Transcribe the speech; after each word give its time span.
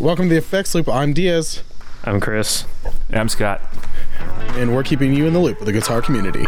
Welcome 0.00 0.30
to 0.30 0.34
the 0.34 0.38
Effects 0.38 0.74
Loop. 0.74 0.88
I'm 0.88 1.12
Diaz, 1.12 1.62
I'm 2.04 2.20
Chris. 2.20 2.64
And 3.10 3.20
I'm 3.20 3.28
Scott. 3.28 3.60
and 4.56 4.74
we're 4.74 4.82
keeping 4.82 5.12
you 5.12 5.26
in 5.26 5.34
the 5.34 5.38
loop 5.38 5.58
with 5.58 5.66
the 5.66 5.74
guitar 5.74 6.00
community. 6.00 6.46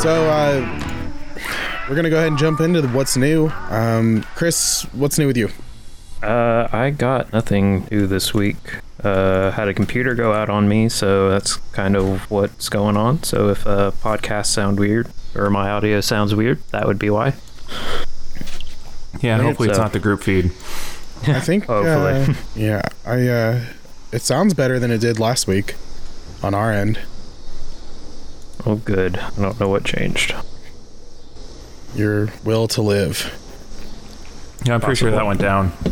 So, 0.00 0.30
uh, 0.30 0.80
we're 1.90 1.94
gonna 1.94 2.08
go 2.08 2.16
ahead 2.16 2.28
and 2.28 2.38
jump 2.38 2.60
into 2.60 2.80
the 2.80 2.88
what's 2.88 3.18
new. 3.18 3.52
Um, 3.68 4.24
Chris, 4.34 4.86
what's 4.94 5.18
new 5.18 5.26
with 5.26 5.36
you? 5.36 5.50
Uh, 6.22 6.68
I 6.72 6.88
got 6.88 7.34
nothing 7.34 7.86
new 7.90 8.06
this 8.06 8.32
week. 8.32 8.56
Uh, 9.02 9.52
had 9.52 9.68
a 9.68 9.74
computer 9.74 10.14
go 10.14 10.32
out 10.32 10.50
on 10.50 10.68
me, 10.68 10.88
so 10.88 11.30
that's 11.30 11.56
kind 11.72 11.96
of 11.96 12.28
what's 12.30 12.68
going 12.68 12.96
on. 12.96 13.22
So 13.22 13.48
if 13.48 13.64
uh, 13.66 13.92
podcasts 14.02 14.46
sound 14.46 14.80
weird 14.80 15.08
or 15.36 15.50
my 15.50 15.70
audio 15.70 16.00
sounds 16.00 16.34
weird, 16.34 16.60
that 16.72 16.86
would 16.86 16.98
be 16.98 17.08
why. 17.10 17.34
Yeah, 19.20 19.40
hopefully 19.40 19.68
it's 19.68 19.78
not 19.78 19.92
the 19.92 19.98
group 20.00 20.22
feed. 20.22 20.46
I 21.26 21.40
think. 21.40 21.64
Hopefully. 21.66 22.34
uh, 22.34 22.34
yeah, 22.54 22.82
I. 23.04 23.28
Uh, 23.28 23.64
it 24.12 24.22
sounds 24.22 24.54
better 24.54 24.78
than 24.78 24.90
it 24.90 24.98
did 25.00 25.18
last 25.20 25.46
week, 25.46 25.74
on 26.42 26.54
our 26.54 26.72
end. 26.72 26.98
Oh, 28.64 28.76
good. 28.76 29.16
I 29.18 29.30
don't 29.36 29.58
know 29.60 29.68
what 29.68 29.84
changed. 29.84 30.34
Your 31.94 32.28
will 32.44 32.68
to 32.68 32.82
live. 32.82 33.36
Yeah, 34.64 34.74
I'm 34.74 34.80
pretty 34.80 34.96
sure 34.96 35.10
that 35.10 35.24
went 35.26 35.40
down. 35.40 35.72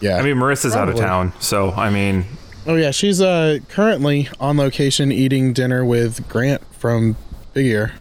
Yeah. 0.00 0.16
I 0.18 0.22
mean, 0.22 0.36
Marissa's 0.36 0.74
out 0.76 0.88
of 0.88 0.96
Probably. 0.96 1.00
town, 1.00 1.32
so 1.40 1.70
I 1.72 1.90
mean, 1.90 2.24
oh 2.66 2.74
yeah, 2.76 2.90
she's 2.90 3.20
uh 3.20 3.58
currently 3.68 4.28
on 4.38 4.56
location 4.56 5.10
eating 5.10 5.52
dinner 5.52 5.84
with 5.84 6.28
Grant 6.28 6.62
from 6.74 7.16
Big 7.54 7.66
Ear. 7.66 7.92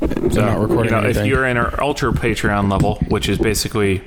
so, 0.00 0.06
not 0.40 0.58
recording 0.60 0.84
you 0.86 0.90
know, 0.90 0.98
if 0.98 1.04
anything. 1.04 1.26
you're 1.26 1.46
in 1.46 1.56
our 1.56 1.80
ultra 1.82 2.12
Patreon 2.12 2.70
level, 2.70 2.96
which 3.08 3.28
is 3.28 3.38
basically 3.38 4.02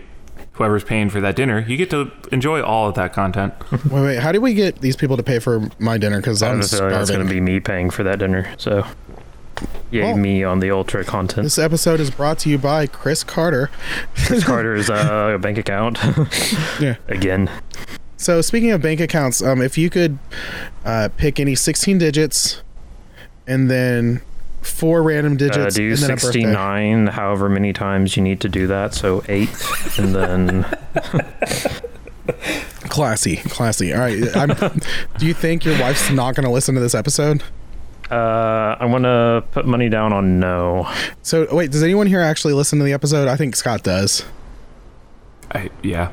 whoever's 0.53 0.83
paying 0.83 1.09
for 1.09 1.19
that 1.21 1.35
dinner, 1.35 1.59
you 1.67 1.77
get 1.77 1.89
to 1.89 2.11
enjoy 2.31 2.61
all 2.61 2.87
of 2.89 2.95
that 2.95 3.11
content. 3.13 3.53
Wait, 3.91 4.01
wait. 4.01 4.19
How 4.19 4.31
do 4.31 4.39
we 4.39 4.53
get 4.53 4.81
these 4.81 4.95
people 4.95 5.17
to 5.17 5.23
pay 5.23 5.39
for 5.39 5.67
my 5.79 5.97
dinner? 5.97 6.17
Because 6.17 6.41
I 6.43 6.49
I'm 6.49 6.57
have 6.57 6.65
a 6.65 6.67
feeling 6.67 6.89
starving. 6.91 7.15
going 7.15 7.27
to 7.27 7.33
be 7.33 7.41
me 7.41 7.59
paying 7.59 7.89
for 7.89 8.03
that 8.03 8.19
dinner. 8.19 8.47
So, 8.57 8.85
yay, 9.91 10.03
Well- 10.03 10.17
me 10.17 10.43
on 10.43 10.59
the 10.59 10.71
ultra 10.71 11.03
content. 11.03 11.43
This 11.45 11.57
episode 11.57 11.99
is 11.99 12.09
brought 12.11 12.39
to 12.39 12.49
you 12.49 12.57
by 12.57 12.87
Chris 12.87 13.23
Carter. 13.23 13.69
Chris 14.25 14.43
Carter's 14.45 14.89
uh, 14.89 15.37
bank 15.39 15.57
account. 15.57 15.97
Yeah. 16.79 16.95
Again. 17.07 17.49
So 18.17 18.41
speaking 18.41 18.71
of 18.71 18.81
bank 18.81 18.99
accounts, 18.99 19.41
um, 19.41 19.61
if 19.61 19.77
you 19.77 19.89
could 19.89 20.17
uh, 20.85 21.09
pick 21.17 21.39
any 21.39 21.55
16 21.55 21.97
digits, 21.97 22.61
and 23.47 23.69
then 23.69 24.21
four 24.61 25.03
random 25.03 25.33
Uh, 25.33 25.37
digits, 25.37 25.75
do 25.75 25.89
a 25.89 25.95
birthday. 25.97 26.15
69 26.15 27.07
however 27.07 27.49
many 27.49 27.73
times 27.73 28.15
you 28.15 28.23
need 28.23 28.39
to 28.39 28.47
do 28.49 28.65
that. 28.67 28.93
So, 28.93 29.23
eight. 29.27 29.49
And 29.97 30.15
then. 30.15 30.65
Classy, 32.89 33.37
classy. 33.37 33.91
All 33.93 33.99
right. 33.99 34.23
I'm, 34.37 34.49
do 35.17 35.25
you 35.25 35.33
think 35.33 35.65
your 35.65 35.79
wife's 35.79 36.09
not 36.11 36.35
going 36.35 36.45
to 36.45 36.51
listen 36.51 36.75
to 36.75 36.81
this 36.81 36.93
episode? 36.93 37.41
Uh, 38.13 38.77
I 38.79 38.85
want 38.85 39.05
to 39.05 39.43
put 39.51 39.65
money 39.65 39.89
down 39.89 40.13
on 40.13 40.39
no. 40.39 40.87
So 41.23 41.47
wait, 41.55 41.71
does 41.71 41.81
anyone 41.81 42.05
here 42.07 42.21
actually 42.21 42.53
listen 42.53 42.77
to 42.79 42.85
the 42.85 42.93
episode? 42.93 43.27
I 43.27 43.35
think 43.35 43.55
Scott 43.55 43.81
does. 43.83 44.23
I, 45.51 45.69
yeah, 45.81 46.11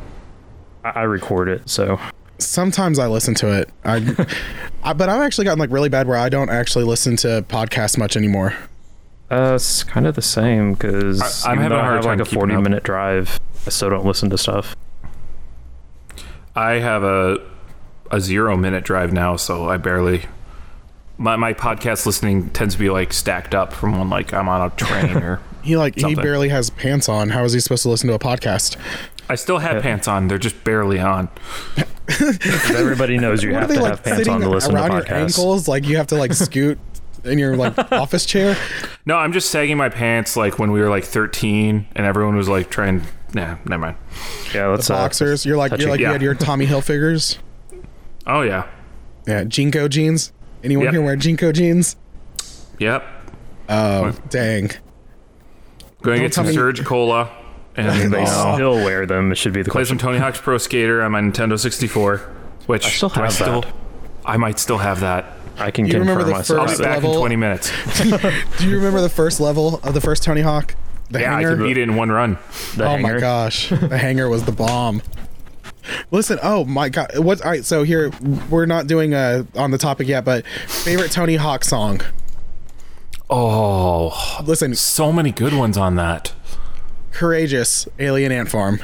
I, 0.85 0.89
I 0.91 1.03
record 1.03 1.49
it, 1.49 1.69
so 1.69 1.99
Sometimes 2.39 2.99
I 2.99 3.07
listen 3.07 3.35
to 3.37 3.53
it. 3.61 3.69
I, 3.85 4.27
I, 4.83 4.93
but 4.95 5.09
I've 5.11 5.21
actually 5.21 5.45
gotten 5.45 5.59
like 5.59 5.71
really 5.71 5.89
bad 5.91 6.07
where 6.09 6.17
I 6.17 6.31
don't 6.31 6.49
actually 6.49 6.85
listen 6.85 7.17
to 7.19 7.43
podcasts 7.49 7.99
much 7.99 8.17
anymore. 8.17 8.55
uh, 9.31 9.53
it's 9.57 9.83
kind 9.85 10.07
of 10.07 10.15
the 10.15 10.23
same 10.23 10.73
because 10.73 11.45
I- 11.45 11.51
I'm 11.53 11.59
even 11.59 11.63
having 11.65 11.69
though 11.71 11.77
a 11.77 11.79
I 11.81 11.85
hard 11.85 11.95
have 11.97 12.05
time 12.05 12.19
like 12.19 12.27
a 12.27 12.31
forty 12.35 12.55
up. 12.55 12.63
minute 12.63 12.83
drive, 12.83 13.39
I 13.67 13.71
still 13.71 13.91
don't 13.91 14.07
listen 14.07 14.31
to 14.31 14.39
stuff. 14.39 14.75
I 16.57 16.73
have 16.75 17.03
a 17.05 17.39
a 18.11 18.21
zero 18.21 18.57
minute 18.57 18.85
drive 18.85 19.13
now, 19.13 19.37
so 19.37 19.69
I 19.69 19.77
barely. 19.77 20.23
My, 21.21 21.37
my 21.37 21.53
podcast 21.53 22.07
listening 22.07 22.49
tends 22.51 22.75
to 22.75 22.81
be 22.81 22.89
like 22.89 23.13
stacked 23.13 23.55
up 23.55 23.73
from 23.75 23.99
when 23.99 24.09
like 24.09 24.33
I'm 24.33 24.49
on 24.49 24.71
a 24.71 24.75
train 24.75 25.17
or 25.19 25.41
He 25.63 25.77
like 25.77 25.95
he 25.99 26.15
barely 26.15 26.49
has 26.49 26.71
pants 26.71 27.07
on. 27.11 27.29
How 27.29 27.45
is 27.45 27.53
he 27.53 27.61
supposed 27.61 27.83
to 27.83 27.91
listen 27.91 28.09
to 28.09 28.15
a 28.15 28.19
podcast? 28.19 28.77
I 29.29 29.35
still 29.35 29.59
have 29.59 29.83
pants 29.83 30.09
on. 30.09 30.27
They're 30.29 30.39
just 30.39 30.65
barely 30.65 30.99
on. 30.99 31.29
'Cause 32.07 32.71
everybody 32.75 33.19
knows 33.19 33.43
you 33.43 33.53
What 33.53 33.61
have 33.61 33.69
they 33.69 33.75
to 33.77 33.83
like 33.83 33.91
have 33.91 34.03
pants 34.03 34.27
on 34.29 34.41
to 34.41 34.49
listen 34.49 34.71
to 34.71 34.77
around 34.79 34.93
your 34.93 35.03
podcasts. 35.03 35.39
ankles? 35.39 35.69
Like 35.69 35.87
you 35.87 35.99
have 35.99 36.07
to 36.09 36.15
like 36.17 36.33
scoot 36.33 36.79
in 37.25 37.39
your 37.39 37.55
like 37.57 37.77
office 37.93 38.25
chair. 38.25 38.57
No, 39.05 39.17
I'm 39.19 39.35
just 39.35 39.51
sagging 39.51 39.77
my 39.77 39.91
pants 39.91 40.35
like 40.35 40.59
when 40.59 40.73
we 40.73 40.81
were 40.81 40.89
like 40.89 41.05
13 41.05 41.87
and 41.95 42.07
everyone 42.07 42.37
was 42.37 42.49
like 42.49 42.71
trying. 42.71 43.03
Nah, 43.35 43.57
never 43.67 43.83
mind. 43.83 43.97
Yeah, 44.55 44.69
let's 44.69 44.89
uh, 44.89 44.95
Boxers. 44.95 45.45
You're 45.45 45.59
like 45.59 45.73
touch 45.73 45.81
you're 45.81 45.89
it. 45.91 45.93
like 45.93 46.01
you 46.01 46.07
had 46.07 46.23
your 46.23 46.35
Tommy 46.35 46.67
Hilfigers. 46.67 47.37
Oh 48.27 48.41
yeah. 48.41 48.67
Yeah, 49.29 49.45
JNCO 49.45 49.91
jeans. 49.91 50.33
Anyone 50.63 50.85
Yep. 50.87 50.93
here 50.95 51.03
wear 51.03 51.17
JNCO 51.17 51.53
jeans? 51.53 51.97
Yep. 52.79 53.05
Oh 53.69 54.13
dang. 54.29 54.71
Going 56.03 56.19
to 56.19 56.25
get 56.25 56.35
some 56.35 56.47
Surge 56.53 56.85
Cola 56.85 57.31
and 57.77 58.13
They 58.13 58.25
still 58.27 58.75
wear 58.75 59.05
them. 59.07 59.31
It 59.33 59.37
should 59.37 59.53
be 59.53 59.63
the 59.63 59.71
play 59.71 59.81
question. 59.83 59.99
some 59.99 60.09
Tony 60.09 60.19
Hawk's 60.19 60.41
Pro 60.41 60.57
Skater 60.59 61.03
on 61.03 61.13
my 61.13 61.21
Nintendo 61.21 61.59
64. 61.59 62.19
Which 62.67 62.87
I 62.87 62.89
still 62.91 63.09
do 63.11 63.21
have 63.21 63.33
still, 63.33 63.61
that. 63.63 63.75
I 64.25 64.37
might 64.37 64.59
still 64.59 64.79
have 64.79 65.01
that. 65.01 65.37
I 65.59 65.71
can 65.71 65.85
Do 65.85 65.93
you 65.93 65.99
remember 65.99 66.25
confirm 66.25 66.33
the 66.33 66.39
myself. 66.39 66.71
I'll 66.71 66.77
be 66.79 66.83
back 66.83 66.95
level- 67.03 67.13
in 67.15 67.19
20 67.19 67.37
minutes. 67.37 67.71
Do 68.59 68.69
you 68.69 68.77
remember 68.77 69.01
the 69.03 69.09
first 69.11 69.41
level 69.41 69.79
of 69.83 69.93
the 69.95 70.01
first 70.01 70.23
Tony 70.23 70.41
Hawk? 70.41 70.75
The 71.11 71.21
Yeah, 71.21 71.33
I 71.37 71.41
hanger. 71.43 71.57
could 71.57 71.65
beat 71.65 71.77
it 71.77 71.83
in 71.83 71.97
one 71.97 72.11
run. 72.11 72.39
The 72.77 72.85
oh 72.85 72.89
hanger. 72.91 73.15
my 73.15 73.21
gosh, 73.21 73.69
the 73.69 73.99
hanger 73.99 74.29
was 74.29 74.45
the 74.45 74.53
bomb. 74.53 75.03
Listen, 76.11 76.39
oh 76.43 76.65
my 76.65 76.89
god, 76.89 77.19
what? 77.19 77.41
All 77.43 77.51
right, 77.51 77.65
so 77.65 77.83
here 77.83 78.11
we're 78.51 78.67
not 78.67 78.87
doing 78.87 79.15
uh 79.15 79.45
on 79.57 79.71
the 79.71 79.79
topic 79.79 80.09
yet, 80.09 80.25
but 80.25 80.47
favorite 80.67 81.11
Tony 81.13 81.37
Hawk 81.37 81.65
song. 81.65 82.01
Oh, 83.29 84.39
Listen, 84.45 84.75
so 84.75 85.13
many 85.13 85.31
good 85.31 85.53
ones 85.55 85.77
on 85.77 85.95
that. 85.97 86.33
courageous 87.13 87.87
alien 87.99 88.33
ant 88.33 88.49
farm. 88.49 88.81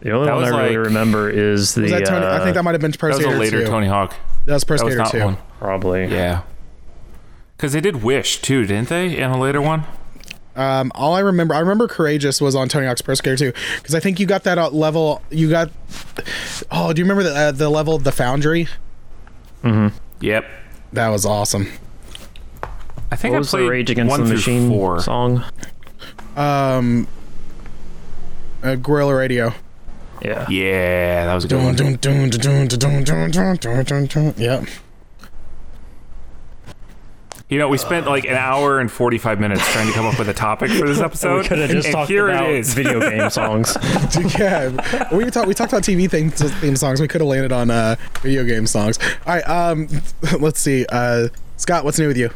The 0.00 0.12
only 0.12 0.26
That 0.26 0.34
one 0.34 0.44
I 0.44 0.50
was 0.50 0.56
really 0.62 0.76
remember 0.76 1.28
is 1.28 1.74
the. 1.74 1.82
Was 1.82 1.90
that 1.90 2.06
Tony? 2.06 2.24
I 2.24 2.38
uh, 2.38 2.44
think 2.44 2.54
that 2.54 2.62
might 2.62 2.72
have 2.72 2.80
been 2.80 2.92
Pro 2.92 3.10
That 3.10 3.16
was 3.18 3.26
a 3.26 3.28
Skater 3.28 3.38
later 3.40 3.64
2. 3.64 3.70
Tony 3.70 3.86
Hawk. 3.88 4.14
That 4.46 4.54
was 4.54 4.64
Pro 4.64 4.76
That 4.78 4.84
was 4.84 4.94
Skater 4.94 5.02
not 5.04 5.12
2. 5.12 5.24
one. 5.24 5.36
probably. 5.58 6.06
Yeah. 6.06 6.42
Because 7.56 7.72
they 7.74 7.80
did 7.82 8.02
Wish 8.02 8.40
too, 8.40 8.64
didn't 8.66 8.88
they? 8.88 9.18
In 9.18 9.30
a 9.30 9.38
later 9.38 9.60
one. 9.60 9.84
Um, 10.56 10.90
all 10.94 11.14
I 11.14 11.20
remember, 11.20 11.54
I 11.54 11.60
remember 11.60 11.86
Courageous 11.86 12.40
was 12.40 12.54
on 12.56 12.68
Tony 12.68 12.86
Hawk's 12.86 13.02
Pro 13.02 13.14
Skater 13.14 13.36
2 13.36 13.52
because 13.76 13.94
I 13.94 14.00
think 14.00 14.18
you 14.18 14.26
got 14.26 14.42
that 14.44 14.58
uh, 14.58 14.68
level. 14.70 15.22
You 15.30 15.48
got. 15.48 15.70
Oh, 16.70 16.92
do 16.92 17.00
you 17.00 17.04
remember 17.04 17.22
the 17.22 17.34
uh, 17.36 17.52
the 17.52 17.68
level 17.70 17.98
the 17.98 18.12
Foundry? 18.12 18.66
Mm-hmm. 19.62 19.96
Yep. 20.20 20.44
That 20.92 21.08
was 21.08 21.24
awesome. 21.24 21.68
I 23.12 23.16
think 23.16 23.32
What 23.32 23.36
I 23.36 23.38
was 23.40 23.50
the 23.50 23.56
played 23.58 23.70
Rage 23.70 23.90
Against 23.90 24.16
the 24.16 24.24
Machine 24.24 24.68
four. 24.68 25.00
song? 25.00 25.44
Um, 26.36 27.06
uh, 28.62 28.74
Guerrilla 28.76 29.14
Radio. 29.14 29.52
Yeah. 30.22 30.46
Yeah, 30.50 31.26
that 31.26 31.34
was 31.34 31.44
a 31.44 31.48
good 31.48 31.56
Dun, 31.56 31.64
one. 31.64 31.74
dun, 31.76 31.94
dun, 31.96 32.30
dun, 32.30 32.68
dun, 32.68 32.68
dun, 32.68 33.04
dun, 33.04 33.30
dun, 33.30 33.56
dun, 33.56 33.84
dun, 33.84 34.06
dun. 34.06 34.34
Yep. 34.36 34.64
You 37.50 37.58
know, 37.58 37.68
we 37.68 37.78
spent 37.78 38.06
like 38.06 38.24
an 38.26 38.36
hour 38.36 38.78
and 38.78 38.90
forty-five 38.90 39.40
minutes 39.40 39.60
trying 39.72 39.88
to 39.88 39.92
come 39.92 40.06
up 40.06 40.18
with 40.20 40.28
a 40.28 40.32
topic 40.34 40.70
for 40.70 40.86
this 40.86 41.00
episode. 41.08 41.42
We 41.42 41.48
could 41.48 41.58
have 41.58 41.70
just 41.70 41.86
and 41.88 41.94
talked 41.96 42.08
here 42.08 42.28
about 42.28 42.44
it 42.48 42.56
is. 42.60 42.72
video 42.74 43.00
game 43.00 43.28
songs. 43.30 43.76
yeah, 44.38 44.68
we 45.12 45.28
talked 45.30 45.48
we 45.48 45.54
talked 45.54 45.72
about 45.72 45.82
TV 45.82 46.08
theme, 46.08 46.30
theme 46.30 46.76
songs. 46.76 47.00
We 47.00 47.08
could 47.08 47.20
have 47.20 47.28
landed 47.28 47.50
on 47.50 47.70
uh, 47.70 47.96
video 48.22 48.44
game 48.44 48.66
songs. 48.68 49.00
All 49.26 49.34
right, 49.34 49.42
um, 49.48 49.88
let's 50.38 50.60
see. 50.60 50.86
Uh, 50.90 51.26
Scott, 51.56 51.84
what's 51.84 51.98
new 51.98 52.06
with 52.06 52.16
you? 52.16 52.30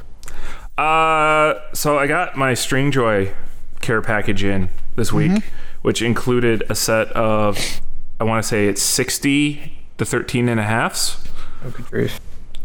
Uh, 0.76 1.60
so 1.72 1.96
I 1.96 2.08
got 2.08 2.37
my 2.37 2.52
Stringjoy 2.52 3.32
care 3.81 4.02
package 4.02 4.43
in 4.43 4.69
this 4.96 5.12
week, 5.12 5.31
Mm-hmm. 5.31 5.49
which 5.82 6.02
included 6.02 6.64
a 6.69 6.75
set 6.75 7.06
of, 7.12 7.81
I 8.19 8.25
want 8.25 8.43
to 8.43 8.49
say 8.49 8.67
it's 8.67 8.82
60 8.82 9.78
to 9.99 10.05
13 10.05 10.49
and 10.49 10.58
a 10.58 10.64
halfs. 10.64 11.22
Oh, 11.64 11.70
good 11.70 11.87
grief. 11.87 12.20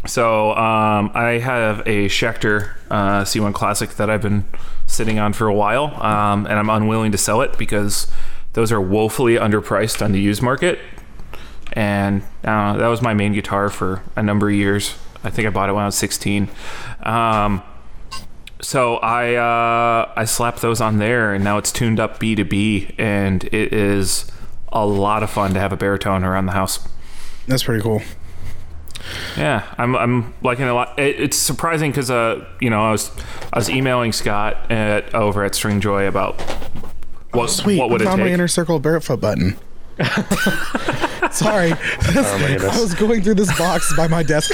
So 0.06 0.52
um, 0.52 1.10
I 1.14 1.38
have 1.42 1.80
a 1.80 2.06
Schecter 2.08 2.72
uh, 2.90 3.22
C1 3.22 3.52
Classic 3.52 3.90
that 3.90 4.08
I've 4.08 4.22
been 4.22 4.44
sitting 4.86 5.18
on 5.18 5.32
for 5.32 5.46
a 5.46 5.54
while, 5.54 6.02
um, 6.02 6.46
and 6.46 6.58
I'm 6.58 6.70
unwilling 6.70 7.12
to 7.12 7.18
sell 7.18 7.42
it 7.42 7.58
because 7.58 8.10
those 8.54 8.72
are 8.72 8.80
woefully 8.80 9.34
underpriced 9.34 10.02
on 10.02 10.12
the 10.12 10.20
used 10.20 10.42
market. 10.42 10.78
And 11.74 12.22
uh, 12.44 12.76
that 12.78 12.88
was 12.88 13.02
my 13.02 13.14
main 13.14 13.32
guitar 13.32 13.68
for 13.68 14.02
a 14.16 14.22
number 14.22 14.48
of 14.48 14.54
years. 14.54 14.96
I 15.22 15.30
think 15.30 15.46
I 15.46 15.50
bought 15.50 15.68
it 15.68 15.72
when 15.72 15.82
I 15.82 15.86
was 15.86 15.98
16. 15.98 16.48
Um, 17.02 17.62
so 18.60 18.96
I 18.96 19.34
uh, 19.34 20.12
I 20.16 20.24
slapped 20.24 20.60
those 20.60 20.80
on 20.80 20.98
there, 20.98 21.32
and 21.34 21.44
now 21.44 21.58
it's 21.58 21.72
tuned 21.72 22.00
up 22.00 22.18
B 22.18 22.34
to 22.34 22.44
B, 22.44 22.94
and 22.98 23.44
it 23.44 23.72
is 23.72 24.30
a 24.72 24.84
lot 24.86 25.22
of 25.22 25.30
fun 25.30 25.54
to 25.54 25.60
have 25.60 25.72
a 25.72 25.76
baritone 25.76 26.24
around 26.24 26.46
the 26.46 26.52
house. 26.52 26.86
That's 27.46 27.62
pretty 27.62 27.82
cool. 27.82 28.02
Yeah, 29.36 29.72
I'm 29.78 29.96
I'm 29.96 30.34
liking 30.42 30.66
it 30.66 30.70
a 30.70 30.74
lot. 30.74 30.98
It, 30.98 31.20
it's 31.20 31.36
surprising 31.36 31.90
because 31.90 32.10
uh 32.10 32.46
you 32.60 32.70
know 32.70 32.82
I 32.82 32.90
was 32.90 33.10
I 33.52 33.58
was 33.58 33.70
emailing 33.70 34.12
Scott 34.12 34.70
at 34.70 35.14
over 35.14 35.44
at 35.44 35.52
Stringjoy 35.52 36.08
about 36.08 36.40
what 37.32 37.48
Sweet. 37.50 37.78
what 37.78 37.90
would 37.90 38.02
I 38.02 38.04
it 38.04 38.08
found 38.08 38.22
my 38.22 38.28
inner 38.28 38.48
circle 38.48 38.78
barefoot 38.80 39.20
button. 39.20 39.56
Sorry. 41.30 41.72
Oh. 42.12 42.68
I 42.72 42.80
was 42.80 42.94
going 42.94 43.22
through 43.22 43.34
this 43.34 43.56
box 43.56 43.94
by 43.96 44.08
my 44.08 44.22
desk, 44.22 44.52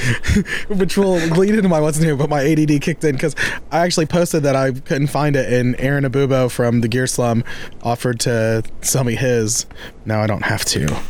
which 0.69 0.99
will 0.99 1.15
lead 1.15 1.55
into 1.55 1.69
my 1.69 1.81
what's 1.81 1.99
new, 1.99 2.17
but 2.17 2.29
my 2.29 2.45
ADD 2.45 2.83
kicked 2.83 3.03
in 3.03 3.13
because 3.13 3.35
I 3.71 3.79
actually 3.79 4.07
posted 4.07 4.43
that 4.43 4.55
I 4.55 4.73
couldn't 4.73 5.07
find 5.07 5.37
it, 5.37 5.51
and 5.53 5.79
Aaron 5.81 6.05
Abubo 6.05 6.51
from 6.51 6.83
the 6.83 6.89
Gear 6.89 7.07
Slum 7.07 7.45
offered 7.83 8.21
to 8.21 8.63
sell 8.83 9.05
me 9.05 9.15
his. 9.15 9.67
Now 10.05 10.21
I 10.21 10.27
don't 10.27 10.45
have 10.45 10.65
to. 10.67 11.01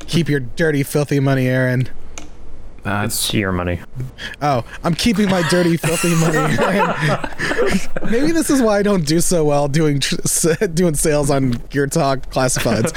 Keep 0.00 0.28
your 0.28 0.40
dirty, 0.40 0.82
filthy 0.82 1.18
money, 1.18 1.48
Aaron. 1.48 1.88
That's 2.86 3.16
It's 3.16 3.34
your 3.34 3.50
money. 3.50 3.80
Oh, 4.40 4.64
I'm 4.84 4.94
keeping 4.94 5.28
my 5.28 5.42
dirty, 5.48 5.76
filthy 5.86 6.14
money. 6.14 6.38
Maybe 8.10 8.30
this 8.30 8.48
is 8.48 8.62
why 8.62 8.78
I 8.78 8.82
don't 8.84 9.04
do 9.04 9.20
so 9.20 9.44
well 9.44 9.66
doing 9.66 10.00
doing 10.72 10.94
sales 10.94 11.28
on 11.28 11.50
Gear 11.70 11.88
Talk 11.88 12.30
classifieds. 12.30 12.92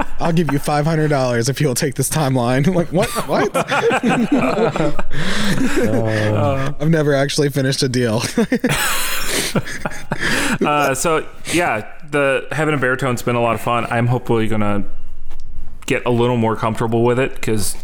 I'll 0.20 0.32
give 0.32 0.52
you 0.52 0.60
five 0.60 0.84
hundred 0.84 1.08
dollars 1.08 1.48
if 1.48 1.60
you'll 1.60 1.74
take 1.74 1.96
this 1.96 2.08
timeline. 2.08 2.68
I'm 2.68 2.74
like 2.74 2.92
what? 2.92 3.08
What? 3.26 3.50
I've 6.80 6.88
never 6.90 7.14
actually 7.14 7.48
finished 7.48 7.82
a 7.82 7.88
deal. 7.88 8.22
uh, 10.64 10.94
so 10.94 11.26
yeah, 11.52 11.92
the 12.12 12.46
Heaven 12.52 12.74
and 12.74 12.80
Baritone's 12.80 13.22
been 13.22 13.34
a 13.34 13.40
lot 13.40 13.56
of 13.56 13.60
fun. 13.60 13.86
I'm 13.86 14.06
hopefully 14.06 14.46
gonna 14.46 14.84
get 15.86 16.06
a 16.06 16.10
little 16.10 16.36
more 16.36 16.54
comfortable 16.54 17.02
with 17.02 17.18
it 17.18 17.34
because 17.34 17.74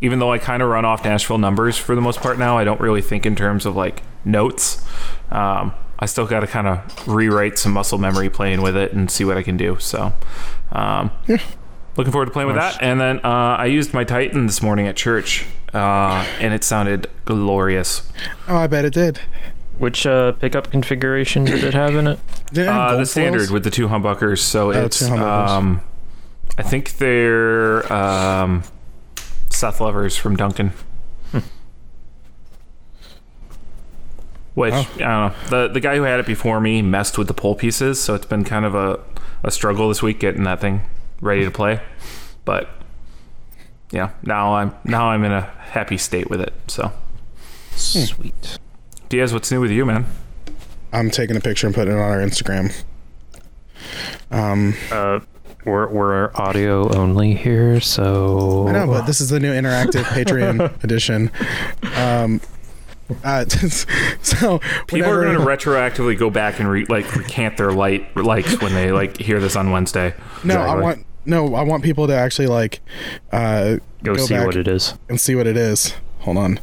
even 0.00 0.18
though 0.18 0.32
I 0.32 0.38
kind 0.38 0.62
of 0.62 0.68
run 0.68 0.84
off 0.84 1.04
Nashville 1.04 1.38
numbers 1.38 1.76
for 1.76 1.94
the 1.94 2.00
most 2.00 2.20
part 2.20 2.38
now, 2.38 2.56
I 2.58 2.64
don't 2.64 2.80
really 2.80 3.02
think 3.02 3.26
in 3.26 3.36
terms 3.36 3.66
of 3.66 3.76
like 3.76 4.02
notes. 4.24 4.84
Um, 5.30 5.72
I 5.98 6.06
still 6.06 6.26
got 6.26 6.40
to 6.40 6.46
kind 6.46 6.66
of 6.66 7.06
rewrite 7.08 7.58
some 7.58 7.72
muscle 7.72 7.98
memory 7.98 8.30
playing 8.30 8.62
with 8.62 8.76
it 8.76 8.92
and 8.92 9.10
see 9.10 9.24
what 9.24 9.36
I 9.36 9.42
can 9.42 9.56
do. 9.58 9.76
So, 9.78 10.12
um, 10.72 11.10
looking 11.96 12.10
forward 12.12 12.26
to 12.26 12.30
playing 12.32 12.46
with 12.46 12.56
that. 12.56 12.82
And 12.82 12.98
then 13.00 13.18
uh, 13.18 13.56
I 13.58 13.66
used 13.66 13.92
my 13.92 14.04
Titan 14.04 14.46
this 14.46 14.62
morning 14.62 14.86
at 14.86 14.96
church, 14.96 15.44
uh, 15.74 16.26
and 16.40 16.54
it 16.54 16.64
sounded 16.64 17.06
glorious. 17.26 18.10
oh, 18.48 18.56
I 18.56 18.66
bet 18.66 18.84
it 18.86 18.94
did. 18.94 19.20
Which 19.78 20.06
uh, 20.06 20.32
pickup 20.32 20.70
configuration 20.70 21.44
did 21.44 21.64
it 21.64 21.72
have 21.74 21.94
in 21.94 22.06
it? 22.06 22.18
Did 22.52 22.62
it 22.62 22.66
have 22.68 22.80
Uh, 22.80 22.88
gold 22.92 23.00
the 23.02 23.06
standard 23.06 23.38
foils? 23.40 23.50
with 23.50 23.64
the 23.64 23.70
two 23.70 23.88
humbuckers. 23.88 24.38
So 24.38 24.68
Oh, 24.72 24.84
it's 24.84 25.02
humbuckers. 25.02 25.48
um, 25.48 25.80
I 26.58 26.62
think 26.62 26.96
they're 26.98 27.90
um, 27.92 28.62
Seth 29.60 29.78
Lovers 29.78 30.16
from 30.16 30.36
Duncan. 30.36 30.72
Which 34.54 34.72
Oh. 34.72 34.78
I 34.78 34.98
don't 34.98 34.98
know. 34.98 35.32
The 35.50 35.68
the 35.68 35.80
guy 35.80 35.96
who 35.96 36.02
had 36.04 36.18
it 36.18 36.24
before 36.24 36.60
me 36.60 36.80
messed 36.80 37.18
with 37.18 37.28
the 37.28 37.34
pole 37.34 37.54
pieces, 37.54 38.02
so 38.02 38.14
it's 38.14 38.24
been 38.24 38.42
kind 38.42 38.64
of 38.64 38.74
a, 38.74 38.98
a 39.44 39.50
struggle 39.50 39.88
this 39.88 40.02
week 40.02 40.18
getting 40.18 40.44
that 40.44 40.60
thing 40.62 40.80
ready 41.20 41.44
to 41.44 41.50
play. 41.50 41.80
But 42.46 42.70
yeah, 43.90 44.10
now 44.22 44.54
I'm 44.54 44.74
now 44.84 45.10
I'm 45.10 45.24
in 45.24 45.32
a 45.32 45.42
happy 45.42 45.98
state 45.98 46.30
with 46.30 46.40
it. 46.40 46.54
So 46.66 46.90
Sweet. 47.76 48.58
Diaz, 49.10 49.34
what's 49.34 49.50
new 49.52 49.60
with 49.60 49.70
you, 49.70 49.84
man? 49.84 50.06
I'm 50.90 51.10
taking 51.10 51.36
a 51.36 51.40
picture 51.40 51.66
and 51.66 51.74
putting 51.76 51.92
it 51.92 51.96
on 52.00 52.10
our 52.10 52.18
Instagram. 52.18 52.74
Um, 54.30 54.74
Uh, 54.90 55.20
we're 55.64 55.88
we're 55.88 56.30
audio 56.34 56.88
only 56.94 57.34
here, 57.34 57.80
so 57.80 58.68
I 58.68 58.72
know, 58.72 58.86
but 58.86 59.02
this 59.06 59.20
is 59.20 59.28
the 59.30 59.40
new 59.40 59.52
interactive 59.52 60.02
Patreon 60.04 60.82
edition. 60.82 61.30
Um, 61.96 62.40
uh, 63.24 63.44
so 64.22 64.60
People 64.86 65.10
are 65.10 65.22
going 65.22 65.36
to 65.36 65.44
retroactively 65.44 66.16
go 66.18 66.30
back 66.30 66.60
and 66.60 66.70
re- 66.70 66.86
like 66.88 67.14
recant 67.16 67.56
their 67.56 67.72
light 67.72 68.16
likes 68.16 68.60
when 68.60 68.72
they 68.74 68.92
like 68.92 69.18
hear 69.18 69.40
this 69.40 69.56
on 69.56 69.70
Wednesday. 69.70 70.14
No, 70.44 70.60
I 70.60 70.80
want 70.80 71.06
no, 71.26 71.54
I 71.54 71.62
want 71.62 71.84
people 71.84 72.06
to 72.06 72.14
actually 72.14 72.48
like 72.48 72.80
uh, 73.32 73.76
go, 74.02 74.16
see 74.16 74.34
back 74.34 74.46
what 74.46 74.56
it 74.56 74.68
is. 74.68 74.94
and 75.08 75.20
see 75.20 75.34
what 75.34 75.46
it 75.46 75.56
is. 75.56 75.94
Hold 76.20 76.38
on, 76.38 76.60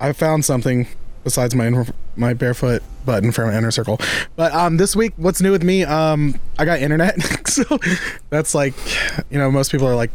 I 0.00 0.12
found 0.12 0.44
something 0.44 0.88
besides 1.28 1.54
my 1.54 1.84
my 2.16 2.32
barefoot 2.32 2.82
button 3.04 3.32
from 3.32 3.50
Inner 3.50 3.70
Circle. 3.70 4.00
But 4.34 4.52
um, 4.54 4.78
this 4.78 4.96
week, 4.96 5.12
what's 5.16 5.42
new 5.42 5.52
with 5.52 5.62
me? 5.62 5.84
Um, 5.84 6.40
I 6.58 6.64
got 6.64 6.80
internet, 6.80 7.20
so 7.46 7.64
that's 8.30 8.54
like, 8.54 8.74
you 9.30 9.38
know, 9.38 9.50
most 9.50 9.70
people 9.70 9.86
are 9.86 9.94
like, 9.94 10.10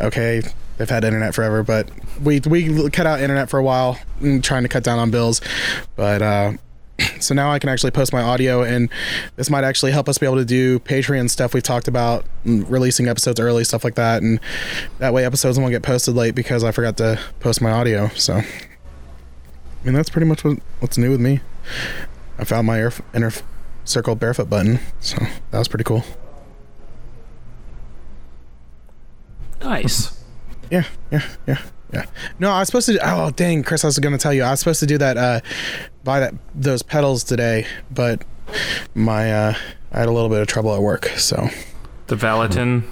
okay, 0.00 0.42
they've 0.78 0.90
had 0.90 1.04
internet 1.04 1.32
forever, 1.32 1.62
but 1.62 1.88
we 2.20 2.40
we 2.40 2.90
cut 2.90 3.06
out 3.06 3.20
internet 3.20 3.50
for 3.50 3.58
a 3.58 3.62
while, 3.62 3.98
mm, 4.20 4.42
trying 4.42 4.64
to 4.64 4.68
cut 4.68 4.82
down 4.82 4.98
on 4.98 5.10
bills, 5.10 5.40
but 5.96 6.22
uh. 6.22 6.52
So 7.20 7.34
now 7.34 7.52
I 7.52 7.58
can 7.58 7.68
actually 7.68 7.92
post 7.92 8.12
my 8.12 8.20
audio, 8.20 8.62
and 8.62 8.88
this 9.36 9.48
might 9.48 9.64
actually 9.64 9.92
help 9.92 10.08
us 10.08 10.18
be 10.18 10.26
able 10.26 10.36
to 10.36 10.44
do 10.44 10.78
Patreon 10.80 11.30
stuff 11.30 11.54
we've 11.54 11.62
talked 11.62 11.88
about, 11.88 12.24
mm, 12.44 12.68
releasing 12.68 13.08
episodes 13.08 13.40
early, 13.40 13.64
stuff 13.64 13.82
like 13.84 13.94
that, 13.94 14.22
and 14.22 14.40
that 14.98 15.14
way 15.14 15.24
episodes 15.24 15.58
won't 15.58 15.70
get 15.70 15.82
posted 15.82 16.14
late 16.14 16.34
because 16.34 16.64
I 16.64 16.72
forgot 16.72 16.96
to 16.98 17.18
post 17.40 17.62
my 17.62 17.70
audio. 17.70 18.08
So, 18.08 18.42
mean, 19.84 19.94
that's 19.94 20.10
pretty 20.10 20.26
much 20.26 20.44
what, 20.44 20.58
what's 20.80 20.96
new 20.98 21.10
with 21.10 21.20
me. 21.20 21.40
I 22.38 22.44
found 22.44 22.66
my 22.66 22.78
inner, 22.78 22.92
inner 23.14 23.32
circle 23.84 24.14
barefoot 24.14 24.48
button, 24.50 24.78
so 25.00 25.16
that 25.50 25.58
was 25.58 25.68
pretty 25.68 25.84
cool. 25.84 26.04
Nice. 29.62 30.22
Yeah, 30.70 30.84
yeah, 31.10 31.22
yeah, 31.46 31.58
yeah. 31.92 32.04
No, 32.38 32.50
I 32.50 32.60
was 32.60 32.68
supposed 32.68 32.86
to. 32.86 32.98
Oh, 33.02 33.30
dang, 33.30 33.62
Chris, 33.62 33.84
I 33.84 33.88
was 33.88 33.98
going 33.98 34.12
to 34.12 34.18
tell 34.18 34.32
you. 34.32 34.42
I 34.42 34.50
was 34.50 34.60
supposed 34.60 34.80
to 34.80 34.86
do 34.86 34.98
that, 34.98 35.16
uh, 35.16 35.40
buy 36.04 36.20
that 36.20 36.34
those 36.54 36.82
pedals 36.82 37.22
today, 37.24 37.66
but 37.90 38.24
my 38.94 39.32
uh, 39.32 39.54
I 39.92 39.98
had 39.98 40.08
a 40.08 40.12
little 40.12 40.28
bit 40.30 40.40
of 40.40 40.48
trouble 40.48 40.74
at 40.74 40.80
work, 40.82 41.06
so 41.16 41.48
The 42.08 42.16
Valatin. 42.16 42.84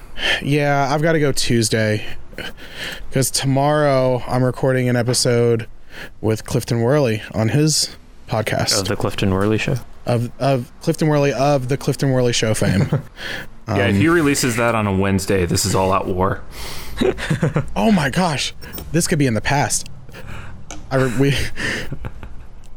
yeah, 0.42 0.88
I've 0.92 1.02
got 1.02 1.12
to 1.12 1.20
go 1.20 1.32
Tuesday 1.32 2.06
because 3.08 3.30
tomorrow 3.30 4.22
I'm 4.26 4.42
recording 4.44 4.88
an 4.88 4.96
episode 4.96 5.66
with 6.20 6.44
Clifton 6.44 6.80
Worley 6.80 7.22
on 7.34 7.48
his 7.50 7.96
podcast 8.28 8.78
Of 8.80 8.88
the 8.88 8.96
Clifton 8.96 9.32
Worley 9.32 9.58
show. 9.58 9.76
of 10.06 10.30
of 10.38 10.70
Clifton 10.82 11.08
Worley 11.08 11.32
of 11.32 11.68
the 11.68 11.76
Clifton 11.76 12.10
Worley 12.10 12.32
Show 12.32 12.54
fame. 12.54 12.88
yeah, 13.68 13.86
if 13.88 13.96
he 13.96 14.08
um, 14.08 14.14
releases 14.14 14.56
that 14.56 14.74
on 14.74 14.86
a 14.86 14.92
Wednesday, 14.96 15.46
this 15.46 15.64
is 15.64 15.74
all 15.74 15.92
out 15.92 16.06
war. 16.06 16.42
oh 17.76 17.90
my 17.92 18.10
gosh, 18.10 18.54
this 18.92 19.06
could 19.08 19.18
be 19.18 19.26
in 19.26 19.34
the 19.34 19.40
past. 19.40 19.88
I 20.90 20.96
re- 20.96 21.18
we. 21.18 21.34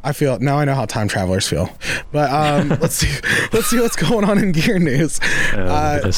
I 0.03 0.11
feel 0.11 0.37
now. 0.39 0.57
I 0.59 0.65
know 0.65 0.75
how 0.75 0.85
time 0.85 1.07
travelers 1.07 1.47
feel, 1.47 1.69
but 2.11 2.29
um, 2.29 2.69
let's 2.81 2.95
see. 2.95 3.09
Let's 3.53 3.67
see 3.67 3.79
what's 3.79 3.95
going 3.95 4.25
on 4.25 4.37
in 4.37 4.51
gear 4.51 4.77
news. 4.79 5.19
Oh, 5.53 5.59
Uh, 5.65 6.11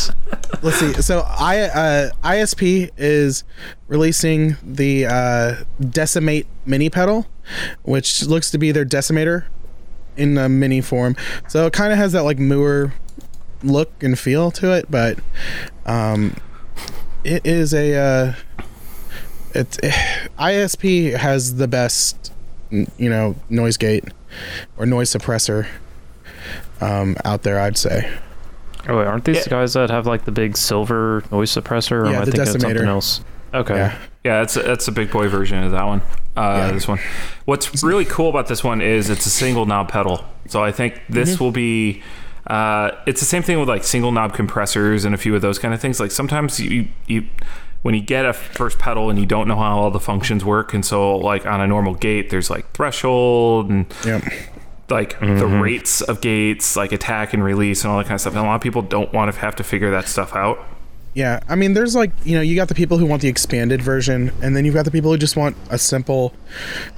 let's 0.63 0.77
see. 0.79 0.93
So 1.01 1.19
I 1.27 1.61
uh, 1.61 2.09
ISP 2.23 2.89
is 2.97 3.43
releasing 3.87 4.57
the 4.63 5.05
uh, 5.05 5.55
Deci-Mate 5.81 6.47
mini 6.65 6.89
pedal, 6.89 7.27
which 7.83 8.23
looks 8.25 8.49
to 8.51 8.57
be 8.57 8.71
their 8.71 8.85
decimator 8.85 9.45
in 10.17 10.37
a 10.37 10.49
mini 10.49 10.81
form. 10.81 11.15
So 11.47 11.67
it 11.67 11.73
kind 11.73 11.91
of 11.91 11.99
has 11.99 12.13
that 12.13 12.23
like 12.23 12.39
Mooer 12.39 12.93
look 13.63 14.01
and 14.01 14.17
feel 14.17 14.49
to 14.51 14.73
it, 14.73 14.89
but 14.89 15.19
um, 15.85 16.35
it 17.23 17.45
is 17.45 17.73
a 17.73 17.95
uh, 17.95 18.33
it's 19.53 19.77
ISP 20.39 21.15
has 21.15 21.55
the 21.55 21.67
best 21.67 22.31
you 22.71 23.09
know 23.09 23.35
noise 23.49 23.77
gate 23.77 24.05
or 24.77 24.85
noise 24.85 25.11
suppressor 25.11 25.67
um, 26.81 27.15
out 27.25 27.43
there. 27.43 27.59
I'd 27.59 27.77
say. 27.77 28.09
Oh, 28.87 28.97
wait, 28.99 29.07
aren't 29.07 29.25
these 29.25 29.37
Yeah. 29.37 29.49
guys 29.49 29.73
that 29.73 29.89
have 29.89 30.05
like 30.05 30.25
the 30.25 30.31
big 30.31 30.55
silver 30.57 31.23
noise 31.31 31.51
suppressor? 31.51 32.03
Or 32.03 32.05
Yeah, 32.05 32.17
am 32.17 32.21
I 32.21 32.25
the 32.25 32.31
thinking 32.31 32.41
of 32.41 32.47
something 32.61 32.69
Decimator. 32.77 32.85
else? 32.87 33.21
Okay. 33.53 33.75
Yeah. 33.75 33.97
Yeah, 34.23 34.39
that's 34.39 34.53
that's 34.55 34.87
a 34.87 34.91
big 34.91 35.11
boy 35.11 35.27
version 35.27 35.63
of 35.63 35.71
that 35.71 35.83
one. 35.85 36.01
Uh, 36.35 36.65
Yeah. 36.67 36.71
This 36.71 36.87
one. 36.87 36.99
What's 37.45 37.83
really 37.83 38.05
cool 38.05 38.29
about 38.29 38.47
this 38.47 38.63
one 38.63 38.81
is 38.81 39.09
it's 39.09 39.25
a 39.25 39.29
single 39.29 39.65
knob 39.65 39.89
pedal. 39.89 40.23
So 40.47 40.63
I 40.63 40.71
think 40.71 41.01
this 41.09 41.39
will 41.39 41.51
be. 41.51 42.03
Uh, 42.47 42.91
it's 43.07 43.19
the 43.21 43.25
same 43.25 43.41
thing 43.41 43.59
with 43.59 43.67
like 43.67 43.83
single 43.83 44.11
knob 44.11 44.33
compressors 44.33 45.03
and 45.03 45.15
a 45.15 45.17
few 45.17 45.33
of 45.35 45.41
those 45.41 45.57
kind 45.57 45.73
of 45.73 45.81
things. 45.81 45.99
Like 45.99 46.11
sometimes 46.11 46.59
you 46.59 46.87
you 47.07 47.25
when 47.85 47.93
you 47.93 48.01
get 48.01 48.25
a 48.25 48.33
first 48.33 48.79
pedal 48.79 49.11
and 49.11 49.19
you 49.19 49.27
don't 49.27 49.47
know 49.47 49.55
how 49.57 49.77
all 49.77 49.91
the 49.91 49.99
functions 49.99 50.43
work, 50.43 50.73
and 50.73 50.83
so 50.83 51.15
like 51.17 51.45
on 51.45 51.61
a 51.61 51.67
normal 51.67 51.93
gate, 51.93 52.31
there's 52.31 52.49
like 52.49 52.71
threshold 52.71 53.69
and 53.69 53.85
Yep. 54.03 54.23
like 54.89 55.19
the 55.19 55.45
rates 55.45 56.01
of 56.01 56.19
gates, 56.19 56.75
like 56.75 56.91
attack 56.91 57.31
and 57.35 57.43
release 57.43 57.83
and 57.83 57.91
all 57.91 57.99
that 57.99 58.05
kind 58.05 58.15
of 58.15 58.21
stuff. 58.21 58.33
And 58.33 58.41
a 58.41 58.45
lot 58.45 58.55
of 58.55 58.61
people 58.61 58.81
don't 58.81 59.13
want 59.13 59.31
to 59.31 59.39
have 59.39 59.55
to 59.57 59.63
figure 59.63 59.91
that 59.91 60.07
stuff 60.07 60.35
out. 60.35 60.57
Yeah, 61.13 61.41
I 61.47 61.53
mean, 61.53 61.75
there's 61.75 61.95
like 61.95 62.09
you 62.25 62.33
know, 62.35 62.41
you 62.41 62.55
got 62.55 62.69
the 62.69 62.73
people 62.75 62.97
who 62.97 63.05
want 63.05 63.21
the 63.21 63.27
expanded 63.27 63.83
version, 63.83 64.31
and 64.41 64.55
then 64.55 64.65
you've 64.65 64.73
got 64.73 64.85
the 64.85 64.91
people 64.91 65.11
who 65.11 65.17
just 65.19 65.37
want 65.37 65.55
a 65.69 65.77
simple, 65.77 66.33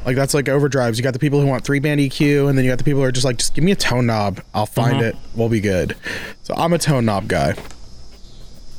like 0.05 0.15
that's 0.15 0.33
like 0.33 0.45
overdrives. 0.45 0.95
You 0.95 1.03
got 1.03 1.13
the 1.13 1.19
people 1.19 1.41
who 1.41 1.47
want 1.47 1.65
three 1.65 1.79
band 1.79 1.99
EQ, 1.99 2.47
and 2.47 2.57
then 2.57 2.63
you 2.63 2.71
got 2.71 2.77
the 2.77 2.85
people 2.85 3.01
who 3.01 3.05
are 3.05 3.11
just 3.11 3.25
like, 3.25 3.37
just 3.39 3.53
give 3.55 3.63
me 3.65 3.71
a 3.73 3.75
tone 3.75 4.05
knob, 4.05 4.39
I'll 4.53 4.65
find 4.65 4.95
Uh-huh. 4.99 5.05
it, 5.07 5.15
we'll 5.35 5.49
be 5.49 5.59
good. 5.59 5.97
So 6.43 6.55
I'm 6.55 6.71
a 6.71 6.77
tone 6.79 7.03
knob 7.05 7.27
guy, 7.27 7.55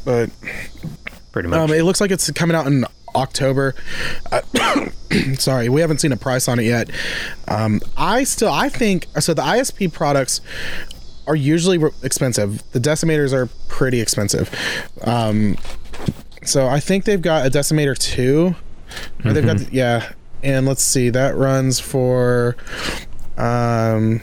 but 0.07 0.31
pretty 1.39 1.49
much. 1.51 1.71
Um, 1.71 1.73
it 1.73 1.85
looks 1.85 2.01
like 2.01 2.11
it's 2.11 2.29
coming 2.33 2.57
out 2.57 2.67
in 2.67 2.85
October. 3.15 3.77
Uh, 4.33 4.41
sorry, 5.35 5.69
we 5.69 5.81
haven't 5.81 6.01
seen 6.01 6.11
a 6.11 6.17
price 6.17 6.49
on 6.49 6.59
it 6.59 6.65
yet. 6.65 6.91
Um, 7.47 7.81
I 7.97 8.25
still, 8.25 8.51
I 8.51 8.69
think, 8.69 9.07
so 9.21 9.35
the 9.35 9.43
ISP 9.43 9.93
products 9.93 10.41
are 11.29 11.37
usually 11.37 11.79
re- 11.79 11.93
expensive. 12.03 12.69
The 12.73 12.81
decimators 12.81 13.33
are 13.33 13.47
pretty 13.69 14.01
expensive. 14.01 14.53
Um, 15.03 15.57
so 16.43 16.67
I 16.67 16.81
think 16.81 17.05
they've 17.05 17.23
got 17.23 17.47
a 17.47 17.51
decimator 17.51 17.97
two. 17.97 18.57
Or 19.25 19.33
they've 19.33 19.47
got, 19.47 19.73
yeah. 19.73 20.11
And 20.43 20.67
let's 20.67 20.83
see, 20.83 21.09
that 21.11 21.37
runs 21.37 21.79
for, 21.79 22.57
um, 23.37 24.23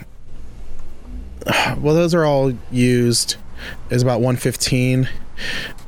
well, 1.78 1.96
those 1.96 2.14
are 2.14 2.26
all 2.26 2.52
used. 2.72 3.38
Is 3.90 4.04
about 4.04 4.20
115 4.20 5.08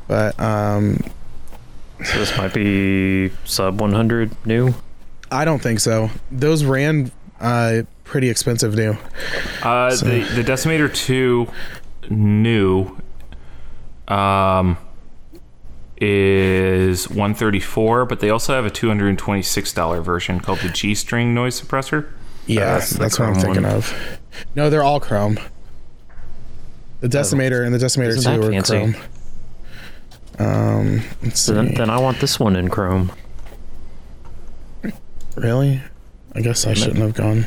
but 0.07 0.39
um 0.39 0.99
so 2.03 2.19
this 2.19 2.37
might 2.37 2.53
be 2.53 3.31
sub 3.45 3.81
100 3.81 4.45
new. 4.45 4.73
I 5.31 5.45
don't 5.45 5.61
think 5.61 5.79
so. 5.79 6.09
Those 6.31 6.63
ran 6.63 7.11
uh, 7.39 7.83
pretty 8.03 8.29
expensive 8.29 8.75
new. 8.75 8.97
Uh, 9.61 9.95
the 9.95 10.27
the 10.35 10.43
Decimator 10.43 10.93
two 10.93 11.47
new 12.09 12.97
um 14.07 14.77
is 15.99 17.09
134, 17.09 18.05
but 18.05 18.19
they 18.19 18.29
also 18.29 18.53
have 18.53 18.65
a 18.65 18.69
226 18.69 19.73
dollar 19.73 20.01
version 20.01 20.39
called 20.39 20.59
the 20.59 20.69
G 20.69 20.93
string 20.95 21.33
noise 21.33 21.59
suppressor. 21.59 22.11
Yeah, 22.45 22.73
that's 22.73 22.91
that's, 22.91 23.19
what 23.19 23.29
I'm 23.29 23.35
thinking 23.35 23.63
one. 23.63 23.73
of. 23.73 24.19
No, 24.55 24.69
they're 24.69 24.83
all 24.83 24.99
Chrome. 24.99 25.39
The 27.01 27.07
Decimator 27.07 27.65
and 27.65 27.73
the 27.73 27.79
Decimator 27.79 28.09
isn't 28.09 28.41
Two 28.41 28.47
are 28.47 28.51
fancy? 28.51 28.77
Chrome. 28.77 28.95
Um. 30.39 31.01
Then, 31.47 31.73
then 31.73 31.89
I 31.89 31.99
want 31.99 32.19
this 32.19 32.39
one 32.39 32.55
in 32.55 32.69
Chrome. 32.69 33.11
Really? 35.35 35.81
I 36.33 36.41
guess 36.41 36.65
I 36.65 36.73
shouldn't 36.73 36.97
have 36.97 37.13
gone. 37.13 37.45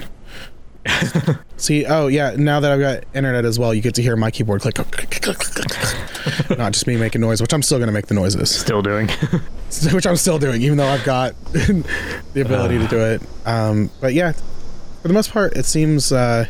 See, 1.56 1.84
oh 1.84 2.06
yeah, 2.06 2.34
now 2.36 2.60
that 2.60 2.72
I've 2.72 2.80
got 2.80 3.04
internet 3.14 3.44
as 3.44 3.58
well, 3.58 3.74
you 3.74 3.82
get 3.82 3.94
to 3.96 4.02
hear 4.02 4.16
my 4.16 4.30
keyboard 4.30 4.62
click, 4.62 4.76
click, 4.76 4.90
click, 4.90 5.10
click, 5.10 5.38
click, 5.38 5.68
click. 5.68 6.58
not 6.58 6.72
just 6.72 6.86
me 6.86 6.96
making 6.96 7.20
noise, 7.20 7.40
which 7.40 7.52
I'm 7.52 7.62
still 7.62 7.78
gonna 7.78 7.92
make 7.92 8.06
the 8.06 8.14
noises. 8.14 8.50
Still 8.50 8.82
doing. 8.82 9.08
which 9.92 10.06
I'm 10.06 10.16
still 10.16 10.38
doing, 10.38 10.62
even 10.62 10.78
though 10.78 10.86
I've 10.86 11.04
got 11.04 11.34
the 11.52 12.40
ability 12.44 12.78
to 12.78 12.86
do 12.88 12.98
it. 12.98 13.22
Um, 13.44 13.90
but 14.00 14.14
yeah, 14.14 14.32
for 15.02 15.08
the 15.08 15.14
most 15.14 15.30
part, 15.30 15.56
it 15.56 15.64
seems 15.64 16.12
uh, 16.12 16.46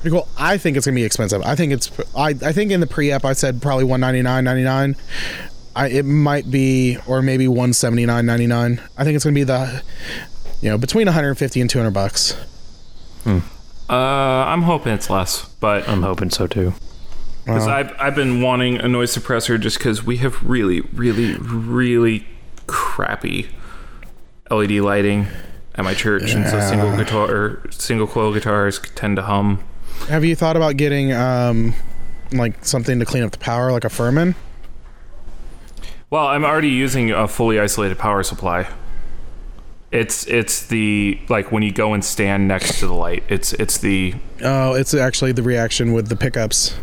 pretty 0.00 0.10
cool. 0.10 0.28
I 0.38 0.58
think 0.58 0.76
it's 0.76 0.86
gonna 0.86 0.94
be 0.94 1.04
expensive. 1.04 1.42
I 1.42 1.54
think 1.54 1.72
it's. 1.72 1.90
I, 2.16 2.28
I 2.30 2.52
think 2.52 2.70
in 2.70 2.80
the 2.80 2.86
pre-app 2.86 3.24
I 3.24 3.32
said 3.32 3.62
probably 3.62 3.84
199.99. 3.84 4.96
I 5.78 5.86
it 5.88 6.04
might 6.04 6.50
be 6.50 6.98
or 7.06 7.22
maybe 7.22 7.46
179.99. 7.46 8.80
I 8.96 9.04
think 9.04 9.14
it's 9.14 9.24
gonna 9.24 9.34
be 9.34 9.44
the, 9.44 9.82
you 10.60 10.68
know, 10.70 10.76
between 10.76 11.06
150 11.06 11.60
and 11.60 11.70
200 11.70 11.90
bucks. 11.92 12.36
Uh, 13.26 13.92
I'm 13.94 14.62
hoping 14.62 14.92
it's 14.92 15.08
less, 15.08 15.44
but 15.60 15.88
I'm 15.88 16.02
hoping 16.02 16.30
so 16.30 16.46
too. 16.46 16.72
because 17.44 17.66
Wow. 17.66 17.76
I've 17.76 17.92
I've 18.00 18.14
been 18.14 18.42
wanting 18.42 18.76
a 18.78 18.88
noise 18.88 19.16
suppressor 19.16 19.58
just 19.60 19.78
because 19.78 20.04
we 20.04 20.18
have 20.18 20.42
really, 20.42 20.80
really, 20.92 21.34
really 21.36 22.26
crappy 22.66 23.48
LED 24.50 24.72
lighting 24.72 25.26
at 25.74 25.84
my 25.84 25.94
church, 25.94 26.34
and 26.34 26.46
so 26.48 26.58
single 26.60 26.96
guitar 26.96 27.30
or 27.30 27.62
single 27.70 28.06
coil 28.06 28.32
guitars 28.32 28.80
tend 28.94 29.16
to 29.16 29.22
hum. 29.22 29.62
Have 30.08 30.24
you 30.24 30.34
thought 30.34 30.56
about 30.56 30.76
getting 30.76 31.12
um, 31.12 31.74
like 32.32 32.64
something 32.64 32.98
to 32.98 33.04
clean 33.04 33.22
up 33.22 33.30
the 33.30 33.38
power, 33.38 33.72
like 33.72 33.84
a 33.84 33.88
Furman? 33.90 34.34
Well, 36.10 36.26
I'm 36.26 36.44
already 36.44 36.70
using 36.70 37.10
a 37.10 37.28
fully 37.28 37.60
isolated 37.60 37.98
power 37.98 38.22
supply. 38.22 38.68
It's 39.90 40.26
it's 40.26 40.66
the 40.66 41.18
like 41.28 41.50
when 41.50 41.62
you 41.62 41.72
go 41.72 41.94
and 41.94 42.04
stand 42.04 42.46
next 42.48 42.78
to 42.80 42.86
the 42.86 42.94
light. 42.94 43.24
It's 43.28 43.52
it's 43.54 43.78
the 43.78 44.14
Oh, 44.42 44.74
it's 44.74 44.92
actually 44.94 45.32
the 45.32 45.42
reaction 45.42 45.92
with 45.92 46.08
the 46.08 46.16
pickups. 46.16 46.74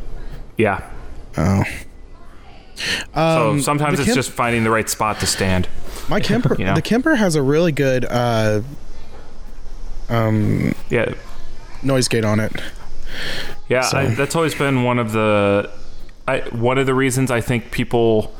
yeah. 0.57 0.81
Oh. 1.37 1.63
So 3.13 3.51
Um, 3.51 3.61
sometimes 3.61 3.97
the 3.97 4.01
it's 4.03 4.07
Kemp- 4.09 4.15
just 4.15 4.31
finding 4.31 4.63
the 4.63 4.69
right 4.69 4.89
spot 4.89 5.19
to 5.21 5.25
stand. 5.27 5.67
My 6.09 6.19
Kemper, 6.21 6.55
You 6.59 6.65
know? 6.65 6.75
the 6.75 6.81
Kemper 6.81 7.15
has 7.15 7.35
a 7.35 7.41
really 7.41 7.71
good 7.71 8.05
uh, 8.05 8.61
um, 10.09 10.75
Yeah, 10.89 11.13
noise 11.83 12.07
gate 12.07 12.25
on 12.25 12.39
it. 12.39 12.51
Yeah, 13.69 13.81
So- 13.81 13.97
I, 13.99 14.05
that's 14.07 14.35
always 14.35 14.55
been 14.55 14.83
one 14.83 14.99
of 14.99 15.11
the 15.13 15.71
I, 16.27 16.39
one 16.51 16.77
of 16.77 16.85
the 16.85 16.93
reasons 16.95 17.29
I 17.31 17.39
think 17.39 17.71
people 17.71 18.33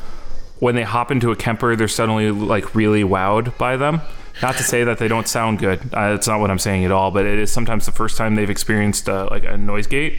when 0.66 0.74
they 0.76 0.82
hop 0.84 1.12
into 1.12 1.30
a 1.32 1.36
Kemper, 1.36 1.76
they're 1.76 1.88
suddenly 1.88 2.32
like 2.32 2.74
really 2.74 3.04
wowed 3.04 3.56
by 3.60 3.78
them. 3.78 4.02
Not 4.42 4.58
to 4.58 4.64
say 4.64 4.84
that 4.84 4.98
they 4.98 5.08
don't 5.08 5.28
sound 5.28 5.60
good. 5.60 5.80
Uh, 5.94 6.10
that's 6.14 6.28
not 6.28 6.40
what 6.40 6.50
I'm 6.50 6.58
saying 6.60 6.84
at 6.86 6.92
all. 6.92 7.12
But 7.12 7.26
it 7.28 7.38
is 7.38 7.52
sometimes 7.52 7.86
the 7.86 7.92
first 7.92 8.18
time 8.18 8.34
they've 8.36 8.50
experienced 8.50 9.08
uh, 9.08 9.28
like 9.30 9.44
a 9.44 9.58
noise 9.58 9.86
gate 9.88 10.16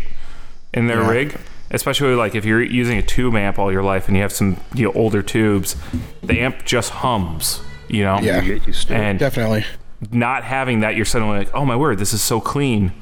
in 0.73 0.87
their 0.87 1.01
Yeah. 1.03 1.11
rig. 1.11 1.41
Especially 1.73 2.15
like 2.15 2.37
if 2.37 2.45
you're 2.45 2.63
using 2.63 2.97
a 2.97 3.03
tube 3.03 3.35
amp 3.35 3.59
all 3.59 3.73
your 3.73 3.83
life 3.83 4.07
and 4.07 4.17
you 4.17 4.23
have 4.23 4.33
some 4.33 4.57
you 4.73 4.85
know 4.87 4.93
older 4.93 5.21
tubes, 5.21 5.75
the 6.23 6.39
amp 6.41 6.65
just 6.65 6.91
hums. 7.03 7.61
You 7.89 8.05
know. 8.05 8.21
Yeah. 8.21 8.41
You 8.41 8.55
get 8.59 8.67
used 8.69 8.87
to. 8.89 8.95
And 8.95 9.19
Definitely. 9.19 9.65
not 10.13 10.45
having 10.45 10.81
that, 10.81 10.95
you're 10.95 11.05
suddenly 11.05 11.39
like, 11.41 11.53
oh 11.55 11.65
my 11.65 11.75
word, 11.77 11.99
this 11.99 12.13
is 12.13 12.23
so 12.23 12.41
clean. 12.41 12.93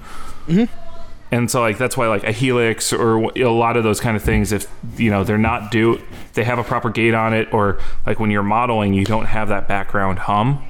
And 1.35 1.51
so 1.51 1.61
like 1.61 1.79
that's 1.79 1.97
why 1.97 2.07
like 2.07 2.23
a 2.23 2.31
Helix 2.31 2.93
or 2.93 3.17
a 3.37 3.51
lot 3.51 3.77
of 3.77 3.83
those 3.83 4.01
kind 4.01 4.17
of 4.17 4.23
things, 4.23 4.53
if 4.53 4.71
you 4.97 5.11
know 5.11 5.25
they're 5.25 5.37
not 5.37 5.73
due, 5.73 6.01
they 6.35 6.45
have 6.45 6.61
a 6.61 6.65
proper 6.65 6.91
gate 6.91 7.15
on 7.15 7.35
it, 7.35 7.53
or 7.53 7.79
like 8.07 8.21
when 8.21 8.31
you're 8.31 8.45
modeling, 8.45 8.95
you 8.95 9.05
don't 9.05 9.25
have 9.27 9.49
that 9.49 9.67
background 9.67 10.21
hum. 10.21 10.65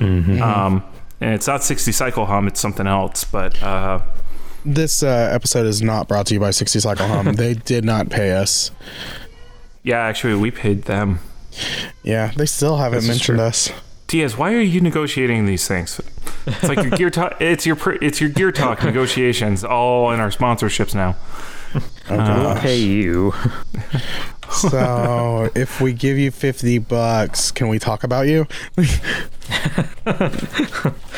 Um, 0.00 0.82
and 1.20 1.34
it's 1.34 1.46
not 1.46 1.62
60 1.62 1.92
cycle 1.92 2.24
hum; 2.26 2.46
it's 2.46 2.60
something 2.60 2.86
else. 2.86 3.24
But 3.24 3.62
uh, 3.62 4.00
This 4.64 5.02
uh, 5.02 5.28
episode 5.32 5.66
is 5.66 5.82
not 5.82 6.08
brought 6.08 6.26
to 6.28 6.34
you 6.34 6.40
by 6.40 6.50
60 6.50 6.80
Cycle 6.80 7.06
Hum. 7.06 7.32
they 7.36 7.52
did 7.54 7.84
not 7.84 8.08
pay 8.08 8.32
us. 8.32 8.70
yeah, 9.82 9.98
actually, 9.98 10.34
we 10.36 10.50
paid 10.50 10.84
them. 10.84 11.18
Yeah, 12.02 12.32
they 12.36 12.46
still 12.46 12.76
haven't 12.78 13.00
This 13.00 13.08
mentioned 13.08 13.40
us. 13.40 13.70
Diaz, 14.06 14.36
why 14.36 14.54
are 14.54 14.60
you 14.60 14.80
negotiating 14.80 15.46
these 15.46 15.66
things? 15.66 16.00
It's 16.46 16.62
like 16.64 16.80
your 16.82 16.90
gear 16.96 17.10
talk. 17.10 17.36
It's 17.40 17.66
your 17.66 17.76
it's 18.02 18.20
your 18.20 18.30
gear 18.30 18.52
talk 18.52 18.82
negotiations, 18.84 19.64
all 19.64 20.12
in 20.12 20.20
our 20.20 20.30
sponsorships 20.30 20.94
now. 20.94 21.16
Oh, 21.74 21.80
Uh, 22.14 22.16
gosh. 22.54 22.62
Hey, 22.62 22.78
you. 22.78 23.32
So, 24.48 25.50
if 25.56 25.80
we 25.80 25.92
give 25.92 26.16
you 26.16 26.30
50 26.30 26.78
bucks, 26.78 27.50
can 27.50 27.66
we 27.66 27.80
talk 27.80 28.04
about 28.04 28.28
you? 28.28 28.46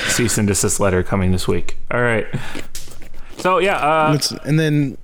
Cease 0.08 0.38
and 0.38 0.48
desist 0.48 0.80
letter 0.80 1.02
coming 1.02 1.30
this 1.32 1.46
week. 1.46 1.76
All 1.90 2.00
right. 2.00 2.26
So 3.36 3.58
yeah, 3.58 3.76
uh, 3.76 4.12
Let's- 4.12 4.30
and 4.32 4.58
then, 4.58 4.96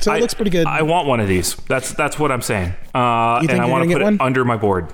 so 0.00 0.10
it 0.12 0.16
I- 0.16 0.18
looks 0.20 0.32
pretty 0.32 0.50
good. 0.50 0.66
I 0.66 0.82
want 0.82 1.06
one 1.06 1.20
of 1.20 1.28
these. 1.28 1.54
That's 1.68 1.92
that's 1.92 2.18
what 2.18 2.32
I'm 2.32 2.40
saying. 2.42 2.72
Uh, 2.94 3.40
You 3.42 3.48
think 3.48 3.52
and 3.52 3.60
I 3.60 3.66
you're 3.66 3.72
want 3.72 3.82
gonna 3.82 3.84
to 3.84 3.88
get 3.88 3.94
put 3.94 4.00
it 4.02 4.04
one? 4.04 4.20
under 4.26 4.44
my 4.46 4.56
board. 4.56 4.88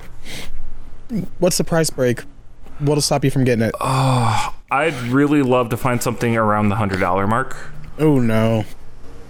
What's 1.39 1.59
the 1.59 1.65
price 1.65 1.91
break? 1.91 2.21
What'll 2.79 3.03
stop 3.03 3.25
you 3.25 3.31
from 3.31 3.45
getting 3.45 3.65
it? 3.65 3.75
I'd 3.81 4.95
really 5.09 5.43
love 5.43 5.69
to 5.71 5.77
find 5.77 6.03
something 6.03 6.37
around 6.37 6.69
the 6.71 6.77
hundred 6.77 7.01
dollar 7.01 7.27
mark, 7.27 7.57
Oh, 7.99 8.19
no. 8.19 8.65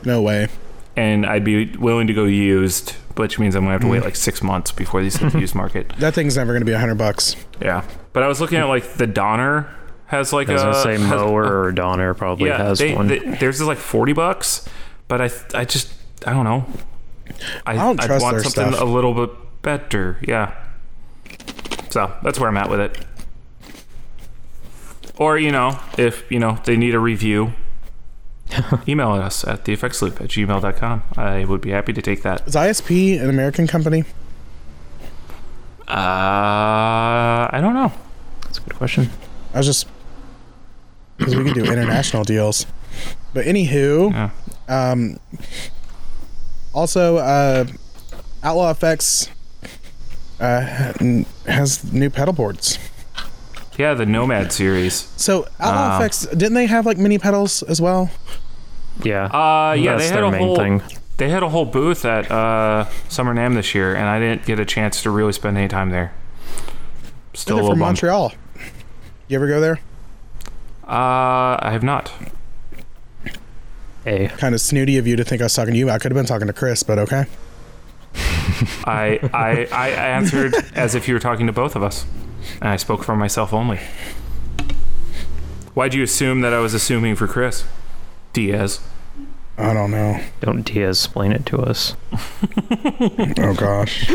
No 0.05 0.23
way. 0.23 0.49
and 0.97 1.25
I'd 1.27 1.45
be 1.45 1.77
willing 1.77 2.07
to 2.07 2.15
go 2.15 2.25
used, 2.25 2.91
which 3.17 3.39
means 3.39 3.55
I'm 3.55 3.62
gonna 3.62 3.73
have 3.73 3.81
to 3.83 3.87
Mm. 3.87 3.91
wait 3.93 4.05
like 4.05 4.17
six 4.17 4.43
months 4.43 4.73
before 4.73 5.03
these 5.03 5.17
hit 5.17 5.33
the 5.33 5.41
used 5.41 5.55
market. 5.55 5.93
That 5.99 6.15
thing's 6.15 6.37
never 6.37 6.53
going 6.53 6.61
to 6.62 6.67
be 6.67 6.73
a 6.73 6.77
100 6.77 6.97
bucks. 6.97 7.37
Yeah, 7.61 7.83
but 8.12 8.23
I 8.23 8.29
was 8.29 8.41
looking 8.41 8.59
at 8.59 8.65
like 8.65 8.95
the 8.95 9.07
Donner 9.07 9.69
has 10.07 10.33
like 10.33 10.49
I 10.49 10.53
was 10.55 10.62
a 10.62 10.65
gonna 10.67 10.83
say 10.83 10.93
has- 10.99 11.01
Mooer 11.11 11.45
or 11.65 11.73
Donner 11.73 12.15
probably 12.15 12.49
yeah, 12.49 12.59
has 12.59 12.79
they, 12.79 12.95
one. 12.95 13.07
they- 13.09 13.19
theirs 13.19 13.61
is 13.61 13.67
like 13.67 13.79
forty 13.79 14.12
bucks, 14.12 14.69
but 15.09 15.21
I 15.21 15.31
I 15.55 15.65
just 15.65 15.93
I 16.27 16.33
don't 16.33 16.45
know. 16.45 16.65
I, 17.67 17.75
don't 17.75 17.99
I'd 18.01 18.21
want 18.21 18.35
their 18.37 18.43
something 18.45 18.73
stuff. 18.75 18.81
a 18.83 18.85
little 18.85 19.15
bit 19.15 19.31
better. 19.62 20.19
Yeah. 20.27 20.53
So 21.93 22.11
that's 22.23 22.41
where 22.41 22.49
I'm 22.49 22.57
at 22.57 22.71
with 22.71 22.81
it. 22.81 22.99
Or 25.19 25.39
you 25.39 25.53
know, 25.53 25.79
if 25.99 26.25
you 26.33 26.39
know 26.39 26.59
they 26.65 26.77
need 26.77 26.95
a 26.95 26.99
review, 26.99 27.53
email 28.89 29.13
us 29.13 29.45
at 29.47 29.65
theeffectsloop 29.65 30.21
at 30.21 30.29
gmail.com. 30.29 31.03
I 31.17 31.45
would 31.45 31.61
be 31.61 31.71
happy 31.71 31.93
to 31.93 32.01
take 32.01 32.23
that. 32.23 32.49
Is 32.49 32.55
ISP 32.55 33.21
an 33.21 33.29
American 33.29 33.67
company? 33.67 34.05
Uh, 35.87 37.51
I 37.53 37.59
don't 37.61 37.75
know. 37.75 37.93
That's 38.45 38.59
a 38.59 38.63
good 38.63 38.75
question. 38.77 39.11
I 39.53 39.59
was 39.59 39.67
just 39.67 39.87
because 41.19 41.37
we 41.37 41.45
can 41.45 41.53
do 41.53 41.65
international 41.71 42.25
deals. 42.25 42.65
But 43.35 43.45
anywho, 43.45 44.11
Yeah. 44.13 44.31
um, 44.69 45.19
also 46.73 47.19
uh, 47.19 47.67
Outlaw 48.43 48.71
Effects 48.71 49.29
uh, 50.43 51.25
has 51.47 51.93
new 51.93 52.11
pedal 52.11 52.35
boards. 52.35 52.79
Yeah, 53.79 53.95
the 53.95 54.05
Nomad 54.05 54.53
series. 54.53 55.09
So 55.17 55.45
Outlaw 55.59 55.95
Ah. 55.95 55.99
Effects 55.99 56.27
didn't 56.27 56.55
they 56.55 56.67
have 56.67 56.85
like 56.85 56.99
mini 56.99 57.19
pedals 57.19 57.63
as 57.63 57.81
well? 57.81 58.11
Yeah. 59.03 59.25
Uh, 59.27 59.73
yeah, 59.73 59.93
That's 59.97 60.03
they 60.03 60.09
had 60.09 60.17
their 60.19 60.25
a 60.25 60.31
main 60.31 60.43
whole 60.43 60.57
thing. 60.57 60.83
They 61.17 61.29
had 61.31 61.43
a 61.43 61.49
whole 61.49 61.65
booth 61.65 62.05
at 62.05 62.31
uh, 62.31 62.87
Summer 63.09 63.35
NAMM 63.35 63.55
this 63.55 63.75
year, 63.75 63.95
and 63.95 64.07
I 64.07 64.19
didn't 64.19 64.45
get 64.45 64.59
a 64.61 64.65
chance 64.65 65.03
to 65.05 65.11
really 65.11 65.33
spend 65.33 65.57
any 65.57 65.69
time 65.69 65.91
there. 65.91 66.13
Still 67.35 67.59
a 67.59 67.61
from 67.61 67.69
bummed. 67.71 67.81
Montreal. 67.81 68.33
You 69.29 69.37
ever 69.37 69.47
go 69.49 69.61
there? 69.61 69.81
Uh, 70.85 71.57
I 71.61 71.71
have 71.73 71.83
not. 71.83 72.13
Hey, 74.05 74.29
Kind 74.37 74.55
of 74.55 74.61
snooty 74.61 74.99
of 74.99 75.07
you 75.07 75.17
to 75.17 75.25
think 75.25 75.41
I 75.41 75.45
was 75.47 75.55
talking 75.55 75.73
to 75.75 75.79
you. 75.79 75.89
I 75.89 75.99
could 75.99 76.11
have 76.11 76.17
been 76.17 76.27
talking 76.27 76.49
to 76.49 76.53
Chris, 76.53 76.83
but 76.83 76.99
okay. 76.99 77.25
I, 78.14 79.19
I 79.33 79.66
I 79.73 79.88
answered 79.90 80.54
as 80.75 80.95
if 80.95 81.09
you 81.09 81.14
were 81.14 81.21
talking 81.21 81.47
to 81.47 81.52
both 81.52 81.75
of 81.76 81.83
us, 81.83 82.04
and 82.61 82.69
I 82.69 82.76
spoke 82.76 83.02
for 83.04 83.16
myself 83.16 83.52
only. 83.52 83.81
Why'd 85.75 85.95
you 85.95 86.02
assume 86.02 86.42
that 86.42 86.52
I 86.52 86.59
was 86.59 86.75
assuming 86.75 87.16
for 87.16 87.26
Chris? 87.26 87.64
Diaz. 88.33 88.81
I 89.59 89.73
don't 89.75 89.90
know. 89.90 90.21
don't 90.40 90.62
Diaz 90.62 90.99
explain 91.04 91.33
it 91.33 91.45
to 91.47 91.59
us. 91.61 91.95
Oh 93.38 93.54
gosh. 93.54 94.07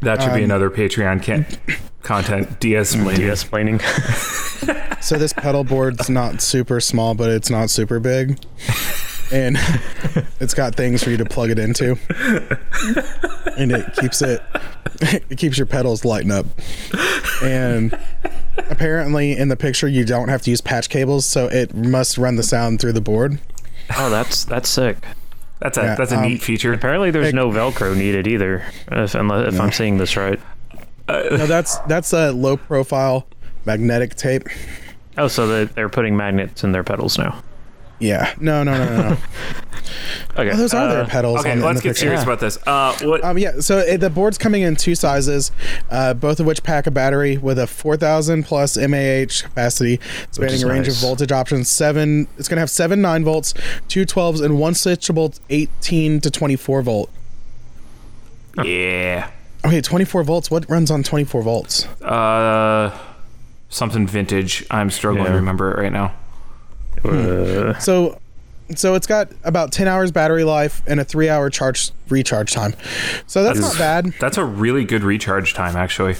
That 0.00 0.22
should 0.22 0.32
be 0.34 0.38
Um, 0.40 0.44
another 0.44 0.70
Patreon 0.70 1.22
can- 1.22 1.46
content. 2.02 2.60
Diaz 2.60 2.94
explaining. 2.94 3.20
Diaz 3.20 3.42
explaining. 3.42 3.80
So 5.00 5.16
this 5.16 5.32
pedal 5.32 5.62
board's 5.62 6.10
not 6.10 6.42
super 6.42 6.80
small, 6.80 7.14
but 7.14 7.30
it's 7.30 7.48
not 7.50 7.70
super 7.70 8.00
big. 8.00 8.38
And 9.32 9.56
it's 10.40 10.54
got 10.54 10.74
things 10.74 11.02
for 11.04 11.10
you 11.10 11.16
to 11.18 11.24
plug 11.24 11.50
it 11.50 11.58
into. 11.58 11.98
And 13.56 13.72
it 13.72 13.94
keeps 13.94 14.22
it 14.22 14.42
it 15.30 15.36
keeps 15.38 15.58
your 15.58 15.66
pedals 15.66 16.04
lighting 16.04 16.30
up. 16.30 16.46
And 17.42 17.96
apparently 18.70 19.36
in 19.36 19.48
the 19.48 19.56
picture 19.56 19.88
you 19.88 20.04
don't 20.04 20.28
have 20.28 20.42
to 20.42 20.50
use 20.50 20.60
patch 20.60 20.88
cables, 20.88 21.26
so 21.26 21.46
it 21.46 21.74
must 21.74 22.18
run 22.18 22.36
the 22.36 22.42
sound 22.42 22.80
through 22.80 22.92
the 22.92 23.00
board. 23.00 23.38
oh, 23.96 24.10
that's 24.10 24.44
that's 24.44 24.68
sick. 24.68 24.96
That's 25.60 25.76
a 25.76 25.82
Yeah, 25.82 25.94
that's 25.96 26.12
a 26.12 26.16
um, 26.18 26.22
neat 26.22 26.40
feature. 26.42 26.72
Apparently, 26.72 27.10
there's 27.10 27.26
Hey- 27.26 27.32
no 27.32 27.50
Velcro 27.50 27.96
needed 27.96 28.26
either. 28.28 28.64
If, 28.92 29.14
unless, 29.14 29.52
if 29.54 29.60
I'm 29.60 29.72
seeing 29.72 29.98
this 29.98 30.16
right. 30.16 30.38
No, 31.08 31.46
that's 31.46 31.78
that's 31.80 32.12
a 32.12 32.30
low 32.32 32.56
profile 32.56 33.26
magnetic 33.64 34.14
tape. 34.14 34.44
Oh, 35.16 35.26
so 35.26 35.64
they're 35.64 35.88
putting 35.88 36.16
magnets 36.16 36.62
in 36.62 36.70
their 36.72 36.84
pedals 36.84 37.18
now. 37.18 37.42
Yeah. 38.00 38.32
No, 38.40 38.62
no, 38.62 38.76
no, 38.76 38.84
no, 39.02 39.08
no. 39.10 39.16
Okay. 40.36 40.50
Oh, 40.52 40.56
those 40.56 40.72
are 40.74 40.86
their 40.88 41.02
uh, 41.02 41.08
pedals. 41.08 41.40
Okay, 41.40 41.52
on, 41.52 41.60
let's 41.60 41.80
the 41.80 41.84
get 41.84 41.88
picture. 41.90 42.00
serious 42.00 42.20
Yeah. 42.20 42.24
about 42.24 42.40
this. 42.40 42.58
Uh, 42.64 42.96
what? 43.02 43.24
Um, 43.24 43.38
yeah, 43.38 43.58
so 43.60 43.78
it, 43.78 43.98
the 43.98 44.10
board's 44.10 44.38
coming 44.38 44.62
in 44.62 44.76
two 44.76 44.94
sizes, 44.94 45.50
uh, 45.90 46.14
both 46.14 46.38
of 46.38 46.46
which 46.46 46.62
pack 46.62 46.86
a 46.86 46.90
battery 46.92 47.38
with 47.38 47.58
a 47.58 47.66
4,000 47.66 48.44
plus 48.44 48.76
MAH 48.76 49.42
capacity, 49.42 49.98
spanning 50.30 50.62
a 50.62 50.66
range 50.68 50.86
nice. 50.86 50.96
of 50.96 51.08
voltage 51.08 51.32
options. 51.32 51.68
Seven, 51.68 52.28
it's 52.36 52.46
gonna 52.48 52.60
have 52.60 52.70
seven 52.70 53.00
nine 53.00 53.24
volts, 53.24 53.52
two 53.88 54.04
12s, 54.06 54.44
and 54.44 54.60
one 54.60 54.74
switchable 54.74 55.36
18 55.50 56.20
to 56.20 56.30
24 56.30 56.82
volt. 56.82 57.10
yeah. 58.62 59.30
Okay, 59.64 59.80
24 59.80 60.22
volts. 60.22 60.50
What 60.52 60.68
runs 60.70 60.90
on 60.90 61.02
24 61.02 61.42
volts? 61.42 61.84
Uh, 62.00 62.96
something 63.70 64.06
vintage. 64.06 64.64
I'm 64.70 64.90
struggling 64.90 65.24
to 65.26 65.32
remember 65.32 65.72
it 65.72 65.82
right 65.82 65.92
now. 65.92 66.14
Uh, 67.04 67.78
So, 67.78 68.18
so 68.74 68.94
it's 68.94 69.06
got 69.06 69.30
about 69.44 69.72
10 69.72 69.88
hours 69.88 70.10
battery 70.12 70.44
life 70.44 70.82
and 70.86 71.00
a 71.00 71.04
three 71.04 71.28
hour 71.28 71.48
charge 71.50 71.90
recharge 72.10 72.52
time. 72.52 72.74
So 73.26 73.42
that's, 73.42 73.58
That's- 73.58 73.60
not 73.60 73.78
bad. 73.78 74.12
That's 74.20 74.36
a 74.36 74.44
really 74.44 74.84
good 74.84 75.02
recharge 75.02 75.54
time, 75.54 75.74
actually. 75.76 76.16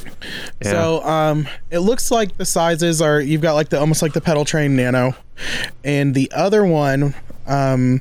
yeah. 0.62 0.70
So 0.70 1.02
um, 1.04 1.47
it 1.70 1.80
looks 1.80 2.11
like 2.11 2.37
the 2.38 2.47
sizes 2.47 3.02
are 3.02 3.20
you've 3.20 3.42
got 3.42 3.52
like 3.54 3.68
the 3.68 3.78
almost 3.78 4.00
like 4.02 4.12
the 4.14 4.20
pedal 4.20 4.44
train 4.44 4.76
nano, 4.76 5.14
and 5.85 6.14
the 6.14 6.30
other 6.35 6.64
one 6.64 7.14
um, 7.47 8.00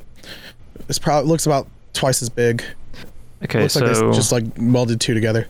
is 0.88 0.98
probably 1.00 1.30
looks 1.30 1.46
about 1.46 1.68
twice 1.94 2.22
as 2.22 2.30
big. 2.30 2.64
okay, 3.44 3.62
looks 3.64 3.76
like 3.76 3.96
so 3.96 4.10
they 4.12 4.16
just 4.16 4.32
like 4.32 4.44
welded 4.58 5.02
two 5.02 5.14
together. 5.14 5.48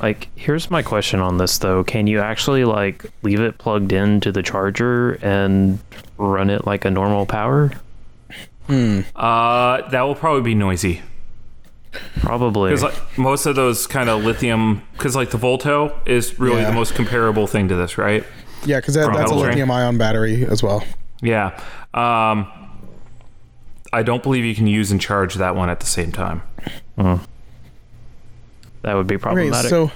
Like 0.00 0.28
here's 0.36 0.70
my 0.70 0.82
question 0.82 1.20
on 1.20 1.38
this 1.38 1.58
though. 1.58 1.84
Can 1.84 2.06
you 2.06 2.20
actually 2.20 2.64
like 2.64 3.04
leave 3.22 3.40
it 3.40 3.58
plugged 3.58 3.92
into 3.92 4.32
the 4.32 4.42
charger 4.42 5.12
and 5.22 5.78
run 6.18 6.50
it 6.50 6.66
like 6.66 6.84
a 6.84 6.90
normal 6.90 7.26
power? 7.26 7.72
Uh, 8.68 9.88
that 9.90 10.02
will 10.02 10.14
probably 10.16 10.42
be 10.42 10.54
noisy. 10.54 11.02
Probably. 12.20 12.70
Because 12.70 12.82
like 12.82 13.18
most 13.18 13.46
of 13.46 13.54
those 13.56 13.86
kind 13.86 14.08
of 14.10 14.24
lithium, 14.24 14.82
because 14.92 15.14
like 15.16 15.30
the 15.30 15.38
Volto 15.38 15.98
is 16.04 16.38
really 16.38 16.60
Yeah. 16.62 16.68
the 16.70 16.74
most 16.74 16.94
comparable 16.94 17.46
thing 17.46 17.68
to 17.68 17.74
this, 17.76 17.96
right? 17.96 18.24
Yeah, 18.64 18.80
because 18.80 18.94
that, 18.94 19.12
that's 19.14 19.30
a 19.30 19.34
lithium 19.34 19.70
ion 19.70 19.96
battery 19.98 20.44
as 20.46 20.62
well. 20.62 20.84
Yeah. 21.22 21.58
Um, 21.94 22.46
I 23.92 24.02
don't 24.02 24.22
believe 24.22 24.44
you 24.44 24.54
can 24.54 24.66
use 24.66 24.90
and 24.90 25.00
charge 25.00 25.36
that 25.36 25.54
one 25.56 25.70
at 25.70 25.80
the 25.80 25.86
same 25.86 26.10
time. 26.12 26.42
That 28.86 28.94
would 28.94 29.06
be 29.08 29.18
problematic. 29.18 29.68
so 29.68 29.90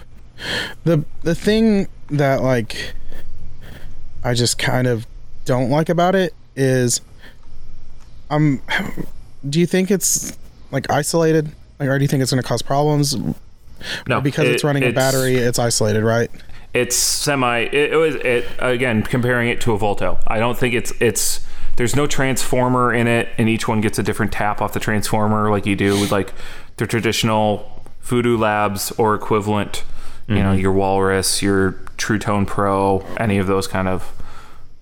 the 0.84 1.04
the 1.22 1.34
thing 1.34 1.86
that 2.10 2.42
like 2.42 2.92
I 4.24 4.34
just 4.34 4.58
kind 4.58 4.86
of 4.86 5.06
don't 5.44 5.70
like 5.70 5.88
about 5.88 6.14
it 6.14 6.34
is 6.56 7.00
um 8.30 8.60
do 9.48 9.60
you 9.60 9.66
think 9.66 9.90
it's 9.90 10.36
like 10.72 10.90
isolated? 10.90 11.50
Like 11.78 11.88
or 11.88 11.98
do 11.98 12.04
you 12.04 12.08
think 12.08 12.22
it's 12.22 12.30
gonna 12.32 12.42
cause 12.42 12.62
problems? 12.62 13.16
No, 14.06 14.20
because 14.20 14.48
it's 14.48 14.62
it- 14.62 14.66
running 14.66 14.82
a 14.82 14.92
battery, 14.92 15.36
it's 15.36 15.58
isolated, 15.58 16.02
right? 16.02 16.30
It's 16.74 16.94
semi. 16.94 17.60
It, 17.60 17.92
it 17.92 17.96
was 17.96 18.14
it 18.16 18.44
again 18.58 19.02
comparing 19.02 19.48
it 19.48 19.60
to 19.62 19.72
a 19.72 19.78
Volto. 19.78 20.18
I 20.26 20.38
don't 20.38 20.56
think 20.58 20.74
it's 20.74 20.92
it's. 21.00 21.46
There's 21.76 21.96
no 21.96 22.06
transformer 22.06 22.92
in 22.92 23.06
it, 23.06 23.28
and 23.38 23.48
each 23.48 23.66
one 23.66 23.80
gets 23.80 23.98
a 23.98 24.02
different 24.02 24.32
tap 24.32 24.60
off 24.60 24.72
the 24.72 24.80
transformer, 24.80 25.50
like 25.50 25.64
you 25.66 25.74
do 25.76 25.98
with 25.98 26.12
like 26.12 26.32
the 26.76 26.86
traditional 26.86 27.79
Voodoo 28.10 28.36
Labs 28.36 28.90
or 28.98 29.14
equivalent. 29.14 29.84
You 30.28 30.42
know, 30.44 30.52
your 30.52 30.70
Walrus, 30.72 31.42
your 31.42 31.72
True 31.96 32.18
Tone 32.18 32.46
Pro, 32.46 33.04
any 33.16 33.38
of 33.38 33.48
those 33.48 33.66
kind 33.66 33.88
of 33.88 34.12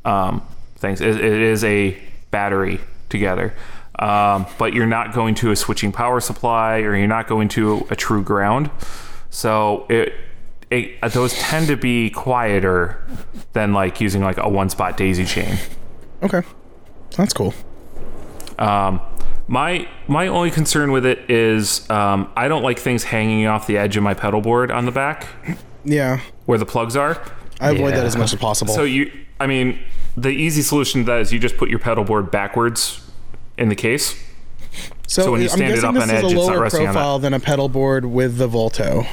um, 0.04 0.42
things. 0.76 1.00
It, 1.00 1.16
it 1.16 1.40
is 1.40 1.64
a 1.64 1.98
battery 2.30 2.80
together. 3.08 3.54
Um, 3.98 4.44
but 4.58 4.74
you're 4.74 4.86
not 4.86 5.14
going 5.14 5.34
to 5.36 5.50
a 5.50 5.56
switching 5.56 5.90
power 5.90 6.20
supply 6.20 6.80
or 6.80 6.94
you're 6.94 7.06
not 7.06 7.26
going 7.26 7.48
to 7.50 7.86
a 7.90 7.96
true 7.96 8.22
ground. 8.22 8.70
So 9.30 9.86
it, 9.88 10.12
it 10.70 11.00
those 11.12 11.32
tend 11.32 11.66
to 11.68 11.76
be 11.76 12.10
quieter 12.10 13.02
than 13.54 13.72
like 13.72 14.02
using 14.02 14.22
like 14.22 14.36
a 14.36 14.48
one 14.48 14.68
spot 14.68 14.96
daisy 14.96 15.24
chain. 15.24 15.56
Okay. 16.22 16.42
That's 17.16 17.32
cool. 17.32 17.54
Um, 18.58 19.00
my 19.48 19.88
my 20.06 20.28
only 20.28 20.50
concern 20.50 20.92
with 20.92 21.04
it 21.06 21.28
is 21.30 21.88
um, 21.90 22.30
I 22.36 22.48
don't 22.48 22.62
like 22.62 22.78
things 22.78 23.04
hanging 23.04 23.46
off 23.46 23.66
the 23.66 23.76
edge 23.78 23.96
of 23.96 24.02
my 24.02 24.14
pedal 24.14 24.40
board 24.40 24.70
on 24.70 24.84
the 24.84 24.92
back 24.92 25.26
Yeah. 25.84 26.20
where 26.46 26.58
the 26.58 26.66
plugs 26.66 26.94
are. 26.96 27.20
I 27.60 27.70
avoid 27.72 27.94
that 27.94 28.06
as 28.06 28.16
much 28.16 28.32
as 28.32 28.38
possible. 28.38 28.72
So 28.74 28.84
you, 28.84 29.10
I 29.40 29.46
mean, 29.48 29.80
the 30.16 30.28
easy 30.28 30.62
solution 30.62 31.00
to 31.00 31.06
that 31.06 31.20
is 31.22 31.32
you 31.32 31.38
just 31.40 31.56
put 31.56 31.68
your 31.70 31.78
pedal 31.80 32.04
board 32.04 32.30
backwards 32.30 33.00
in 33.56 33.68
the 33.68 33.74
case. 33.74 34.14
so 35.08 35.32
when 35.32 35.40
you 35.40 35.46
I'm 35.48 35.56
stand 35.56 35.72
it 35.72 35.74
guessing 35.76 35.88
up 35.88 35.94
this 35.94 36.02
on 36.04 36.10
is 36.10 36.14
edge, 36.16 36.22
a 36.24 36.26
it's 36.26 36.34
not 36.34 36.40
lower 36.52 36.60
resting 36.62 36.80
on 36.82 36.86
that. 36.86 36.92
profile 36.92 37.18
than 37.18 37.34
a 37.34 37.40
pedal 37.40 37.68
board 37.68 38.04
with 38.04 38.36
the 38.36 38.46
Volto. 38.46 39.06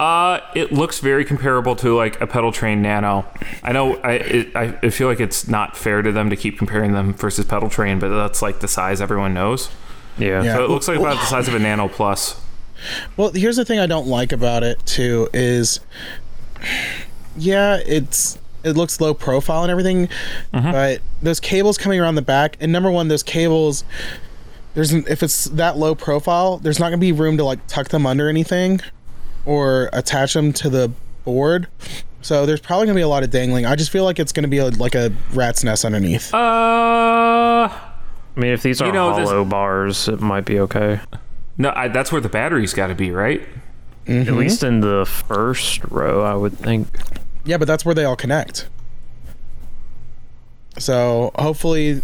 Uh, 0.00 0.40
it 0.54 0.72
looks 0.72 0.98
very 1.00 1.26
comparable 1.26 1.76
to 1.76 1.94
like 1.94 2.18
a 2.22 2.26
pedal 2.26 2.50
train 2.52 2.80
nano. 2.80 3.26
I 3.62 3.72
know 3.72 3.96
I 3.96 4.12
it, 4.12 4.56
I 4.56 4.74
I 4.82 4.88
feel 4.88 5.08
like 5.08 5.20
it's 5.20 5.46
not 5.46 5.76
fair 5.76 6.00
to 6.00 6.10
them 6.10 6.30
to 6.30 6.36
keep 6.36 6.56
comparing 6.58 6.92
them 6.94 7.12
versus 7.12 7.44
pedal 7.44 7.68
train, 7.68 7.98
but 7.98 8.08
that's 8.08 8.40
like 8.40 8.60
the 8.60 8.68
size 8.68 9.02
everyone 9.02 9.34
knows. 9.34 9.68
yeah. 10.16 10.42
Yeah. 10.42 10.54
So 10.56 10.64
it 10.64 10.70
looks 10.70 10.88
like 10.88 10.98
about 10.98 11.16
the 11.20 11.26
size 11.26 11.48
of 11.48 11.54
a 11.54 11.58
nano 11.58 11.88
plus. 11.88 12.40
Well, 13.18 13.30
here's 13.32 13.56
the 13.56 13.64
thing 13.66 13.78
I 13.78 13.86
don't 13.86 14.06
like 14.06 14.32
about 14.32 14.62
it 14.62 14.84
too 14.86 15.28
is 15.34 15.80
yeah, 17.36 17.78
it's 17.86 18.38
it 18.64 18.76
looks 18.76 19.00
low 19.00 19.12
profile 19.14 19.62
and 19.62 19.70
everything, 19.70 20.08
Mm-hmm. 20.54 20.72
but 20.72 21.00
those 21.22 21.40
cables 21.40 21.76
coming 21.78 22.00
around 22.00 22.14
the 22.14 22.22
back 22.22 22.56
and 22.60 22.72
number 22.72 22.90
one, 22.90 23.08
those 23.08 23.22
cables 23.22 23.84
there's 24.74 24.92
if 24.94 25.22
it's 25.22 25.44
that 25.46 25.76
low 25.76 25.94
profile, 25.94 26.56
there's 26.58 26.78
not 26.78 26.86
gonna 26.86 26.98
be 26.98 27.12
room 27.12 27.36
to 27.36 27.44
like 27.44 27.66
tuck 27.66 27.88
them 27.90 28.06
under 28.06 28.28
anything 28.28 28.80
or 29.50 29.90
attach 29.92 30.34
them 30.34 30.52
to 30.52 30.70
the 30.70 30.92
board. 31.24 31.66
So 32.22 32.46
there's 32.46 32.60
probably 32.60 32.86
gonna 32.86 32.96
be 32.96 33.02
a 33.02 33.08
lot 33.08 33.24
of 33.24 33.30
dangling. 33.30 33.66
I 33.66 33.74
just 33.74 33.90
feel 33.90 34.04
like 34.04 34.18
it's 34.20 34.32
gonna 34.32 34.46
be 34.48 34.58
a, 34.58 34.68
like 34.68 34.94
a 34.94 35.10
rat's 35.32 35.64
nest 35.64 35.84
underneath. 35.84 36.32
Uh, 36.32 37.68
I 37.68 37.80
mean, 38.36 38.52
if 38.52 38.62
these 38.62 38.80
are 38.80 38.86
You 38.86 38.92
know, 38.92 39.16
this- 39.18 39.28
hollow 39.28 39.44
bars, 39.44 40.06
it 40.08 40.20
might 40.20 40.44
be 40.44 40.60
okay. 40.60 41.00
no, 41.58 41.72
I, 41.74 41.88
that's 41.88 42.12
where 42.12 42.20
the 42.20 42.28
battery's 42.28 42.74
got 42.74 42.86
to 42.88 42.94
be, 42.94 43.10
right? 43.10 43.40
Mm-hmm. 44.06 44.28
At 44.28 44.34
least 44.34 44.62
in 44.62 44.80
the 44.80 45.04
first 45.06 45.82
row, 45.84 46.22
I 46.22 46.34
would 46.34 46.56
think. 46.56 46.86
Yeah, 47.44 47.56
but 47.58 47.66
that's 47.68 47.84
where 47.84 47.94
they 47.94 48.04
all 48.04 48.16
connect. 48.16 48.68
So 50.78 51.32
hopefully, 51.36 52.02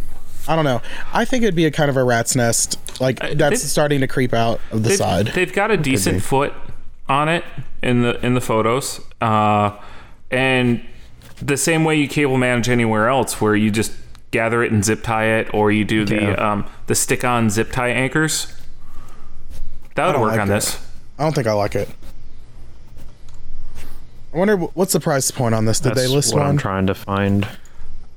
I 0.48 0.56
don't 0.56 0.64
know. 0.64 0.82
I 1.12 1.24
think 1.24 1.42
it'd 1.42 1.54
be 1.54 1.66
a 1.66 1.70
kind 1.70 1.90
of 1.90 1.96
a 1.96 2.04
rat's 2.04 2.34
nest. 2.36 2.78
Like 3.00 3.20
that's 3.36 3.62
starting 3.62 4.00
to 4.00 4.06
creep 4.08 4.32
out 4.32 4.60
of 4.72 4.82
the 4.82 4.90
They've, 4.90 4.98
side. 4.98 5.26
they've 5.28 5.52
got 5.52 5.70
a 5.70 5.76
decent 5.76 6.22
foot 6.22 6.52
on 7.08 7.28
it 7.28 7.44
in 7.82 8.02
the 8.02 8.24
in 8.24 8.34
the 8.34 8.40
photos, 8.40 9.00
uh, 9.20 9.72
and 10.30 10.82
the 11.40 11.56
same 11.56 11.84
way 11.84 11.96
you 11.96 12.08
cable 12.08 12.36
manage 12.36 12.68
anywhere 12.68 13.08
else, 13.08 13.40
where 13.40 13.54
you 13.54 13.70
just 13.70 13.92
gather 14.30 14.62
it 14.62 14.72
and 14.72 14.84
zip 14.84 15.02
tie 15.02 15.26
it, 15.38 15.52
or 15.54 15.70
you 15.70 15.84
do 15.84 16.04
the 16.04 16.14
Yeah. 16.16 16.32
um, 16.52 16.66
the 16.86 16.94
stick 16.94 17.24
on 17.24 17.48
zip 17.50 17.70
tie 17.72 17.90
anchors. 17.90 18.52
That 19.94 20.06
would 20.08 20.20
work 20.20 20.32
like 20.32 20.40
on 20.40 20.48
that. 20.48 20.54
this. 20.56 20.78
I 21.18 21.22
don't 21.24 21.34
think 21.34 21.46
I 21.46 21.52
like 21.52 21.74
it. 21.74 21.88
I 24.34 24.38
wonder 24.38 24.56
what's 24.56 24.92
the 24.92 25.00
price 25.00 25.30
point 25.30 25.54
on 25.54 25.64
this. 25.64 25.80
Did 25.80 25.90
That's 25.94 26.02
they 26.02 26.08
list 26.14 26.34
what 26.34 26.42
I'm 26.42 26.58
trying 26.58 26.86
to 26.88 26.94
find. 26.94 27.48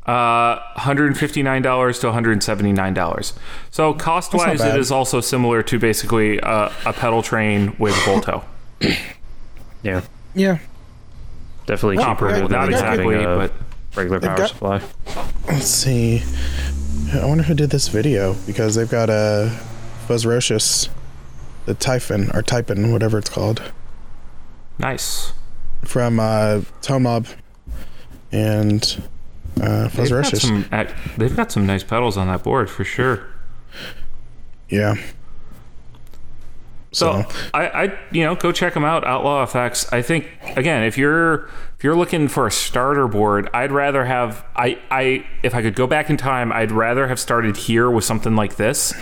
Uh, 0.06 0.60
$159 0.76 2.00
to 2.02 2.08
$179. 2.08 3.34
So 3.72 3.94
cost 3.94 4.34
wise, 4.34 4.60
it 4.62 4.76
is 4.78 4.92
also 4.92 5.22
similar 5.22 5.62
to 5.64 5.78
basically 5.80 6.40
uh, 6.42 6.72
a 6.86 6.92
pedal 6.94 7.22
train 7.22 7.76
with 7.78 7.96
Volto. 8.06 8.44
Yeah, 9.84 10.02
Yeah. 10.36 10.58
definitely 11.66 11.98
Well, 11.98 12.14
cheaper 12.16 12.30
yeah, 12.30 12.36
than 12.40 12.52
Not 12.52 12.70
exactly, 12.70 13.14
having 13.16 13.26
a 13.28 13.38
but 13.38 13.54
regular 13.96 14.20
power 14.20 14.38
got- 14.38 14.50
supply. 14.50 14.82
Let's 15.48 15.66
see. 15.68 16.24
I 17.14 17.26
wonder 17.26 17.44
who 17.44 17.54
did 17.56 17.70
this 17.72 17.88
video 17.88 18.36
because 18.46 18.76
they've 18.76 18.90
got 18.90 19.10
a 19.10 19.58
Fuzzrocious, 20.08 20.90
the 21.66 21.74
Typhon 21.74 22.30
or 22.34 22.42
Typin, 22.44 22.92
whatever 22.92 23.18
it's 23.18 23.30
called, 23.30 23.72
nice. 24.78 25.34
from 25.84 26.20
uh, 26.20 26.62
Tone 26.82 27.04
Mob 27.04 27.28
and 28.32 29.02
uh, 29.62 29.88
They've 29.90 30.10
got, 30.10 30.26
some, 30.38 30.66
they've 31.18 31.36
got 31.36 31.52
some 31.52 31.66
nice 31.66 31.84
pedals 31.84 32.16
on 32.18 32.28
that 32.28 32.44
board 32.44 32.70
for 32.70 32.84
sure. 32.84 33.26
Yeah. 34.70 34.96
So 36.92 37.24
So, 37.30 37.50
I, 37.54 37.68
I, 37.68 38.00
you 38.12 38.24
know, 38.24 38.36
go 38.36 38.52
check 38.52 38.74
them 38.74 38.84
out. 38.84 39.06
Outlaw 39.06 39.44
Effects. 39.44 39.92
I 39.92 40.02
think 40.02 40.28
again, 40.56 40.84
if 40.84 40.98
you're 40.98 41.50
if 41.78 41.84
you're 41.84 41.96
looking 41.96 42.28
for 42.28 42.48
a 42.48 42.52
starter 42.52 43.08
board, 43.08 43.50
I'd 43.54 43.72
rather 43.72 44.06
have 44.06 44.44
I, 44.56 44.80
I 44.90 45.26
if 45.44 45.54
I 45.56 45.62
could 45.62 45.76
go 45.76 45.88
back 45.88 46.10
in 46.10 46.18
time, 46.18 46.52
I'd 46.52 46.72
rather 46.72 47.08
have 47.08 47.20
started 47.20 47.58
here 47.58 47.90
with 47.90 48.04
something 48.04 48.36
like 48.36 48.56
this 48.56 48.94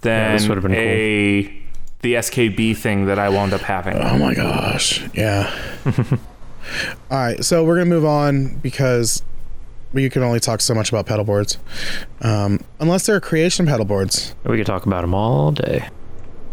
than 0.00 0.32
this 0.32 0.48
would've 0.48 0.64
cool. 0.64 0.74
a 0.74 1.62
the 2.00 2.14
SKB 2.14 2.76
thing 2.76 3.06
that 3.06 3.18
I 3.18 3.28
wound 3.28 3.52
up 3.52 3.62
having. 3.62 3.96
oh 3.96 4.18
my 4.18 4.34
gosh. 4.34 5.02
Yeah. 5.14 5.52
All 7.10 7.18
right. 7.18 7.44
So 7.44 7.64
we're 7.64 7.76
going 7.76 7.88
to 7.88 7.94
move 7.94 8.04
on 8.04 8.56
because 8.56 9.22
we 9.92 10.08
can 10.10 10.22
only 10.22 10.40
talk 10.40 10.60
so 10.60 10.74
much 10.74 10.90
about 10.90 11.06
pedal 11.06 11.24
boards. 11.24 11.58
Um, 12.20 12.60
unless 12.80 13.06
they're 13.06 13.20
creation 13.20 13.66
pedal 13.66 13.86
boards. 13.86 14.34
We 14.44 14.56
could 14.56 14.66
talk 14.66 14.86
about 14.86 15.02
them 15.02 15.14
all 15.14 15.52
day. 15.52 15.88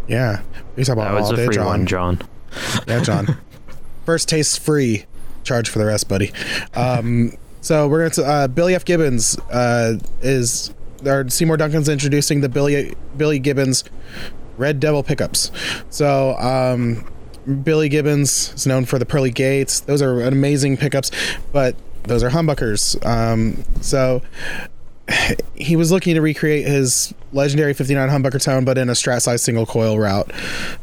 Yeah. 0.08 0.42
We 0.76 0.84
talk 0.84 0.96
That 0.96 1.02
about 1.02 1.14
was 1.14 1.26
all 1.26 1.32
a 1.34 1.36
day, 1.36 1.46
free 1.46 1.54
John. 1.56 1.66
one, 1.66 1.86
John. 1.86 2.18
Yeah, 2.86 3.00
John. 3.00 3.36
First 4.06 4.28
taste 4.28 4.60
free. 4.60 5.06
Charge 5.42 5.68
for 5.68 5.78
the 5.78 5.86
rest, 5.86 6.08
buddy. 6.08 6.32
Um, 6.74 7.32
so 7.60 7.88
we're 7.88 8.08
gonna 8.08 8.28
uh, 8.28 8.48
Billy 8.48 8.74
F. 8.74 8.84
Gibbons 8.84 9.38
uh, 9.50 9.98
is 10.22 10.72
or 11.04 11.28
Seymour 11.28 11.56
Duncan's 11.58 11.88
introducing 11.88 12.40
the 12.40 12.48
Billy 12.48 12.94
Billy 13.16 13.38
Gibbons 13.38 13.84
Red 14.56 14.80
Devil 14.80 15.02
pickups. 15.02 15.50
So 15.90 16.34
um, 16.38 17.04
Billy 17.62 17.88
Gibbons 17.88 18.54
is 18.54 18.66
known 18.66 18.84
for 18.84 18.98
the 18.98 19.04
pearly 19.06 19.30
gates. 19.30 19.80
Those 19.80 20.00
are 20.00 20.22
amazing 20.22 20.76
pickups, 20.78 21.10
but 21.52 21.74
those 22.04 22.22
are 22.22 22.30
humbuckers. 22.30 23.04
Um, 23.04 23.64
so 23.82 24.22
he 25.54 25.76
was 25.76 25.90
looking 25.92 26.14
to 26.14 26.20
recreate 26.20 26.66
his 26.66 27.12
legendary 27.32 27.74
59 27.74 28.08
humbucker 28.08 28.42
tone, 28.42 28.64
but 28.64 28.78
in 28.78 28.88
a 28.88 28.92
strat 28.92 29.22
size 29.22 29.42
single 29.42 29.66
coil 29.66 29.98
route. 29.98 30.30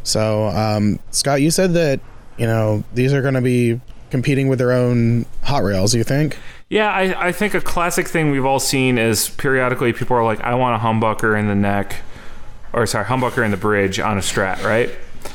So, 0.04 0.48
um, 0.48 1.00
Scott, 1.12 1.42
you 1.42 1.52
said 1.52 1.74
that 1.74 2.00
you 2.38 2.46
know 2.46 2.84
these 2.94 3.14
are 3.14 3.22
going 3.22 3.34
to 3.36 3.42
be 3.42 3.80
competing 4.10 4.48
with 4.48 4.60
their 4.60 4.72
own 4.72 5.26
hot 5.44 5.64
rails. 5.64 5.96
You 5.96 6.04
think? 6.04 6.38
Yeah, 6.70 6.90
I, 6.92 7.28
I 7.28 7.32
think 7.32 7.54
a 7.54 7.62
classic 7.62 8.08
thing 8.08 8.32
we've 8.32 8.46
all 8.46 8.60
seen 8.60 8.98
is 8.98 9.30
periodically 9.30 9.92
people 9.92 10.16
are 10.16 10.24
like, 10.24 10.40
I 10.42 10.56
want 10.56 10.82
a 10.82 10.86
humbucker 10.86 11.38
in 11.38 11.48
the 11.48 11.56
neck, 11.56 11.98
or 12.72 12.86
sorry, 12.86 13.06
humbucker 13.06 13.44
in 13.44 13.52
the 13.52 13.58
bridge 13.58 14.00
on 14.00 14.18
a 14.18 14.22
strat, 14.22 14.64
right? 14.64 14.90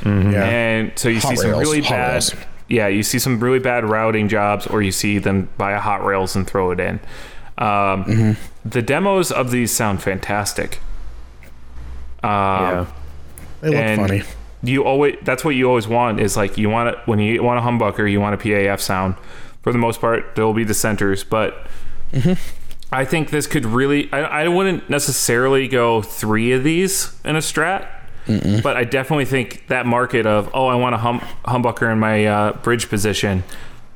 Yeah. 0.04 0.44
And 0.44 0.98
so 0.98 1.08
you 1.10 1.20
Hot 1.20 1.28
see 1.30 1.36
some 1.36 1.50
really 1.50 1.82
bad, 1.82 2.12
rails. 2.12 2.34
yeah, 2.68 2.88
you 2.88 3.02
see 3.02 3.18
some 3.18 3.38
really 3.38 3.58
bad 3.58 3.84
routing 3.84 4.28
jobs, 4.28 4.66
or 4.66 4.80
you 4.82 4.92
see 4.92 5.18
them 5.18 5.48
buy 5.58 5.72
a 5.72 5.80
hot 5.80 6.04
rails 6.04 6.34
and 6.34 6.46
throw 6.46 6.70
it 6.70 6.80
in. 6.80 7.00
Um, 7.58 8.04
Mm-hmm. 8.04 8.68
The 8.68 8.82
demos 8.82 9.30
of 9.32 9.50
these 9.50 9.70
sound 9.72 10.02
fantastic. 10.02 10.80
Um, 12.22 12.30
yeah. 12.30 12.86
they 13.60 13.68
look 13.68 13.76
and 13.78 14.00
funny. 14.00 14.22
You 14.62 14.84
always 14.84 15.16
that's 15.22 15.44
what 15.44 15.54
you 15.54 15.68
always 15.68 15.86
want 15.86 16.18
is 16.20 16.36
like 16.36 16.58
you 16.58 16.68
want 16.68 16.88
it 16.96 16.98
when 17.06 17.18
you 17.20 17.42
want 17.42 17.58
a 17.58 17.62
humbucker, 17.62 18.10
you 18.10 18.20
want 18.20 18.34
a 18.34 18.38
PAF 18.38 18.80
sound. 18.80 19.14
For 19.62 19.72
the 19.72 19.78
most 19.78 20.00
part, 20.00 20.34
there 20.34 20.44
will 20.44 20.54
be 20.54 20.64
the 20.64 20.74
centers, 20.74 21.22
but 21.24 21.66
I 22.92 23.04
think 23.04 23.30
this 23.30 23.46
could 23.46 23.64
really. 23.64 24.12
I, 24.12 24.44
I 24.44 24.48
wouldn't 24.48 24.88
necessarily 24.90 25.68
go 25.68 26.02
three 26.02 26.52
of 26.52 26.64
these 26.64 27.12
in 27.24 27.36
a 27.36 27.40
strat, 27.40 27.86
but 28.62 28.76
I 28.76 28.84
definitely 28.84 29.24
think 29.26 29.66
that 29.68 29.86
market 29.86 30.26
of 30.26 30.50
oh, 30.54 30.66
I 30.66 30.74
want 30.74 30.94
a 30.94 30.98
hum, 30.98 31.20
humbucker 31.44 31.92
in 31.92 31.98
my 32.00 32.26
uh, 32.26 32.52
bridge 32.54 32.88
position. 32.88 33.44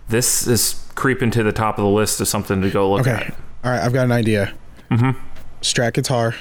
This 0.09 0.47
is 0.47 0.87
creeping 0.95 1.31
to 1.33 1.43
the 1.43 1.53
top 1.53 1.79
of 1.79 1.85
the 1.85 1.91
list 1.91 2.21
of 2.21 2.29
something 2.29 2.63
to 2.63 2.71
go 2.71 2.93
look 2.93 3.01
Okay. 3.07 3.27
at. 3.27 3.35
All 3.65 3.71
right. 3.71 3.81
I've 3.81 3.93
got 3.93 4.05
an 4.05 4.13
idea. 4.13 4.53
Mm-hmm. 4.91 5.19
Strat 5.63 5.93
guitar. 5.95 6.35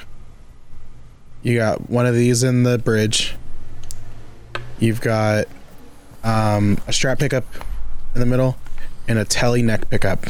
You 1.43 1.57
got 1.57 1.89
one 1.89 2.05
of 2.05 2.13
these 2.15 2.43
in 2.43 2.63
the 2.63 2.77
bridge. 2.77 3.35
You've 4.79 5.01
got 5.01 5.45
um, 6.23 6.73
a 6.87 6.91
strat 6.91 7.19
pickup 7.19 7.45
in 8.13 8.19
the 8.19 8.25
middle 8.25 8.57
and 9.07 9.19
a 9.19 9.25
telly 9.25 9.61
neck 9.61 9.89
pickup. 9.89 10.25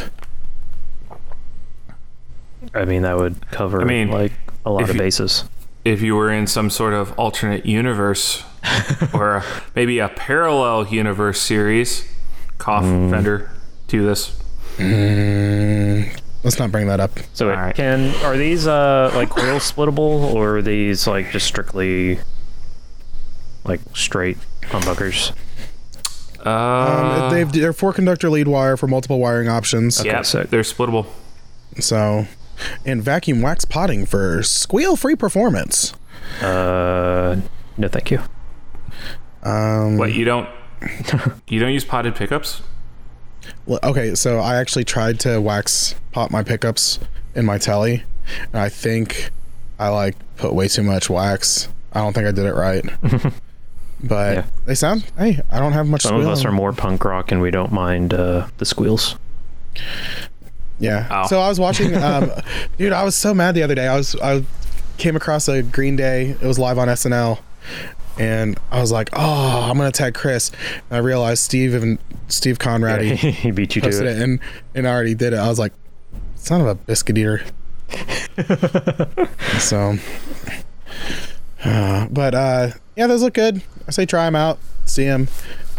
I 2.74 2.86
mean, 2.86 3.04
that 3.04 3.18
would 3.18 3.50
cover 3.52 3.82
I 3.82 3.86
mean, 3.86 4.10
like 4.12 4.32
a 4.66 4.72
lot 4.72 4.84
if 4.84 4.90
of 4.90 4.96
you- 4.96 5.02
bases. 5.02 5.46
if 5.86 6.02
you 6.02 6.16
were 6.16 6.32
in 6.32 6.46
some 6.48 6.70
sort 6.70 6.94
of 6.94 7.18
alternate 7.18 7.66
universe 7.66 8.44
or 9.14 9.44
maybe 9.76 10.00
a 10.00 10.10
parallel 10.10 10.88
universe 10.88 11.40
series, 11.42 12.08
cough 12.58 12.84
vendor 12.84 13.50
to 13.88 14.06
this. 14.06 14.38
Mm, 14.78 16.16
let's 16.44 16.60
not 16.60 16.72
bring 16.72 16.88
that 16.88 17.00
up. 17.00 17.12
So, 17.34 17.50
All 17.50 17.56
right. 17.56 17.76
can 17.76 18.14
are 18.24 18.38
these 18.38 18.68
uh 18.68 19.12
like 19.16 19.30
coil 19.30 19.60
splittable 19.60 20.34
or 20.34 20.58
are 20.58 20.62
these 20.62 21.08
like 21.08 21.32
just 21.32 21.48
strictly 21.48 22.20
like 23.66 23.82
straight 23.94 24.38
humbuckers? 24.62 25.32
Uh, 26.46 26.50
Um, 26.50 27.34
they've 27.34 27.52
they're 27.52 27.74
four 27.74 27.92
conductor 27.94 28.30
lead 28.30 28.48
wire 28.48 28.78
for 28.78 28.88
multiple 28.88 29.20
wiring 29.20 29.50
options. 29.50 30.04
yeah, 30.06 30.22
sick. 30.22 30.50
they're 30.50 30.62
splittable. 30.62 31.06
So, 31.80 32.26
and 32.86 33.04
vacuum 33.04 33.42
wax 33.42 33.66
potting 33.66 34.06
for 34.06 34.42
squeal 34.44 34.96
free 34.96 35.16
performance. 35.16 35.94
Uh, 36.42 37.42
no, 37.78 37.88
thank 37.88 38.12
you. 38.12 38.22
Um, 39.44 39.98
What 39.98 40.14
you 40.14 40.26
don't 40.26 40.48
you 41.48 41.60
don't 41.60 41.72
use 41.74 41.84
potted 41.86 42.16
pickups? 42.16 42.62
Well, 43.66 43.80
okay, 43.84 44.16
so 44.16 44.40
I 44.40 44.56
actually 44.58 44.84
tried 44.86 45.20
to 45.22 45.40
wax 45.40 45.96
pop 46.12 46.32
my 46.32 46.44
pickups 46.44 47.00
in 47.36 47.46
my 47.46 47.58
telly, 47.58 48.04
and 48.52 48.56
I 48.56 48.70
think 48.70 49.30
I 49.78 49.90
like 49.90 50.16
put 50.38 50.54
way 50.54 50.68
too 50.68 50.84
much 50.84 51.10
wax. 51.10 51.70
I 51.94 52.02
don't 52.02 52.14
think 52.14 52.28
I 52.28 52.32
did 52.32 52.46
it 52.46 52.54
right. 52.56 52.86
but 54.04 54.34
Yeah. 54.38 54.46
they 54.66 54.76
sound. 54.76 55.06
Hey, 55.18 55.40
I 55.52 55.60
don't 55.60 55.74
have 55.74 55.88
much. 55.88 56.02
Some 56.04 56.16
of 56.20 56.28
us 56.28 56.46
are 56.46 56.52
more 56.52 56.72
punk 56.74 57.04
rock 57.04 57.32
and 57.32 57.42
we 57.42 57.52
don't 57.52 57.72
mind 57.72 58.14
uh, 58.14 58.48
the 58.58 58.66
squeals. 58.66 59.18
Yeah. 60.80 61.08
Ow. 61.12 61.26
So 61.28 61.42
I 61.42 61.50
was 61.50 61.60
watching. 61.60 61.94
Um, 62.00 62.32
dude, 62.78 62.94
I 62.94 63.04
was 63.04 63.16
so 63.16 63.34
mad 63.34 63.56
the 63.56 63.64
other 63.64 63.76
day. 63.76 63.88
I 63.88 63.98
was 63.98 64.16
I 64.22 64.44
came 64.98 65.16
across 65.16 65.48
a 65.48 65.62
Green 65.64 65.96
Day. 65.96 66.30
It 66.30 66.42
was 66.44 66.58
live 66.60 66.78
on 66.78 66.88
SNL, 66.88 67.40
and 68.20 68.60
I 68.70 68.82
was 68.82 68.92
like, 68.92 69.10
oh, 69.14 69.68
I'm 69.70 69.78
gonna 69.78 69.92
tag 69.92 70.14
Chris. 70.14 70.52
And 70.90 70.98
I 70.98 71.00
realized 71.00 71.42
Steve 71.44 71.74
and 71.74 71.98
Steve 72.28 72.60
Conrad 72.60 73.02
he 73.02 73.16
he 73.32 73.52
beat 73.52 73.76
you 73.76 73.82
to 73.82 73.88
it. 73.88 73.96
it, 74.06 74.22
and 74.22 74.40
and 74.76 74.88
I 74.88 74.92
already 74.92 75.16
did 75.16 75.34
it. 75.34 75.38
I 75.38 75.48
was 75.48 75.58
like, 75.58 75.74
son 76.36 76.62
of 76.62 76.68
a 76.68 76.76
biscuit 76.76 77.18
eater. 77.18 77.42
so, 79.60 79.96
uh, 81.64 82.08
but 82.12 82.36
uh, 82.36 82.70
yeah, 82.96 83.08
those 83.08 83.22
look 83.24 83.34
good. 83.34 83.64
I 83.88 83.92
say 83.92 84.06
try 84.06 84.26
them 84.26 84.36
out, 84.36 84.60
see 84.86 85.06
them. 85.06 85.28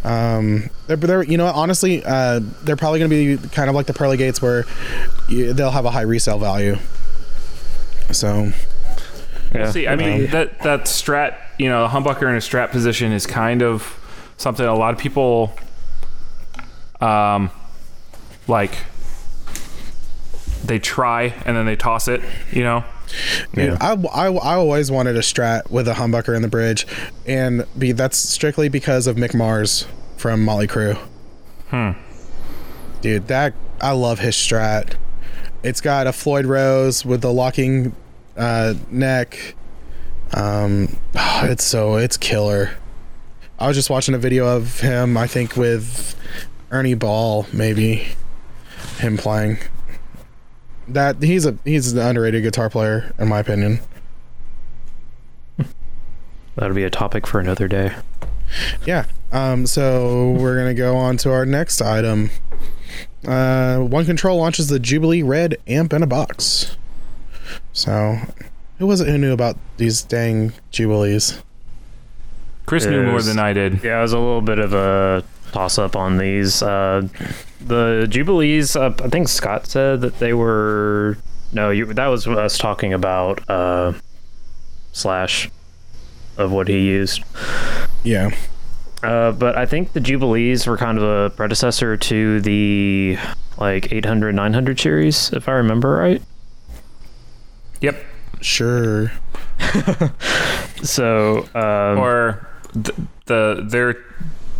Um, 0.03 0.71
they're, 0.87 0.97
they're 0.97 1.23
you 1.23 1.37
know 1.37 1.47
honestly, 1.47 2.03
uh, 2.05 2.41
they're 2.65 2.77
probably 2.77 2.99
gonna 3.01 3.11
be 3.11 3.37
kind 3.51 3.69
of 3.69 3.77
like 3.77 3.87
the 3.87 3.93
pearly 3.95 4.17
gates 4.17 4.41
where 4.41 4.65
you, 5.29 5.53
they'll 5.53 5.71
have 5.71 5.85
a 5.85 5.91
high 5.91 6.01
resale 6.03 6.39
value. 6.39 6.77
So 8.11 8.51
Yeah. 9.55 9.71
See, 9.71 9.87
I 9.87 9.97
mean 9.97 10.25
Um, 10.25 10.31
that 10.31 10.59
that 10.61 10.85
strat, 10.85 11.37
you 11.61 11.69
know, 11.69 11.85
a 11.85 11.89
humbucker 11.89 12.23
in 12.23 12.35
a 12.35 12.39
strat 12.39 12.71
position 12.71 13.13
is 13.13 13.27
kind 13.27 13.63
of 13.63 13.99
something 14.39 14.65
a 14.65 14.75
lot 14.75 14.95
of 14.95 14.99
people 14.99 15.53
um 17.03 17.51
like 18.49 18.75
they 20.65 20.79
try 20.79 21.35
and 21.45 21.55
then 21.57 21.67
they 21.67 21.77
toss 21.77 22.09
it, 22.09 22.23
you 22.51 22.63
know. 22.63 22.85
Dude, 23.55 23.73
Yeah. 23.73 23.77
I, 23.81 23.93
I, 23.93 24.27
I 24.33 24.55
always 24.55 24.91
wanted 24.91 25.17
a 25.17 25.21
strat 25.21 25.71
with 25.71 25.87
a 25.89 25.95
humbucker 25.95 26.35
in 26.35 26.43
the 26.43 26.49
bridge, 26.49 26.87
and 27.27 27.67
be 27.77 27.93
that's 27.93 28.17
strictly 28.17 28.69
because 28.69 29.07
of 29.07 29.17
Mick 29.17 29.35
Mars 29.35 29.87
from 30.17 30.47
Mötley 30.47 30.69
Crüe. 30.69 30.97
Hmm. 31.69 31.99
Dude, 33.01 33.27
that 33.29 33.53
I 33.81 33.93
love 33.93 34.21
his 34.21 34.35
strat. 34.35 34.95
It's 35.63 35.81
got 35.81 36.07
a 36.07 36.13
Floyd 36.13 36.47
Rose 36.47 37.05
with 37.05 37.21
the 37.21 37.33
locking 37.33 37.95
uh, 38.37 38.75
neck. 38.91 39.57
Um, 40.35 40.97
it's 41.15 41.65
so 41.65 41.97
it's 41.97 42.17
killer. 42.17 42.71
I 43.59 43.67
was 43.67 43.77
just 43.77 43.91
watching 43.91 44.15
a 44.15 44.19
video 44.19 44.47
of 44.47 44.81
him. 44.81 45.17
I 45.17 45.27
think 45.27 45.57
with 45.57 46.17
Ernie 46.71 46.95
Ball, 46.95 47.47
maybe 47.53 48.09
him 48.99 49.17
playing. 49.17 49.59
That 50.89 51.23
he's 51.23 51.47
a 51.47 51.57
he's 51.65 51.93
an 51.93 51.99
underrated 51.99 52.43
guitar 52.43 52.71
player 52.71 53.13
in 53.19 53.29
my 53.29 53.39
opinion. 53.39 53.81
That'll 56.57 56.75
be 56.75 56.85
a 56.85 56.91
topic 56.91 57.27
for 57.27 57.39
another 57.39 57.69
day. 57.69 57.95
Yeah. 58.85 59.07
Um, 59.33 59.67
so 59.67 60.33
we're 60.33 60.57
gonna 60.57 60.75
go 60.75 60.97
on 60.97 61.17
to 61.19 61.31
our 61.31 61.47
next 61.47 61.81
item. 61.81 62.31
Uh, 63.27 63.79
One 63.79 64.05
Control 64.05 64.39
launches 64.39 64.69
the 64.69 64.81
Jubilee 64.81 65.23
Red 65.23 65.57
amp 65.67 65.93
in 65.93 66.03
a 66.03 66.07
box. 66.07 66.77
So, 67.73 68.19
who 68.81 68.87
was 68.87 69.03
it 69.03 69.09
who 69.09 69.19
knew 69.19 69.33
about 69.33 69.57
these 69.77 70.03
dang 70.03 70.53
Jubilees? 70.71 71.43
Chris 72.65 72.87
knew 72.87 73.05
more 73.05 73.21
than 73.21 73.39
I 73.39 73.53
did. 73.53 73.85
Yeah, 73.85 73.99
it 73.99 74.03
was 74.03 74.13
a 74.15 74.19
little 74.19 74.41
bit 74.41 74.59
of 74.59 74.73
a 74.73 75.23
toss 75.53 75.79
up 75.79 75.97
on 75.97 76.17
these. 76.17 76.63
Uh, 76.63 77.07
the 77.61 78.07
Jubilees, 78.09 78.77
uh, 78.77 78.95
I 79.05 79.09
think 79.09 79.29
Scott 79.29 79.67
said 79.67 80.01
that 80.01 80.19
they 80.19 80.33
were. 80.33 81.19
No, 81.53 81.71
you, 81.71 81.93
that 81.93 82.07
was 82.07 82.27
us 82.27 82.57
talking 82.57 82.93
about 82.95 83.49
uh, 83.51 83.93
Slash 84.93 85.51
of 86.39 86.51
what 86.51 86.69
he 86.69 86.79
used. 86.79 87.23
Yeah. 88.03 88.31
Uh, 89.03 89.33
but 89.33 89.59
I 89.59 89.67
think 89.67 89.93
the 89.93 90.01
Jubilees 90.01 90.67
were 90.67 90.79
kind 90.79 90.97
of 90.97 91.05
a 91.05 91.31
predecessor 91.37 91.97
to 91.99 92.41
the 92.41 93.19
like 93.59 93.93
800, 93.93 94.35
900 94.35 94.81
series, 94.81 95.33
if 95.33 95.49
I 95.49 95.53
remember 95.53 95.97
right. 95.97 96.23
Yep. 97.83 98.07
Sure. 98.41 99.13
So, 100.83 101.47
um, 101.55 101.99
Or 101.99 102.49
th- 102.73 102.97
the 103.27 103.65
their 103.69 103.97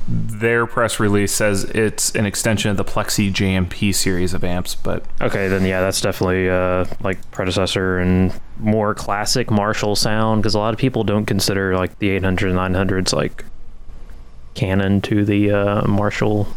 their 0.09 0.67
press 0.67 0.99
release 0.99 1.33
says 1.33 1.65
it's 1.65 2.15
an 2.17 2.27
extension 2.27 2.71
of 2.71 2.77
the 2.77 2.85
Plexi 2.85 3.33
JMP 3.33 3.95
series 3.95 4.35
of 4.35 4.43
amps, 4.43 4.75
but 4.75 5.05
Okay, 5.21 5.47
then 5.49 5.65
yeah, 5.65 5.81
that's 5.81 6.01
definitely 6.01 6.51
uh, 6.51 6.85
like 7.03 7.19
predecessor 7.31 7.99
and 7.99 8.33
more 8.59 8.93
classic 8.95 9.51
Marshall 9.51 9.95
sound 9.97 10.43
because 10.43 10.55
a 10.55 10.59
lot 10.59 10.75
of 10.75 10.79
people 10.81 11.05
don't 11.05 11.27
consider 11.27 11.77
like 11.77 11.99
the 12.01 12.11
800 12.11 12.53
900s 12.55 13.13
like 13.13 13.45
canon 14.55 15.01
to 15.03 15.25
the 15.25 15.53
uh, 15.53 15.87
Marshall 15.87 16.49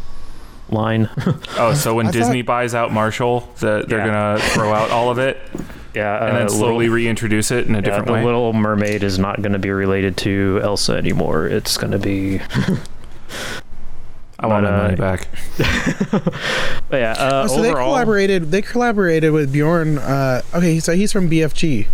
line. 0.68 1.08
oh, 1.56 1.74
so 1.74 1.94
when 1.94 2.06
I 2.06 2.10
thought- 2.10 2.18
Disney 2.18 2.42
buys 2.42 2.74
out 2.74 2.92
Marshall, 2.92 3.48
the, 3.60 3.84
they're 3.86 3.98
Yeah. 4.00 4.06
gonna 4.06 4.38
throw 4.40 4.72
out 4.74 4.90
all 4.90 5.10
of 5.10 5.18
it 5.18 5.38
yeah, 5.94 6.26
and 6.26 6.36
uh, 6.36 6.38
then 6.40 6.48
slowly 6.48 6.86
Little, 6.86 6.94
reintroduce 6.96 7.50
it 7.50 7.66
in 7.66 7.74
a 7.74 7.78
yeah, 7.78 7.82
different 7.82 8.06
the 8.06 8.12
way. 8.14 8.24
Little 8.24 8.52
Mermaid 8.52 9.02
is 9.02 9.18
not 9.18 9.42
going 9.42 9.52
to 9.52 9.58
be 9.58 9.70
related 9.70 10.16
to 10.18 10.60
Elsa 10.62 10.94
anymore. 10.94 11.46
It's 11.46 11.76
going 11.76 11.92
to 11.92 11.98
be, 11.98 12.40
I 14.38 14.46
want 14.46 14.64
but, 14.64 14.70
my 14.70 14.76
money 14.76 14.94
uh, 14.94 14.96
back. 14.96 15.28
but 16.88 16.96
yeah. 16.96 17.12
Uh, 17.12 17.44
Oh, 17.44 17.46
so 17.46 17.62
they 17.62 17.70
overall, 17.70 17.92
collaborated. 17.92 18.50
They 18.50 18.62
collaborated 18.62 19.32
with 19.32 19.52
Bjorn. 19.52 19.98
Uh, 19.98 20.42
okay, 20.54 20.80
so 20.80 20.94
he's 20.94 21.12
from 21.12 21.30
BFG 21.30 21.86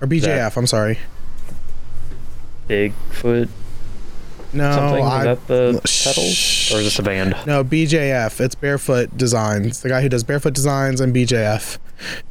or 0.00 0.06
BJF. 0.06 0.56
I'm 0.56 0.66
sorry. 0.66 0.98
Bigfoot 2.68 3.48
No, 4.52 4.72
something. 4.72 5.04
I, 5.04 5.18
is 5.18 5.24
that 5.24 5.46
the 5.46 5.80
Shh. 5.86 6.04
pedals 6.04 6.72
or 6.72 6.78
is 6.78 6.84
this 6.86 6.98
a 6.98 7.02
band? 7.02 7.36
No, 7.46 7.62
BJF. 7.62 8.40
It's 8.40 8.54
Bearfoot 8.54 9.16
Designs. 9.16 9.82
The 9.82 9.88
guy 9.88 10.00
who 10.02 10.08
does 10.08 10.24
Bearfoot 10.24 10.52
Designs 10.52 11.00
and 11.00 11.14
BJF. 11.14 11.78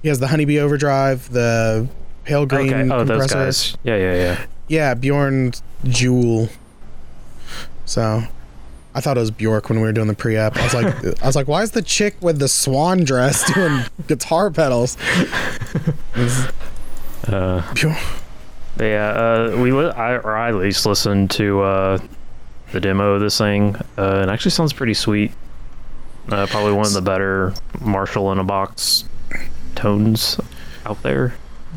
He 0.01 0.09
has 0.09 0.19
the 0.19 0.27
Honeybee 0.27 0.59
Overdrive, 0.59 1.31
the 1.31 1.87
pale 2.25 2.45
green 2.45 2.73
okay. 2.73 2.89
Oh, 2.93 3.03
those 3.03 3.29
compressor. 3.29 3.35
guys. 3.35 3.77
Yeah, 3.83 3.95
yeah, 3.95 4.13
yeah. 4.15 4.45
Yeah, 4.67 4.93
Bjorn 4.95 5.51
Juhl. 5.85 6.49
So, 7.85 8.23
I 8.93 9.01
thought 9.01 9.17
it 9.17 9.21
was 9.21 9.31
Bjork 9.31 9.69
when 9.69 9.79
we 9.79 9.85
were 9.87 9.93
doing 9.93 10.07
the 10.07 10.13
pre-app. 10.15 10.57
I 10.57 10.63
was 10.63 10.73
like, 10.73 10.85
I 11.23 11.25
was 11.25 11.35
like, 11.35 11.47
why 11.47 11.63
is 11.63 11.71
the 11.71 11.81
chick 11.81 12.15
with 12.21 12.39
the 12.39 12.47
swan 12.47 13.03
dress 13.03 13.51
doing 13.53 13.83
guitar 14.07 14.51
pedals? 14.51 14.97
Uh, 17.27 17.73
Bjork. 17.73 17.97
Yeah, 18.79 19.09
uh, 19.09 19.57
we 19.61 19.71
li- 19.71 19.91
I, 19.91 20.13
or 20.17 20.35
I 20.37 20.49
at 20.49 20.55
least 20.55 20.85
listened 20.85 21.31
to 21.31 21.61
uh, 21.61 21.97
the 22.71 22.79
demo 22.79 23.13
of 23.13 23.21
this 23.21 23.37
thing, 23.37 23.75
uh, 23.97 24.21
and 24.21 24.29
it 24.29 24.33
actually 24.33 24.51
sounds 24.51 24.73
pretty 24.73 24.93
sweet. 24.93 25.31
Uh, 26.29 26.45
probably 26.47 26.73
one 26.73 26.85
of 26.85 26.93
the 26.93 27.01
better 27.01 27.53
Marshall 27.81 28.31
in 28.31 28.39
a 28.39 28.43
box 28.43 29.03
tones 29.75 30.39
out 30.85 31.01
there, 31.01 31.33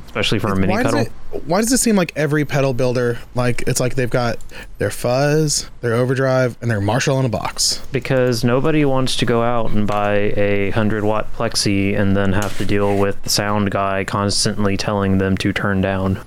especially 0.07 0.39
for 0.39 0.53
a 0.53 0.57
mini 0.57 0.75
why 0.75 0.83
does 0.83 0.93
pedal. 0.93 1.07
it 1.33 1.43
why 1.47 1.61
does 1.63 1.73
it 1.73 1.79
seem 1.79 1.97
like 1.97 2.13
every 2.15 2.45
pedal 2.45 2.75
builder 2.75 3.19
like 3.35 3.63
it's 3.67 3.81
like 3.81 3.95
they've 3.95 4.11
got 4.11 4.37
their 4.77 4.91
fuzz 4.91 5.71
their 5.81 5.95
overdrive 5.95 6.59
and 6.61 6.71
their 6.71 6.81
marshall 6.81 7.19
in 7.19 7.25
a 7.25 7.29
box 7.31 7.81
Because 7.91 8.45
nobody 8.45 8.85
wants 8.85 9.17
to 9.17 9.25
go 9.25 9.43
out 9.43 9.71
and 9.71 9.87
buy 9.87 10.35
a 10.37 10.71
hundred 10.73 11.05
watt 11.05 11.33
plexi 11.33 11.99
and 11.99 12.15
then 12.15 12.35
have 12.35 12.59
to 12.59 12.67
deal 12.67 12.99
with 12.99 13.23
the 13.23 13.31
sound 13.31 13.71
guy 13.71 14.05
constantly 14.05 14.77
telling 14.77 15.17
them 15.17 15.39
to 15.39 15.55
turn 15.55 15.81
down. 15.81 16.21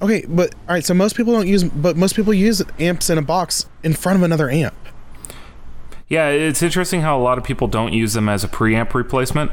Okay 0.00 0.24
but 0.28 0.54
all 0.68 0.74
right 0.74 0.84
so 0.84 0.94
most 0.94 1.16
people 1.16 1.32
don't 1.32 1.46
use 1.48 1.64
but 1.64 1.96
most 1.96 2.14
people 2.16 2.34
use 2.34 2.62
amps 2.78 3.08
in 3.10 3.18
a 3.18 3.22
box 3.22 3.66
in 3.82 3.92
front 3.94 4.16
of 4.16 4.22
another 4.22 4.50
amp 4.50 4.74
Yeah, 6.08 6.28
it's 6.28 6.62
interesting 6.62 7.00
how 7.00 7.18
a 7.18 7.22
lot 7.22 7.38
of 7.38 7.44
people 7.44 7.68
don't 7.68 7.92
use 7.92 8.12
them 8.12 8.28
as 8.28 8.44
a 8.44 8.48
preamp 8.48 8.94
replacement. 8.94 9.50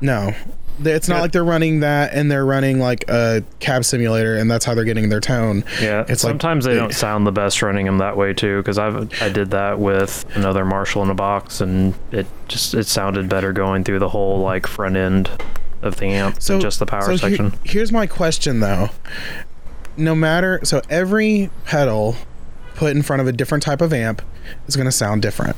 no 0.00 0.32
it's 0.84 1.08
not 1.08 1.16
Yeah. 1.16 1.20
like 1.22 1.32
they're 1.32 1.44
running 1.44 1.80
that 1.80 2.14
and 2.14 2.30
they're 2.30 2.46
running 2.46 2.78
like 2.78 3.04
a 3.10 3.42
cab 3.58 3.84
simulator 3.84 4.36
and 4.36 4.48
that's 4.48 4.64
how 4.64 4.74
they're 4.76 4.84
getting 4.84 5.08
their 5.08 5.18
tone 5.20 5.64
Yeah, 5.82 6.02
It's 6.08 6.22
like- 6.22 6.30
sometimes 6.30 6.64
they 6.66 6.76
don't 6.76 6.94
sound 6.94 7.26
the 7.26 7.32
best 7.32 7.60
running 7.62 7.84
them 7.84 7.98
that 7.98 8.16
way 8.16 8.32
too. 8.32 8.58
Because 8.58 8.78
I've 8.78 9.10
I 9.20 9.28
did 9.28 9.50
that 9.50 9.80
with 9.80 10.24
another 10.36 10.64
Marshall 10.64 11.02
in 11.02 11.10
a 11.10 11.16
box, 11.16 11.60
and 11.60 11.94
it 12.12 12.28
just 12.46 12.74
it 12.74 12.86
sounded 12.86 13.28
better 13.28 13.52
going 13.52 13.82
through 13.82 13.98
the 13.98 14.08
whole 14.10 14.38
like 14.40 14.68
front 14.68 14.96
end 14.96 15.28
of 15.82 15.96
the 15.96 16.06
amp 16.06 16.40
so 16.40 16.52
than 16.52 16.60
just 16.60 16.78
the 16.78 16.86
power 16.86 17.02
so 17.02 17.10
he- 17.12 17.18
section. 17.18 17.52
here's 17.64 17.90
my 17.90 18.06
question 18.06 18.60
though 18.60 18.88
no 19.98 20.14
matter 20.14 20.60
so 20.62 20.80
every 20.88 21.50
pedal 21.64 22.16
put 22.74 22.94
in 22.94 23.02
front 23.02 23.20
of 23.20 23.26
a 23.26 23.32
different 23.32 23.62
type 23.62 23.80
of 23.80 23.92
amp 23.92 24.22
is 24.66 24.76
going 24.76 24.86
to 24.86 24.92
sound 24.92 25.20
different. 25.20 25.56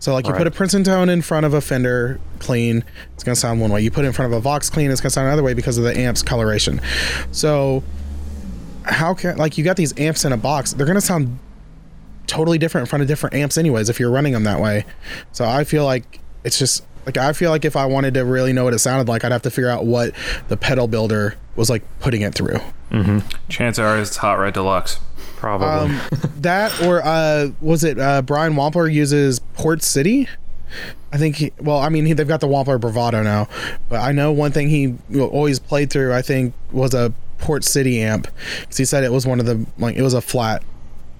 So 0.00 0.12
like 0.12 0.26
you 0.26 0.32
put 0.32 0.48
a 0.48 0.50
princeton 0.50 0.82
tone 0.82 1.08
in 1.08 1.22
front 1.22 1.46
of 1.46 1.54
a 1.54 1.60
fender 1.60 2.18
clean 2.40 2.82
it's 3.14 3.22
going 3.22 3.34
to 3.34 3.40
sound 3.40 3.60
one 3.60 3.70
way. 3.70 3.80
You 3.80 3.90
put 3.92 4.04
it 4.04 4.08
in 4.08 4.12
front 4.12 4.32
of 4.32 4.36
a 4.36 4.40
vox 4.40 4.68
clean 4.68 4.90
it's 4.90 5.00
going 5.00 5.10
to 5.10 5.14
sound 5.14 5.28
another 5.28 5.44
way 5.44 5.54
because 5.54 5.78
of 5.78 5.84
the 5.84 5.96
amp's 5.96 6.22
coloration. 6.22 6.80
So 7.30 7.84
how 8.84 9.14
can 9.14 9.36
like 9.36 9.56
you 9.56 9.62
got 9.62 9.76
these 9.76 9.96
amps 9.98 10.24
in 10.24 10.32
a 10.32 10.36
box 10.36 10.72
they're 10.72 10.86
going 10.86 10.96
to 10.96 11.00
sound 11.00 11.38
totally 12.26 12.58
different 12.58 12.86
in 12.86 12.90
front 12.90 13.02
of 13.02 13.06
different 13.06 13.36
amps 13.36 13.56
anyways 13.56 13.88
if 13.88 14.00
you're 14.00 14.10
running 14.10 14.32
them 14.32 14.42
that 14.42 14.60
way. 14.60 14.84
So 15.30 15.44
i 15.44 15.62
feel 15.62 15.84
like 15.84 16.18
it's 16.42 16.58
just 16.58 16.84
like 17.06 17.16
i 17.16 17.32
feel 17.32 17.50
like 17.50 17.64
if 17.64 17.76
i 17.76 17.84
wanted 17.84 18.14
to 18.14 18.24
really 18.24 18.52
know 18.52 18.64
what 18.64 18.74
it 18.74 18.78
sounded 18.78 19.08
like 19.08 19.24
i'd 19.24 19.32
have 19.32 19.42
to 19.42 19.50
figure 19.50 19.68
out 19.68 19.84
what 19.84 20.12
the 20.48 20.56
pedal 20.56 20.86
builder 20.86 21.36
was 21.56 21.68
like 21.68 21.82
putting 22.00 22.22
it 22.22 22.34
through 22.34 22.58
Chances 23.48 23.78
are 23.78 23.98
it's 23.98 24.16
Hot 24.18 24.38
Rod 24.38 24.54
Deluxe. 24.54 25.00
Probably. 25.36 25.66
um 25.66 26.00
that 26.40 26.80
or 26.82 27.02
uh 27.04 27.48
was 27.60 27.82
it 27.82 27.98
uh 27.98 28.22
brian 28.22 28.54
wampler 28.54 28.92
uses 28.92 29.40
port 29.54 29.82
city 29.82 30.28
I 31.12 31.18
think 31.18 31.36
he, 31.36 31.52
well, 31.60 31.78
I 31.78 31.90
mean, 31.90 32.06
he, 32.06 32.14
they've 32.14 32.26
got 32.26 32.40
the 32.40 32.48
Wampler 32.48 32.80
Bravado 32.80 33.22
now, 33.22 33.48
but 33.90 34.00
I 34.00 34.12
know 34.12 34.32
one 34.32 34.52
thing 34.52 34.70
he 34.70 34.96
always 35.14 35.58
played 35.58 35.90
through, 35.90 36.14
I 36.14 36.22
think, 36.22 36.54
was 36.70 36.94
a 36.94 37.12
Port 37.38 37.64
City 37.64 38.00
amp. 38.00 38.28
Because 38.60 38.78
he 38.78 38.84
said 38.86 39.04
it 39.04 39.12
was 39.12 39.26
one 39.26 39.38
of 39.38 39.46
the, 39.46 39.66
like, 39.78 39.96
it 39.96 40.02
was 40.02 40.14
a 40.14 40.22
flat 40.22 40.62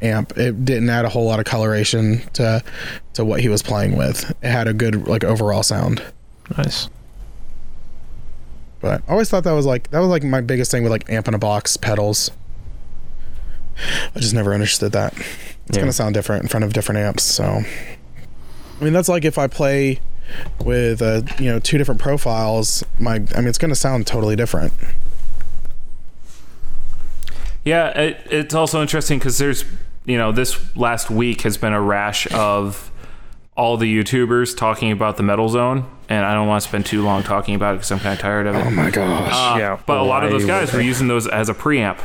amp. 0.00 0.36
It 0.38 0.64
didn't 0.64 0.88
add 0.88 1.04
a 1.04 1.10
whole 1.10 1.26
lot 1.26 1.38
of 1.40 1.44
coloration 1.44 2.22
to 2.34 2.62
to 3.12 3.24
what 3.24 3.40
he 3.40 3.50
was 3.50 3.62
playing 3.62 3.96
with. 3.96 4.30
It 4.42 4.50
had 4.50 4.66
a 4.68 4.72
good, 4.72 5.06
like, 5.06 5.24
overall 5.24 5.62
sound. 5.62 6.02
nice. 6.56 6.88
But 8.82 9.02
I 9.08 9.12
always 9.12 9.30
thought 9.30 9.44
that 9.44 9.52
was 9.52 9.64
like, 9.64 9.90
that 9.92 10.00
was 10.00 10.08
like 10.08 10.22
my 10.24 10.40
biggest 10.42 10.70
thing 10.70 10.82
with 10.82 10.92
like 10.92 11.08
amp 11.08 11.28
in 11.28 11.34
a 11.34 11.38
box 11.38 11.76
pedals. 11.78 12.30
I 14.14 14.18
just 14.18 14.34
never 14.34 14.52
understood 14.52 14.92
that. 14.92 15.14
It's 15.16 15.24
Yeah. 15.70 15.76
going 15.76 15.86
to 15.86 15.92
sound 15.92 16.14
different 16.14 16.42
in 16.42 16.48
front 16.48 16.64
of 16.64 16.72
different 16.74 16.98
amps. 16.98 17.22
So, 17.22 17.44
I 17.44 18.84
mean, 18.84 18.92
that's 18.92 19.08
like 19.08 19.24
if 19.24 19.38
I 19.38 19.46
play 19.46 20.00
with, 20.64 21.00
uh, 21.00 21.22
you 21.38 21.46
know, 21.50 21.58
two 21.58 21.78
different 21.78 22.00
profiles, 22.00 22.84
my, 22.98 23.14
I 23.34 23.38
mean, 23.38 23.48
it's 23.48 23.58
going 23.58 23.70
to 23.70 23.74
sound 23.76 24.06
totally 24.06 24.36
different. 24.36 24.72
Yeah, 27.64 27.88
it, 27.98 28.26
it's 28.30 28.54
also 28.54 28.82
interesting 28.82 29.18
because 29.18 29.38
there's, 29.38 29.64
you 30.04 30.18
know, 30.18 30.32
this 30.32 30.74
last 30.76 31.10
week 31.10 31.42
has 31.42 31.56
been 31.56 31.72
a 31.72 31.80
rash 31.80 32.30
of 32.32 32.90
all 33.56 33.76
the 33.76 33.86
YouTubers 34.02 34.56
talking 34.56 34.90
about 34.92 35.16
the 35.18 35.22
Metal 35.22 35.48
Zone, 35.48 35.84
and 36.08 36.24
I 36.24 36.32
don't 36.34 36.48
want 36.48 36.62
to 36.62 36.68
spend 36.68 36.86
too 36.86 37.02
long 37.02 37.22
talking 37.22 37.54
about 37.54 37.74
it 37.74 37.78
because 37.78 37.90
I'm 37.92 37.98
kind 38.00 38.14
of 38.14 38.18
tired 38.20 38.46
of 38.46 38.54
it. 38.56 38.66
Oh 38.66 38.70
my 38.70 38.90
gosh. 38.90 39.32
Uh, 39.32 39.58
Yeah, 39.58 39.78
but 39.86 39.98
a 39.98 40.02
lot 40.02 40.24
of 40.24 40.30
those 40.30 40.46
guys 40.46 40.72
were 40.72 40.80
using 40.80 41.08
those 41.08 41.26
as 41.28 41.48
a 41.50 41.54
preamp, 41.54 41.98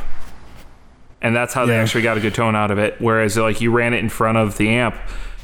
and 1.22 1.34
that's 1.34 1.54
how 1.54 1.64
they 1.66 1.74
Yeah. 1.74 1.82
actually 1.82 2.02
got 2.02 2.18
a 2.18 2.20
good 2.20 2.34
tone 2.34 2.54
out 2.54 2.70
of 2.70 2.78
it. 2.78 2.96
Whereas, 2.98 3.36
like, 3.36 3.60
you 3.60 3.70
ran 3.70 3.94
it 3.94 3.98
in 3.98 4.08
front 4.10 4.36
of 4.38 4.58
the 4.58 4.68
amp, 4.68 4.94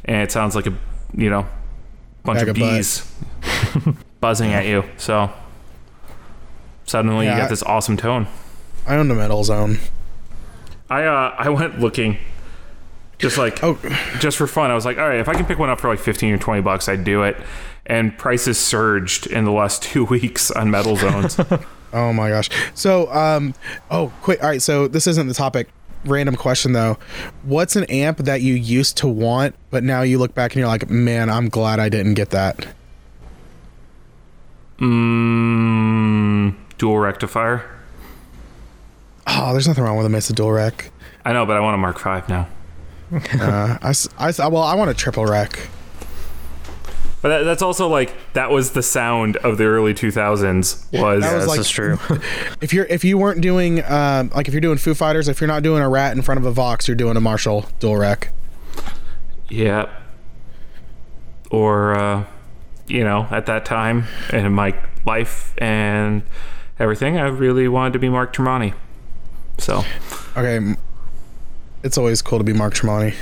and 0.05 0.19
it 0.19 0.31
sounds 0.31 0.55
like 0.55 0.67
a, 0.67 0.75
you 1.17 1.31
know, 1.31 1.47
bunch 2.23 2.41
Bag 2.41 2.49
of 2.49 2.57
of 2.57 2.57
bees. 2.57 3.11
buzzing 4.21 4.53
at 4.53 4.67
you. 4.67 4.85
So 4.99 5.31
suddenly 6.85 7.27
you 7.27 7.31
Yeah, 7.33 7.37
I- 7.37 7.41
get 7.41 7.51
this 7.51 7.63
awesome 7.63 7.97
tone. 7.97 8.27
I 8.87 8.97
own 8.97 9.09
the 9.09 9.15
Metal 9.15 9.43
Zone. 9.45 9.79
I 10.91 11.05
uh 11.05 11.35
I 11.39 11.49
went 11.49 11.81
looking 11.81 12.19
just 13.25 13.39
like 13.39 13.63
Oh, 13.65 13.79
just 14.21 14.37
for 14.37 14.47
fun. 14.47 14.71
I 14.71 14.75
was 14.75 14.85
like, 14.85 14.99
all 14.99 15.09
right, 15.09 15.19
if 15.19 15.29
I 15.29 15.35
can 15.35 15.47
pick 15.47 15.59
one 15.59 15.71
up 15.71 15.81
for 15.81 15.89
like 15.89 15.99
15 15.99 16.35
or 16.35 16.39
20 16.39 16.61
bucks, 16.63 16.89
I'd 16.89 17.05
do 17.05 17.23
it. 17.23 17.37
And 17.87 18.17
prices 18.17 18.59
surged 18.59 19.27
in 19.27 19.45
the 19.45 19.51
last 19.51 19.83
two 19.91 20.05
weeks 20.05 20.51
on 20.51 20.71
metal 20.71 20.97
zones. 20.97 21.39
oh 21.93 22.13
my 22.13 22.29
gosh. 22.29 22.51
So, 22.75 23.11
um, 23.13 23.55
oh, 23.91 24.13
quick. 24.23 24.43
All 24.43 24.49
right. 24.51 24.63
So 24.63 24.87
this 24.89 25.07
isn't 25.07 25.27
the 25.27 25.35
topic. 25.35 25.69
Random 26.05 26.37
question 26.37 26.73
though. 26.73 26.99
What's 27.45 27.77
an 27.77 27.85
amp 27.85 28.19
that 28.19 28.43
you 28.43 28.53
used 28.53 28.99
to 28.99 29.09
want, 29.09 29.55
but 29.71 29.83
now 29.83 30.03
you 30.03 30.19
look 30.19 30.35
back 30.35 30.53
and 30.53 30.61
you're 30.61 30.69
like, 30.69 30.91
man, 30.91 31.31
I'm 31.31 31.49
glad 31.49 31.81
I 31.81 31.89
didn't 31.89 32.15
get 32.15 32.29
that. 32.31 32.67
mm, 34.79 36.55
dual 36.77 36.99
rectifier. 36.99 37.65
Oh, 39.27 39.53
there's 39.53 39.67
nothing 39.67 39.83
wrong 39.83 39.97
with 39.97 40.05
a 40.05 40.11
Mesa 40.11 40.35
Dual 40.35 40.53
Rec. 40.53 40.91
I 41.25 41.33
know, 41.33 41.47
but 41.47 41.57
I 41.57 41.61
want 41.61 41.75
a 41.75 41.79
Mark 41.79 41.99
V 41.99 42.21
now. 42.29 42.49
Uh, 43.13 43.79
I, 43.83 43.91
s- 43.91 44.09
I 44.19 44.29
s- 44.29 44.39
well, 44.39 44.59
I 44.59 44.75
want 44.75 44.91
a 44.91 44.95
triple 44.95 45.25
rec. 45.27 45.69
But 47.23 47.29
that, 47.31 47.43
that's 47.45 47.63
also 47.63 47.89
like 47.89 48.15
that 48.35 48.51
was 48.51 48.73
the 48.73 48.83
sound 48.83 49.37
of 49.39 49.57
the 49.57 49.65
early 49.65 49.95
2000s. 49.95 50.43
Was, 50.45 50.83
That 50.93 51.03
was 51.03 51.23
this 51.23 51.47
like- 51.47 51.61
is 51.61 51.69
true. 51.71 51.99
If 52.61 52.73
you're 52.73 52.85
if 52.87 53.05
you 53.05 53.17
weren't 53.19 53.41
doing 53.41 53.83
um, 53.85 54.31
like 54.35 54.47
if 54.49 54.55
you're 54.55 54.61
doing 54.61 54.79
Foo 54.79 54.95
Fighters, 54.95 55.29
if 55.29 55.41
you're 55.41 55.49
not 55.49 55.63
doing 55.63 55.83
a 55.83 55.89
Rat 55.89 56.15
in 56.17 56.23
front 56.23 56.39
of 56.41 56.45
a 56.47 56.51
Vox, 56.51 56.87
you're 56.89 56.95
doing 56.97 57.17
a 57.17 57.21
Marshall 57.21 57.67
Dual 57.79 57.97
Rec. 57.97 58.31
yeah. 59.49 59.89
Or 61.51 61.95
uh, 61.95 62.25
you 62.87 63.05
know, 63.05 63.27
at 63.31 63.47
that 63.47 63.65
time 63.65 64.05
in 64.33 64.53
my 64.53 64.75
life 65.07 65.55
and 65.59 66.23
everything, 66.79 67.17
I 67.19 67.29
really 67.29 67.69
wanted 67.69 67.93
to 67.95 67.99
be 67.99 68.09
Mark 68.09 68.35
Tremonti. 68.35 68.75
So 69.59 69.85
Okay. 70.37 70.75
It's 71.85 71.97
always 71.99 72.23
cool 72.23 72.39
to 72.39 72.45
be 72.45 72.53
Mark 72.53 72.75
Tremonti. 72.75 73.15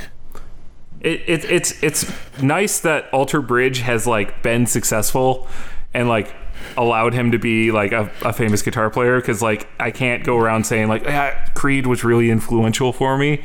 it, 1.01 1.21
it 1.27 1.45
it's 1.45 1.83
it's 1.83 2.11
nice 2.41 2.79
that 2.79 3.13
Alter 3.13 3.41
Bridge 3.41 3.81
has 3.81 4.07
like 4.07 4.41
been 4.41 4.65
successful 4.65 5.47
and 5.93 6.07
like 6.07 6.33
allowed 6.77 7.13
him 7.13 7.31
to 7.31 7.37
be 7.37 7.71
like 7.71 7.91
a, 7.91 8.09
a 8.23 8.31
famous 8.31 8.61
guitar 8.61 8.89
player 8.89 9.19
because 9.19 9.41
like 9.41 9.67
I 9.79 9.91
can't 9.91 10.23
go 10.23 10.37
around 10.37 10.65
saying 10.65 10.87
like 10.87 11.03
yeah, 11.03 11.45
Creed 11.55 11.87
was 11.87 12.03
really 12.05 12.29
influential 12.31 12.93
for 12.93 13.17
me 13.17 13.43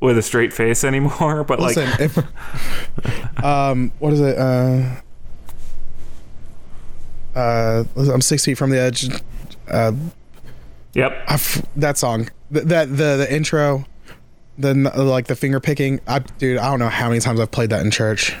with 0.00 0.16
a 0.16 0.22
straight 0.22 0.52
face 0.54 0.84
anymore. 0.84 1.44
But 1.44 1.60
like 1.60 1.76
if 1.78 2.18
um, 3.44 3.92
what 3.98 4.14
is 4.14 4.20
it? 4.20 4.38
Uh, 4.38 4.96
uh, 7.38 7.84
I'm 7.96 8.22
six 8.22 8.44
feet 8.46 8.54
from 8.56 8.70
the 8.70 8.80
edge. 8.80 9.08
Uh, 9.68 9.92
yep, 10.94 11.28
that 11.76 11.98
song, 11.98 12.30
Th- 12.50 12.64
that 12.64 12.88
the 12.88 13.16
the 13.18 13.28
intro, 13.30 13.84
the 14.58 14.74
like 14.74 15.26
the 15.26 15.36
finger 15.36 15.60
picking. 15.60 16.00
I, 16.06 16.20
dude, 16.20 16.58
I 16.58 16.70
don't 16.70 16.78
know 16.78 16.88
how 16.88 17.08
many 17.08 17.20
times 17.20 17.40
I've 17.40 17.50
played 17.50 17.70
that 17.70 17.84
in 17.84 17.90
church. 17.90 18.34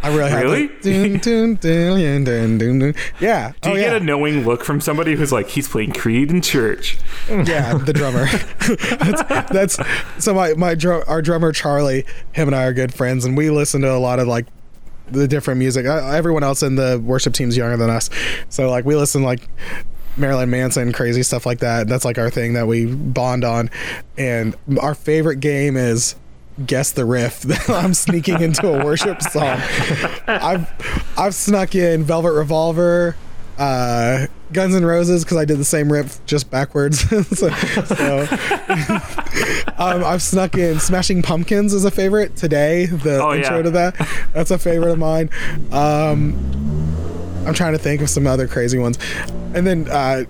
I 0.00 0.14
really 0.14 0.30
have. 0.30 0.42
Really? 0.44 0.68
Like, 0.68 0.80
dun, 0.80 1.18
dun, 1.18 1.54
dun, 1.56 2.24
dun, 2.24 2.58
dun, 2.58 2.78
dun. 2.78 2.94
Yeah. 3.20 3.52
do 3.60 3.70
oh, 3.70 3.74
you 3.74 3.80
yeah. 3.80 3.86
get 3.88 4.02
a 4.02 4.04
knowing 4.04 4.44
look 4.44 4.64
from 4.64 4.80
somebody 4.80 5.16
who's 5.16 5.32
like 5.32 5.48
he's 5.48 5.68
playing 5.68 5.92
Creed 5.92 6.30
in 6.30 6.40
church? 6.40 6.98
yeah, 7.28 7.74
the 7.74 7.92
drummer. 7.92 8.26
that's, 9.50 9.76
that's 9.76 10.24
so 10.24 10.34
my 10.34 10.54
my 10.54 10.74
drum, 10.74 11.02
our 11.08 11.20
drummer 11.20 11.52
Charlie. 11.52 12.04
Him 12.32 12.48
and 12.48 12.54
I 12.54 12.64
are 12.64 12.72
good 12.72 12.94
friends, 12.94 13.24
and 13.24 13.36
we 13.36 13.50
listen 13.50 13.80
to 13.82 13.92
a 13.92 13.98
lot 13.98 14.20
of 14.20 14.28
like 14.28 14.46
the 15.10 15.26
different 15.26 15.58
music. 15.58 15.84
Uh, 15.84 16.06
everyone 16.10 16.44
else 16.44 16.62
in 16.62 16.76
the 16.76 17.02
worship 17.04 17.34
team's 17.34 17.56
younger 17.56 17.76
than 17.76 17.90
us, 17.90 18.08
so 18.48 18.70
like 18.70 18.84
we 18.84 18.94
listen 18.94 19.22
like 19.24 19.48
Marilyn 20.18 20.50
Manson, 20.50 20.92
crazy 20.92 21.22
stuff 21.22 21.46
like 21.46 21.60
that. 21.60 21.88
That's 21.88 22.04
like 22.04 22.18
our 22.18 22.30
thing 22.30 22.54
that 22.54 22.66
we 22.66 22.86
bond 22.86 23.44
on, 23.44 23.70
and 24.16 24.54
our 24.80 24.94
favorite 24.94 25.40
game 25.40 25.76
is. 25.76 26.14
Guess 26.66 26.90
the 26.90 27.04
riff. 27.04 27.42
that 27.42 27.70
I'm 27.84 27.94
sneaking 27.94 28.42
into 28.42 28.66
a 28.66 28.84
worship 28.84 29.22
song. 29.22 29.60
I've 30.26 30.68
I've 31.16 31.32
snuck 31.32 31.76
in 31.76 32.02
Velvet 32.02 32.32
Revolver, 32.32 33.14
uh, 33.58 34.26
Guns 34.52 34.74
N' 34.74 34.84
Roses 34.84 35.22
because 35.22 35.36
I 35.36 35.44
did 35.44 35.58
the 35.58 35.64
same 35.64 35.92
riff 35.92 36.18
just 36.26 36.50
backwards. 36.50 37.08
so, 37.38 37.48
so 37.50 38.26
um, 39.78 40.02
I've 40.04 40.20
snuck 40.20 40.56
in 40.56 40.80
Smashing 40.80 41.22
Pumpkins 41.22 41.72
as 41.74 41.84
a 41.84 41.92
favorite 41.92 42.34
today. 42.34 42.86
The 42.86 43.22
Oh, 43.22 43.34
intro 43.34 43.58
yeah. 43.58 43.62
to 43.62 43.70
that, 43.70 44.08
that's 44.34 44.50
a 44.50 44.58
favorite 44.58 44.90
of 44.90 44.98
mine. 44.98 45.30
Um, 45.70 46.34
I'm 47.46 47.54
trying 47.54 47.72
to 47.74 47.78
think 47.78 48.02
of 48.02 48.10
some 48.10 48.26
other 48.26 48.48
crazy 48.48 48.78
ones, 48.78 48.98
and 49.54 49.66
then. 49.66 49.88
Uh, 49.88 50.24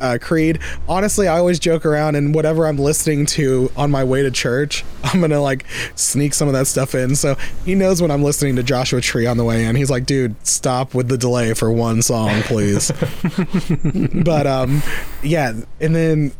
uh, 0.00 0.18
Creed. 0.20 0.58
Honestly, 0.88 1.28
I 1.28 1.38
always 1.38 1.58
joke 1.58 1.84
around, 1.84 2.16
and 2.16 2.34
whatever 2.34 2.66
I'm 2.66 2.78
listening 2.78 3.26
to 3.26 3.70
on 3.76 3.90
my 3.90 4.02
way 4.02 4.22
to 4.22 4.30
church, 4.30 4.84
I'm 5.04 5.20
gonna 5.20 5.40
like 5.40 5.66
sneak 5.94 6.34
some 6.34 6.48
of 6.48 6.54
that 6.54 6.66
stuff 6.66 6.94
in. 6.94 7.16
So 7.16 7.36
he 7.64 7.74
knows 7.74 8.02
when 8.02 8.10
I'm 8.10 8.22
listening 8.22 8.56
to 8.56 8.62
Joshua 8.62 9.00
Tree 9.00 9.26
on 9.26 9.36
the 9.36 9.44
way 9.44 9.64
in. 9.64 9.76
He's 9.76 9.90
like, 9.90 10.06
"Dude, 10.06 10.34
stop 10.46 10.94
with 10.94 11.08
the 11.08 11.18
delay 11.18 11.54
for 11.54 11.70
one 11.70 12.02
song, 12.02 12.42
please." 12.42 12.90
but 14.24 14.46
um, 14.46 14.82
yeah, 15.22 15.52
and 15.80 15.94
then, 15.94 16.32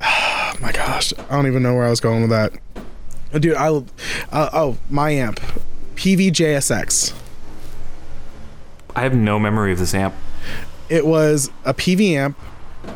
oh 0.00 0.54
my 0.60 0.72
gosh, 0.72 1.12
I 1.28 1.36
don't 1.36 1.46
even 1.46 1.62
know 1.62 1.74
where 1.74 1.84
I 1.84 1.90
was 1.90 2.00
going 2.00 2.22
with 2.22 2.30
that. 2.30 2.52
Oh, 3.32 3.38
Dude, 3.38 3.56
I 3.56 3.68
uh, 3.68 4.50
oh 4.52 4.78
my 4.88 5.10
amp, 5.10 5.40
Peavey 5.96 6.30
JSX. 6.30 7.14
I 8.96 9.02
have 9.02 9.14
no 9.14 9.38
memory 9.38 9.70
of 9.70 9.78
this 9.78 9.94
amp. 9.94 10.14
It 10.88 11.06
was 11.06 11.50
a 11.64 11.74
Peavey 11.74 12.12
amp, 12.12 12.38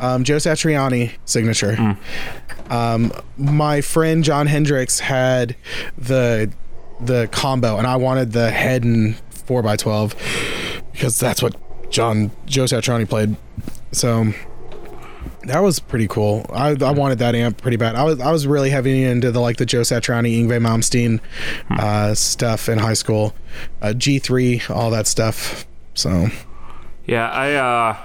um, 0.01 0.23
Joe 0.23 0.37
Satriani 0.37 1.11
signature. 1.25 1.97
Um, 2.69 3.11
my 3.37 3.81
friend 3.81 4.23
John 4.23 4.47
Hendricks 4.47 4.99
had 4.99 5.55
the 5.97 6.51
the 6.99 7.27
combo, 7.31 7.77
and 7.77 7.85
I 7.85 7.97
wanted 7.97 8.31
the 8.31 8.49
head 8.49 8.83
and 8.83 9.15
four 9.29 9.67
x 9.67 9.83
twelve 9.83 10.15
because 10.91 11.19
that's 11.19 11.41
what 11.43 11.55
John 11.91 12.31
Joe 12.45 12.63
Satriani 12.63 13.07
played. 13.07 13.35
So 13.91 14.33
that 15.43 15.59
was 15.59 15.79
pretty 15.79 16.07
cool. 16.07 16.45
I, 16.51 16.69
I 16.69 16.91
wanted 16.91 17.19
that 17.19 17.35
amp 17.35 17.61
pretty 17.61 17.77
bad. 17.77 17.95
I 17.95 18.03
was 18.03 18.19
I 18.19 18.31
was 18.31 18.47
really 18.47 18.69
heavy 18.69 19.03
into 19.03 19.31
the 19.31 19.39
like 19.39 19.57
the 19.57 19.65
Joe 19.65 19.81
Satriani, 19.81 20.43
Yngwie 20.43 20.61
Malmsteen 20.61 21.19
uh, 21.69 22.15
stuff 22.15 22.69
in 22.69 22.79
high 22.79 22.93
school, 22.93 23.35
uh, 23.81 23.93
G 23.93 24.19
three, 24.19 24.61
all 24.69 24.89
that 24.91 25.05
stuff. 25.05 25.67
So 25.93 26.29
Yeah, 27.05 27.29
I 27.29 27.53
uh, 27.53 27.97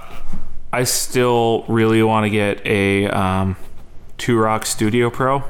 I 0.72 0.84
still 0.84 1.64
really 1.68 2.02
want 2.02 2.24
to 2.24 2.30
get 2.30 2.64
a 2.66 3.06
um, 3.08 3.56
Two 4.16 4.38
Rock 4.38 4.66
Studio 4.66 5.10
Pro. 5.10 5.44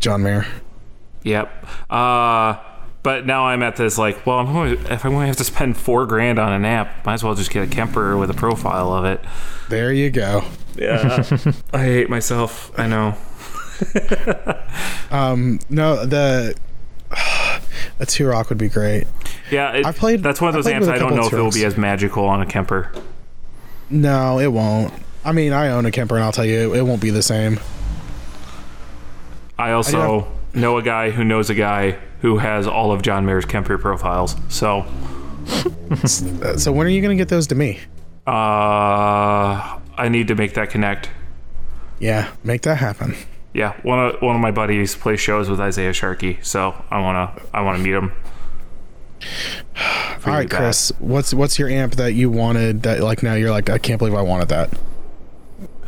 John 0.00 0.22
Mayer. 0.22 0.46
Yep. 1.22 1.66
Uh, 1.90 2.56
but 3.02 3.26
now 3.26 3.46
I'm 3.46 3.62
at 3.62 3.76
this 3.76 3.98
like, 3.98 4.24
well, 4.26 4.38
I'm 4.38 4.52
going 4.52 4.72
if 4.86 5.04
I'm 5.04 5.12
going 5.12 5.22
to 5.22 5.26
have 5.28 5.36
to 5.36 5.44
spend 5.44 5.76
four 5.76 6.06
grand 6.06 6.38
on 6.38 6.52
an 6.52 6.64
app, 6.64 7.04
might 7.04 7.14
as 7.14 7.24
well 7.24 7.34
just 7.34 7.50
get 7.50 7.62
a 7.62 7.66
Kemper 7.66 8.16
with 8.16 8.30
a 8.30 8.34
profile 8.34 8.92
of 8.92 9.04
it. 9.04 9.20
There 9.68 9.92
you 9.92 10.10
go. 10.10 10.44
Yeah. 10.76 11.24
I 11.72 11.78
hate 11.78 12.10
myself. 12.10 12.72
I 12.78 12.86
know. 12.86 13.16
Um, 15.10 15.60
no, 15.70 16.04
the 16.04 16.54
a 18.00 18.06
two 18.06 18.26
rock 18.26 18.48
would 18.50 18.58
be 18.58 18.68
great. 18.68 19.06
Yeah, 19.50 19.72
it, 19.72 19.86
I've 19.86 19.96
played- 19.96 20.22
That's 20.22 20.40
one 20.40 20.48
of 20.48 20.54
those 20.54 20.66
amps 20.66 20.88
I 20.88 20.98
don't 20.98 21.14
know 21.16 21.26
if 21.26 21.32
it 21.32 21.36
will 21.36 21.50
be 21.50 21.64
as 21.64 21.76
magical 21.76 22.24
on 22.26 22.40
a 22.42 22.46
Kemper. 22.46 22.90
No, 23.90 24.38
it 24.38 24.48
won't. 24.52 24.92
I 25.24 25.32
mean, 25.32 25.52
I 25.52 25.68
own 25.68 25.86
a 25.86 25.90
Kemper, 25.90 26.16
and 26.16 26.24
I'll 26.24 26.32
tell 26.32 26.44
you, 26.44 26.74
it 26.74 26.82
won't 26.82 27.00
be 27.00 27.10
the 27.10 27.22
same. 27.22 27.58
I 29.58 29.72
also 29.72 30.28
know 30.54 30.78
a 30.78 30.82
guy 30.82 31.10
who 31.10 31.24
knows 31.24 31.50
a 31.50 31.54
guy 31.54 31.98
who 32.20 32.38
has 32.38 32.66
all 32.66 32.92
of 32.92 33.02
John 33.02 33.24
Mayer's 33.26 33.44
Kemper 33.44 33.78
profiles. 33.78 34.36
So, 34.48 34.84
So 36.06 36.72
when 36.72 36.86
are 36.86 36.90
you 36.90 37.00
gonna 37.02 37.16
get 37.16 37.28
those 37.28 37.46
to 37.48 37.54
me? 37.54 37.80
uh, 38.26 38.30
I 39.96 40.08
need 40.10 40.28
to 40.28 40.34
make 40.34 40.54
that 40.54 40.70
connect. 40.70 41.10
Yeah, 41.98 42.30
make 42.44 42.62
that 42.62 42.76
happen. 42.76 43.16
Yeah, 43.54 43.74
one 43.82 43.98
of 43.98 44.22
one 44.22 44.36
of 44.36 44.40
my 44.42 44.50
buddies 44.52 44.94
plays 44.94 45.20
shows 45.20 45.48
with 45.48 45.58
Isaiah 45.60 45.92
Sharkey, 45.92 46.38
so 46.42 46.74
I 46.90 47.00
wanna 47.00 47.32
I 47.52 47.62
wanna 47.62 47.78
meet 47.78 47.94
him. 47.94 48.12
All 50.26 50.34
right, 50.34 50.48
Chris, 50.50 50.92
what's 50.98 51.32
what's 51.32 51.58
your 51.58 51.68
amp 51.68 51.94
that 51.96 52.14
you 52.14 52.30
wanted 52.30 52.82
that 52.82 53.00
like 53.00 53.22
now 53.22 53.34
you're 53.34 53.50
like 53.50 53.70
I 53.70 53.78
can't 53.78 53.98
believe 53.98 54.14
I 54.14 54.22
wanted 54.22 54.48
that. 54.48 54.70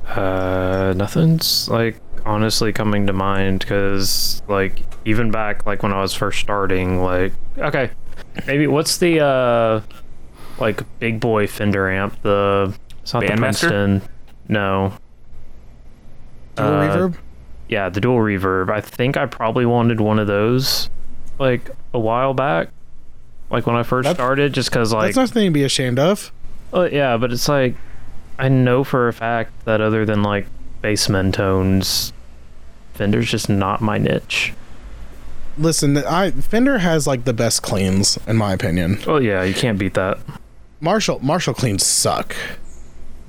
Uh, 0.09 0.93
nothing's 0.97 1.69
like 1.69 1.97
honestly 2.27 2.73
coming 2.73 3.07
to 3.07 3.13
mind 3.13 3.61
because 3.61 4.43
like 4.49 4.83
even 5.05 5.31
back 5.31 5.67
like 5.67 5.83
when 5.83 5.93
I 5.93 6.01
was 6.01 6.15
first 6.15 6.41
starting, 6.41 7.03
like 7.03 7.33
okay, 7.59 7.91
maybe 8.47 8.67
what's 8.67 8.99
the 8.99 9.21
uh 9.25 9.81
like 10.59 10.83
big 10.99 11.21
boy 11.21 11.47
Fender 11.47 11.91
amp? 11.91 12.21
The 12.23 12.75
it's 13.03 13.15
not 13.15 13.21
the 13.21 13.29
Bandmaster? 13.29 13.39
Princeton. 13.41 14.03
No. 14.49 14.95
Dual 16.57 16.69
Uh, 16.69 16.87
reverb. 16.89 17.15
Yeah, 17.69 17.89
the 17.89 18.01
dual 18.01 18.19
reverb. 18.19 18.71
I 18.71 18.81
think 18.81 19.17
I 19.17 19.27
probably 19.27 19.65
wanted 19.65 20.01
one 20.01 20.19
of 20.19 20.27
those 20.27 20.91
like 21.39 21.71
a 21.95 21.99
while 21.99 22.35
back. 22.35 22.69
Like 23.51 23.67
when 23.67 23.77
I 23.77 23.83
first 23.83 24.07
That- 24.09 24.17
started, 24.17 24.53
just 24.53 24.71
because 24.71 24.93
like 24.93 25.15
That's 25.15 25.31
nothing 25.31 25.47
to 25.47 25.51
be 25.51 25.65
ashamed 25.65 25.99
of. 25.99 26.33
Oh 26.73 26.85
yeah, 26.85 27.17
but 27.17 27.33
it's 27.33 27.49
like 27.49 27.75
I 28.39 28.49
know 28.49 28.85
for 28.85 29.09
a 29.09 29.13
fact 29.13 29.53
that 29.65 29.81
other 29.81 30.05
than 30.07 30.23
like 30.23 30.47
Bassman 30.83 31.33
tones, 31.33 32.13
Fender's 32.95 33.29
just 33.31 33.49
not 33.49 33.81
my 33.81 33.99
niche. 33.99 34.53
Listen, 35.59 35.97
I 35.99 36.31
Fender 36.31 36.79
has 36.79 37.07
like 37.07 37.25
the 37.25 37.33
best 37.33 37.63
cleans 37.63 38.19
in 38.27 38.37
my 38.37 38.53
opinion. 38.53 38.99
Oh 39.07 39.19
yeah, 39.19 39.43
you 39.43 39.53
can't 39.53 39.79
beat 39.79 39.95
that. 39.95 40.19
Marshall 40.81 41.19
Marshall 41.23 41.55
cleans 41.55 41.85
suck. 41.85 42.35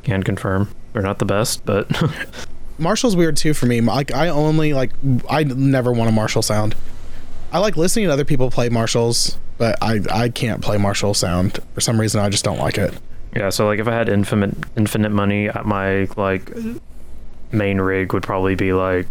Can 0.03 0.23
confirm 0.23 0.69
they're 0.93 1.01
not 1.01 1.19
the 1.19 1.25
best, 1.25 1.65
but 1.65 1.89
Marshall's 2.77 3.15
weird 3.15 3.37
too 3.37 3.53
for 3.53 3.65
me. 3.65 3.81
Like 3.81 4.13
I 4.13 4.29
only 4.29 4.73
like 4.73 4.91
I 5.29 5.43
never 5.43 5.91
want 5.91 6.09
a 6.09 6.13
Marshall 6.13 6.41
sound. 6.41 6.75
I 7.51 7.57
like 7.59 7.75
listening 7.75 8.05
to 8.05 8.13
other 8.13 8.23
people 8.23 8.49
play 8.49 8.69
Marshalls, 8.69 9.37
but 9.61 9.77
I 9.79 9.99
I 10.11 10.29
can't 10.29 10.59
play 10.59 10.79
Marshall 10.79 11.13
sound 11.13 11.59
for 11.75 11.81
some 11.81 12.01
reason. 12.01 12.19
I 12.19 12.29
just 12.29 12.43
don't 12.43 12.57
like 12.57 12.79
it. 12.79 12.95
yeah. 13.35 13.51
So 13.51 13.67
like 13.67 13.77
if 13.79 13.87
I 13.87 13.93
had 13.93 14.09
infinite 14.09 14.55
infinite 14.75 15.11
money, 15.11 15.51
my 15.63 16.07
like 16.17 16.51
main 17.51 17.79
rig 17.79 18.11
would 18.11 18.23
probably 18.23 18.55
be 18.55 18.73
like 18.73 19.05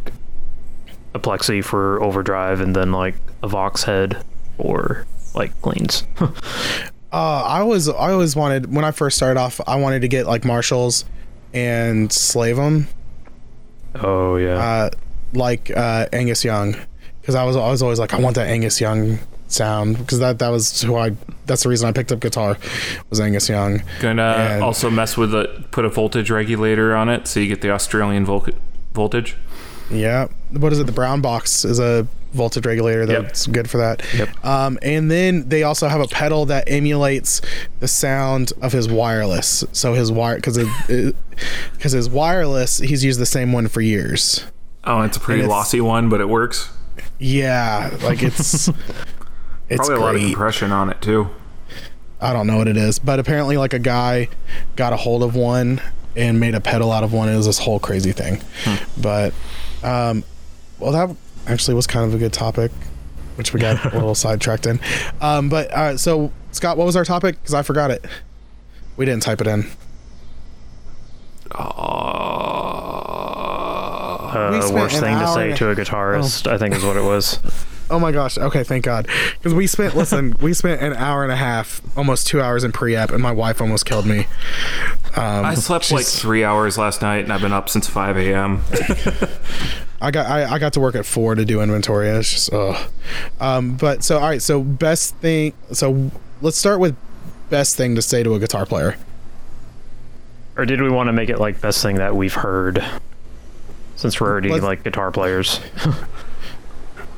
a 1.14 1.20
plexi 1.20 1.62
for 1.62 2.03
overdrive, 2.03 2.61
and 2.61 2.74
then 2.74 2.90
like 2.90 3.14
a 3.44 3.48
Vox 3.48 3.84
head 3.84 4.24
or 4.59 5.07
like 5.34 5.53
cleans. 5.62 6.03
Uh, 7.12 7.42
I 7.44 7.64
was 7.64 7.88
I 7.88 8.12
always 8.12 8.36
wanted 8.36 8.72
when 8.72 8.84
I 8.84 8.92
first 8.92 9.16
started 9.16 9.40
off. 9.40 9.61
I 9.66 9.74
wanted 9.74 10.03
to 10.03 10.07
get 10.07 10.26
like 10.26 10.44
Marshalls 10.44 11.05
and 11.53 12.12
slave 12.12 12.55
them, 12.55 12.86
oh 13.96 14.36
yeah. 14.36 14.55
uh, 14.55 14.90
like 15.32 15.76
uh, 15.76 16.07
Angus 16.12 16.44
Young, 16.44 16.76
because 17.20 17.34
I 17.34 17.42
was 17.42 17.57
I 17.57 17.68
was 17.68 17.82
always 17.82 17.98
like 17.98 18.14
I 18.14 18.20
want 18.20 18.36
that 18.36 18.46
Angus 18.46 18.80
Young 18.80 19.18
sound 19.53 19.98
because 19.98 20.18
that 20.20 20.38
that 20.38 20.48
was 20.48 20.82
who 20.82 20.96
I 20.96 21.11
that's 21.46 21.62
the 21.64 21.68
reason 21.68 21.88
I 21.88 21.92
picked 21.92 22.12
up 22.12 22.20
guitar 22.20 22.57
was 23.11 23.20
Angus 23.20 23.48
Young. 23.48 23.82
Gonna 24.01 24.22
And- 24.22 24.62
also 24.62 24.90
mess 24.90 25.16
with 25.16 25.32
the 25.32 25.64
put 25.70 25.84
a 25.84 25.88
voltage 25.88 26.30
regulator 26.30 26.94
on 26.94 27.09
it 27.09 27.26
so 27.26 27.40
you 27.40 27.48
get 27.48 27.61
the 27.61 27.70
Australian 27.70 28.24
vol- 28.24 28.46
voltage. 28.94 29.36
Yeah. 29.90 30.28
What 30.53 30.72
is 30.72 30.78
it? 30.78 30.86
The 30.86 30.92
brown 30.92 31.20
box 31.20 31.64
is 31.64 31.78
a 31.80 32.07
voltage 32.32 32.64
regulator 32.64 33.07
that's 33.07 33.48
good 33.48 33.68
for 33.68 33.78
that. 33.78 34.05
Yep. 34.16 34.44
Um, 34.44 34.78
and 34.82 35.11
then 35.11 35.48
they 35.48 35.64
also 35.64 35.88
have 35.88 36.01
a 36.01 36.07
pedal 36.07 36.46
that 36.46 36.70
emulates 36.70 37.40
the 37.80 37.88
sound 37.88 38.53
of 38.62 38.72
his 38.72 38.88
wireless. 38.88 39.64
So 39.72 39.94
his 39.94 40.12
wire, 40.12 40.36
because 40.36 40.59
because 41.72 41.90
his 41.92 42.09
wireless, 42.09 42.78
he's 42.78 43.03
used 43.05 43.18
the 43.18 43.26
same 43.26 43.53
one 43.53 43.66
for 43.66 43.80
years. 43.80 44.44
Oh, 44.84 45.03
it's 45.03 45.16
a 45.16 45.20
pretty 45.20 45.40
And 45.40 45.51
lossy 45.51 45.80
one, 45.80 46.09
but 46.09 46.20
it 46.20 46.28
works. 46.28 46.70
Yeah, 47.18 47.90
like 48.05 48.22
it's 48.22 48.68
it's 49.71 49.89
Probably 49.89 49.95
a 49.95 50.01
lot 50.01 50.14
of 50.14 50.21
great. 50.21 50.31
compression 50.33 50.73
on 50.73 50.91
it 50.91 51.01
too. 51.01 51.31
I 52.21 52.35
don't 52.35 52.47
know 52.47 52.59
what 52.59 52.68
it 52.68 52.77
is, 52.77 52.99
but 52.99 53.18
apparently, 53.18 53.57
like 53.57 53.73
a 53.73 53.79
guy 53.79 54.29
got 54.77 54.93
a 54.93 54.97
hold 54.97 55.23
of 55.23 55.35
one 55.35 55.81
and 56.16 56.39
made 56.39 56.55
a 56.55 56.61
pedal 56.61 56.93
out 56.93 57.03
of 57.05 57.12
one. 57.14 57.29
It 57.31 57.37
was 57.37 57.47
this 57.47 57.59
whole 57.59 57.79
crazy 57.79 58.12
thing. 58.12 58.43
But, 59.01 59.33
um, 59.83 60.25
well, 60.79 60.93
that 60.93 61.16
actually 61.47 61.75
was 61.75 61.87
kind 61.87 62.05
of 62.05 62.12
a 62.14 62.18
good 62.18 62.33
topic, 62.35 62.73
which 63.37 63.55
we 63.55 63.61
got 63.61 63.83
a 63.87 63.95
little 63.97 64.14
sidetracked 64.16 64.66
in. 64.66 64.81
Um, 65.23 65.49
but 65.49 65.71
uh, 65.73 65.97
so 65.97 66.31
Scott, 66.53 66.77
what 66.77 66.85
was 66.85 66.97
our 66.97 67.05
topic? 67.07 67.37
Because 67.41 67.55
I 67.55 67.62
forgot 67.62 67.91
it. 67.91 68.05
We 68.99 69.07
didn't 69.07 69.23
type 69.23 69.41
it 69.41 69.47
in. 69.47 69.64
Uh, 74.33 74.51
we 74.53 74.61
spent 74.61 74.75
worst 74.75 74.97
an 74.97 75.01
thing 75.03 75.18
to 75.18 75.27
say 75.29 75.55
to 75.57 75.71
a 75.71 75.75
guitarist, 75.77 76.47
I 76.47 76.59
think, 76.59 76.75
is 76.75 76.85
what 76.85 76.97
it 76.97 77.03
was. 77.05 77.39
Oh 77.91 77.99
my 77.99 78.12
gosh. 78.12 78.38
Okay, 78.38 78.62
thank 78.62 78.84
God. 78.84 79.09
Because 79.38 79.53
we 79.53 79.66
spent 79.66 79.97
listen, 79.97 80.34
we 80.41 80.55
spent 80.55 80.80
an 80.80 80.95
hour 80.95 81.22
and 81.24 81.32
a 81.32 81.36
half, 81.36 81.80
almost 81.97 82.26
two 82.28 82.41
hours 82.41 82.64
in 82.64 82.72
pre-app, 82.72 83.11
and 83.11 83.22
my 83.22 83.32
wife 83.32 83.61
almost 83.61 83.84
killed 83.84 84.07
me. 84.07 84.26
Um, 85.16 85.45
I 85.45 85.55
slept 85.55 85.91
like 85.91 86.07
three 86.07 86.45
hours 86.45 86.78
last 86.78 87.03
night, 87.03 87.24
and 87.24 87.32
I've 87.32 87.41
been 87.41 87.53
up 87.53 87.68
since 87.68 87.88
5 87.88 88.16
a.m. 88.16 88.62
I 90.01 90.11
got 90.11 90.26
I, 90.26 90.55
I 90.55 90.59
got 90.59 90.72
to 90.74 90.80
work 90.80 90.95
at 90.95 91.05
four 91.05 91.34
to 91.34 91.45
do 91.45 91.61
inventory. 91.61 92.09
and 92.09 92.18
It's 92.18 92.30
just 92.32 92.53
ugh. 92.53 92.91
Um, 93.41 93.76
but 93.76 94.03
so 94.05 94.16
all 94.18 94.22
right. 94.28 94.41
So 94.41 94.62
best 94.62 95.14
thing. 95.16 95.53
So 95.72 96.11
let's 96.41 96.57
start 96.57 96.80
with 96.80 96.97
best 97.51 97.76
thing 97.76 97.97
to 97.97 98.03
say 98.03 98.22
to 98.22 98.34
a 98.34 98.38
guitar 98.38 98.64
player. 98.64 98.97
Or 100.57 100.64
did 100.64 100.80
we 100.80 100.88
want 100.91 101.09
to 101.09 101.12
make 101.12 101.28
it 101.28 101.38
like 101.38 101.61
best 101.61 101.82
thing 101.82 101.97
that 101.97 102.14
we've 102.16 102.32
heard? 102.34 102.82
Since 103.97 104.20
we're 104.20 104.28
already 104.30 104.49
Let's- 104.49 104.62
like 104.64 104.84
guitar 104.84 105.11
players. 105.11 105.61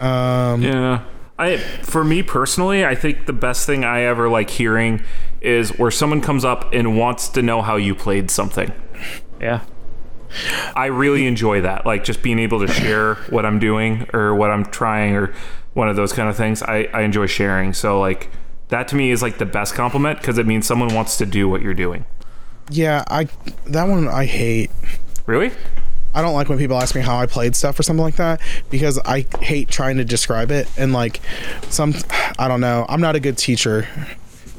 Um, 0.03 0.63
Yeah. 0.63 1.05
I 1.39 1.57
for 1.57 2.05
me 2.05 2.23
personally, 2.23 2.85
I 2.85 2.95
think 2.95 3.27
the 3.27 3.33
best 3.33 3.67
thing 3.67 3.85
I 3.85 4.03
ever 4.03 4.29
like 4.29 4.51
hearing 4.51 5.03
is 5.41 5.71
where 5.79 5.91
someone 5.91 6.21
comes 6.21 6.45
up 6.45 6.73
and 6.73 6.97
wants 6.97 7.29
to 7.31 7.43
know 7.43 7.63
how 7.63 7.77
you 7.77 7.95
played 7.95 8.31
something. 8.31 8.71
Yeah. 9.41 9.61
I 10.75 10.87
really 10.87 11.27
enjoy 11.27 11.61
that. 11.63 11.85
Like 11.85 12.05
just 12.05 12.23
being 12.23 12.39
able 12.39 12.61
to 12.61 12.69
share 12.73 13.15
what 13.31 13.45
I'm 13.45 13.59
doing 13.59 14.07
or 14.13 14.35
what 14.35 14.51
I'm 14.51 14.65
trying 14.67 15.15
or 15.17 15.35
one 15.75 15.89
of 15.89 15.97
those 15.97 16.13
kind 16.13 16.29
of 16.29 16.37
things. 16.37 16.63
I, 16.63 16.89
I 16.93 17.03
enjoy 17.03 17.27
sharing. 17.27 17.73
So 17.75 17.99
like 17.99 18.31
that 18.69 18.89
to 18.89 18.97
me 18.97 19.11
is 19.11 19.21
like 19.23 19.39
the 19.39 19.47
best 19.47 19.75
compliment 19.75 20.19
because 20.21 20.39
it 20.39 20.47
means 20.47 20.67
someone 20.67 20.95
wants 20.95 21.17
to 21.19 21.27
do 21.27 21.49
what 21.49 21.61
you're 21.63 21.75
doing. 21.75 22.05
yeah, 22.71 23.05
I 23.09 23.29
that 23.67 23.89
one 23.89 24.07
I 24.09 24.27
hate. 24.27 24.71
Really? 25.27 25.51
I 26.15 26.23
don't 26.23 26.35
like 26.35 26.49
when 26.49 26.59
people 26.59 26.77
ask 26.79 26.95
me 26.95 27.01
how 27.01 27.17
I 27.17 27.27
played 27.27 27.57
stuff 27.57 27.79
or 27.79 27.83
something 27.83 28.03
like 28.03 28.17
that 28.17 28.41
because 28.71 28.99
I 28.99 29.27
hate 29.41 29.69
trying 29.69 29.97
to 29.97 30.05
describe 30.05 30.51
it 30.51 30.69
and 30.77 30.93
like 30.93 31.21
some 31.71 31.95
I 32.39 32.49
don't 32.49 32.61
know. 32.61 32.87
I'm 32.89 33.01
not 33.01 33.17
a 33.17 33.21
good 33.21 33.39
teacher. 33.39 33.89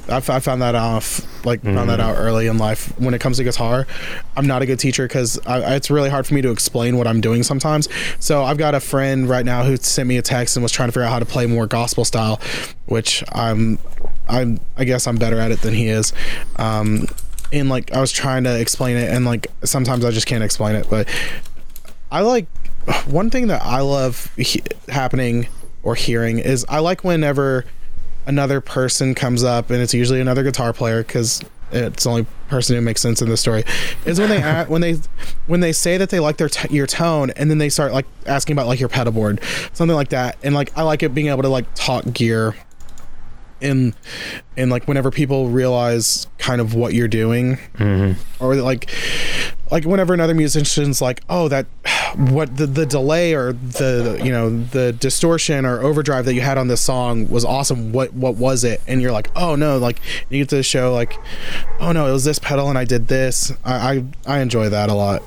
I, 0.09 0.19
found 0.19 0.61
that 0.61 0.75
off 0.75 1.45
like 1.45 1.63
found 1.63 1.89
that 1.89 2.01
out 2.01 2.17
early 2.17 2.47
in 2.47 2.57
life 2.57 2.97
when 2.99 3.13
it 3.13 3.21
comes 3.21 3.37
to 3.37 3.43
guitar. 3.43 3.87
I'm 4.35 4.45
not 4.45 4.61
a 4.61 4.65
good 4.65 4.79
teacher 4.79 5.07
because 5.07 5.39
it's 5.47 5.89
really 5.89 6.09
hard 6.09 6.27
for 6.27 6.33
me 6.33 6.41
to 6.41 6.51
explain 6.51 6.97
what 6.97 7.07
I'm 7.07 7.21
doing 7.21 7.41
sometimes. 7.41 7.87
So 8.19 8.43
I've 8.43 8.57
got 8.57 8.75
a 8.75 8.81
friend 8.81 9.29
right 9.29 9.45
now 9.45 9.63
who 9.63 9.77
sent 9.77 10.09
me 10.09 10.17
a 10.17 10.21
text 10.21 10.57
and 10.57 10.63
was 10.63 10.73
trying 10.73 10.89
to 10.89 10.91
figure 10.91 11.05
out 11.05 11.11
how 11.11 11.19
to 11.19 11.25
play 11.25 11.45
more 11.45 11.67
gospel 11.67 12.03
style, 12.03 12.41
which 12.85 13.23
I'm 13.31 13.79
I'm 14.27 14.59
I 14.75 14.83
guess 14.83 15.07
I'm 15.07 15.15
better 15.15 15.39
at 15.39 15.51
it 15.51 15.61
than 15.61 15.73
he 15.73 15.87
is. 15.87 16.11
Um, 16.57 17.07
and 17.53 17.69
like 17.69 17.93
I 17.93 18.01
was 18.01 18.11
trying 18.11 18.43
to 18.43 18.59
explain 18.59 18.97
it 18.97 19.09
and 19.09 19.23
like 19.25 19.47
sometimes 19.63 20.03
I 20.03 20.11
just 20.11 20.27
can't 20.27 20.43
explain 20.43 20.75
it, 20.75 20.87
but 20.89 21.07
I 22.11 22.21
like 22.21 22.47
one 23.05 23.29
thing 23.29 23.47
that 23.47 23.61
I 23.63 23.79
love 23.81 24.33
he- 24.35 24.63
happening 24.89 25.47
or 25.83 25.95
hearing 25.95 26.39
is 26.39 26.65
I 26.67 26.79
like 26.79 27.03
whenever 27.03 27.65
another 28.25 28.61
person 28.61 29.15
comes 29.15 29.43
up 29.43 29.69
and 29.69 29.81
it's 29.81 29.93
usually 29.93 30.19
another 30.21 30.43
guitar 30.43 30.73
player 30.73 31.03
because 31.03 31.41
it's 31.71 32.03
the 32.03 32.09
only 32.09 32.25
person 32.49 32.75
who 32.75 32.81
makes 32.81 33.01
sense 33.01 33.21
in 33.21 33.27
the 33.29 33.35
story 33.37 33.63
is 34.05 34.19
when 34.19 34.29
they 34.29 34.41
a- 34.43 34.65
when 34.65 34.81
they 34.81 34.97
when 35.47 35.59
they 35.59 35.71
say 35.71 35.97
that 35.97 36.09
they 36.09 36.19
like 36.19 36.37
their 36.37 36.49
t- 36.49 36.73
your 36.73 36.87
tone 36.87 37.31
and 37.31 37.49
then 37.49 37.57
they 37.57 37.69
start 37.69 37.91
like 37.93 38.05
asking 38.25 38.53
about 38.53 38.67
like 38.67 38.79
your 38.79 38.89
pedal 38.89 39.11
board 39.13 39.39
something 39.73 39.95
like 39.95 40.09
that 40.09 40.37
and 40.43 40.53
like 40.55 40.71
I 40.77 40.83
like 40.83 41.03
it 41.03 41.13
being 41.13 41.27
able 41.27 41.43
to 41.43 41.49
like 41.49 41.65
talk 41.75 42.05
gear 42.13 42.55
and 43.63 43.95
and 44.57 44.69
like 44.69 44.87
whenever 44.87 45.09
people 45.09 45.49
realize 45.49 46.27
kind 46.37 46.61
of 46.61 46.75
what 46.75 46.93
you're 46.93 47.07
doing. 47.07 47.57
Mm-hmm. 47.77 48.43
Or 48.43 48.55
like 48.55 48.89
like 49.71 49.85
whenever 49.85 50.13
another 50.13 50.35
musician's 50.35 51.01
like 51.01 51.21
oh 51.29 51.47
that 51.47 51.65
what 52.15 52.57
the, 52.57 52.67
the 52.67 52.85
delay 52.85 53.33
or 53.33 53.53
the 53.53 54.21
you 54.23 54.31
know 54.31 54.49
the 54.49 54.93
distortion 54.93 55.65
or 55.65 55.81
overdrive 55.81 56.25
that 56.25 56.33
you 56.33 56.41
had 56.41 56.57
on 56.57 56.67
this 56.67 56.81
song 56.81 57.27
was 57.29 57.45
awesome. 57.45 57.91
What 57.91 58.13
what 58.13 58.35
was 58.35 58.63
it? 58.63 58.81
And 58.87 59.01
you're 59.01 59.11
like 59.11 59.31
oh 59.35 59.55
no 59.55 59.77
like 59.77 59.99
you 60.29 60.39
get 60.39 60.49
to 60.49 60.61
show 60.61 60.93
like 60.93 61.17
oh 61.79 61.91
no 61.91 62.07
it 62.07 62.11
was 62.11 62.25
this 62.25 62.39
pedal 62.39 62.69
and 62.69 62.77
i 62.77 62.83
did 62.85 63.07
this. 63.07 63.51
I 63.63 64.03
i, 64.27 64.35
I 64.35 64.39
enjoy 64.41 64.69
that 64.69 64.89
a 64.89 64.93
lot. 64.93 65.23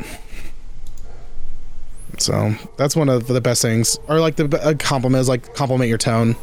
So 2.18 2.54
that's 2.76 2.96
one 2.96 3.08
of 3.08 3.26
the 3.26 3.40
best 3.40 3.62
things. 3.62 3.98
Or 4.08 4.20
like 4.20 4.36
the 4.36 4.76
compliment 4.78 5.20
is 5.20 5.28
like 5.28 5.54
compliment 5.54 5.88
your 5.88 5.98
tone. 5.98 6.36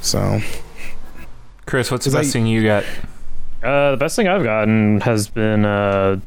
So 0.00 0.40
Chris, 1.72 1.90
what's 1.90 2.04
the 2.04 2.10
best 2.10 2.26
that- 2.26 2.32
thing 2.34 2.46
you 2.46 2.62
got? 2.62 2.84
Uh, 3.62 3.92
the 3.92 3.96
best 3.96 4.14
thing 4.14 4.28
I've 4.28 4.42
gotten 4.42 5.00
has 5.00 5.28
been 5.28 5.64
uh, 5.64 6.20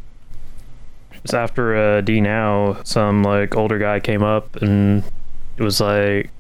just 1.22 1.36
after 1.36 1.76
uh, 1.78 2.02
D 2.02 2.20
now, 2.20 2.82
some 2.84 3.22
like 3.22 3.56
older 3.56 3.78
guy 3.78 4.00
came 4.00 4.24
up 4.24 4.56
and 4.56 5.04
it 5.56 5.62
was 5.62 5.80
like, 5.80 6.32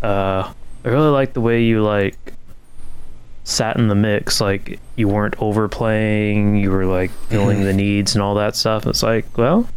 uh, 0.00 0.52
I 0.84 0.88
really 0.88 1.08
like 1.08 1.32
the 1.32 1.40
way 1.40 1.64
you 1.64 1.82
like 1.82 2.34
sat 3.42 3.76
in 3.76 3.88
the 3.88 3.96
mix. 3.96 4.40
Like 4.40 4.78
you 4.94 5.08
weren't 5.08 5.34
overplaying, 5.42 6.54
you 6.54 6.70
were 6.70 6.84
like 6.86 7.10
feeling 7.30 7.64
the 7.64 7.72
needs 7.84 8.14
and 8.14 8.22
all 8.22 8.36
that 8.36 8.54
stuff. 8.54 8.86
It's 8.86 9.02
like, 9.02 9.36
well, 9.36 9.68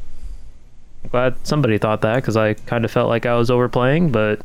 I'm 1.03 1.09
glad 1.09 1.35
somebody 1.41 1.79
thought 1.79 2.01
that 2.01 2.17
because 2.17 2.37
I 2.37 2.53
kind 2.53 2.85
of 2.85 2.91
felt 2.91 3.09
like 3.09 3.25
I 3.25 3.33
was 3.33 3.49
overplaying, 3.49 4.11
but 4.11 4.41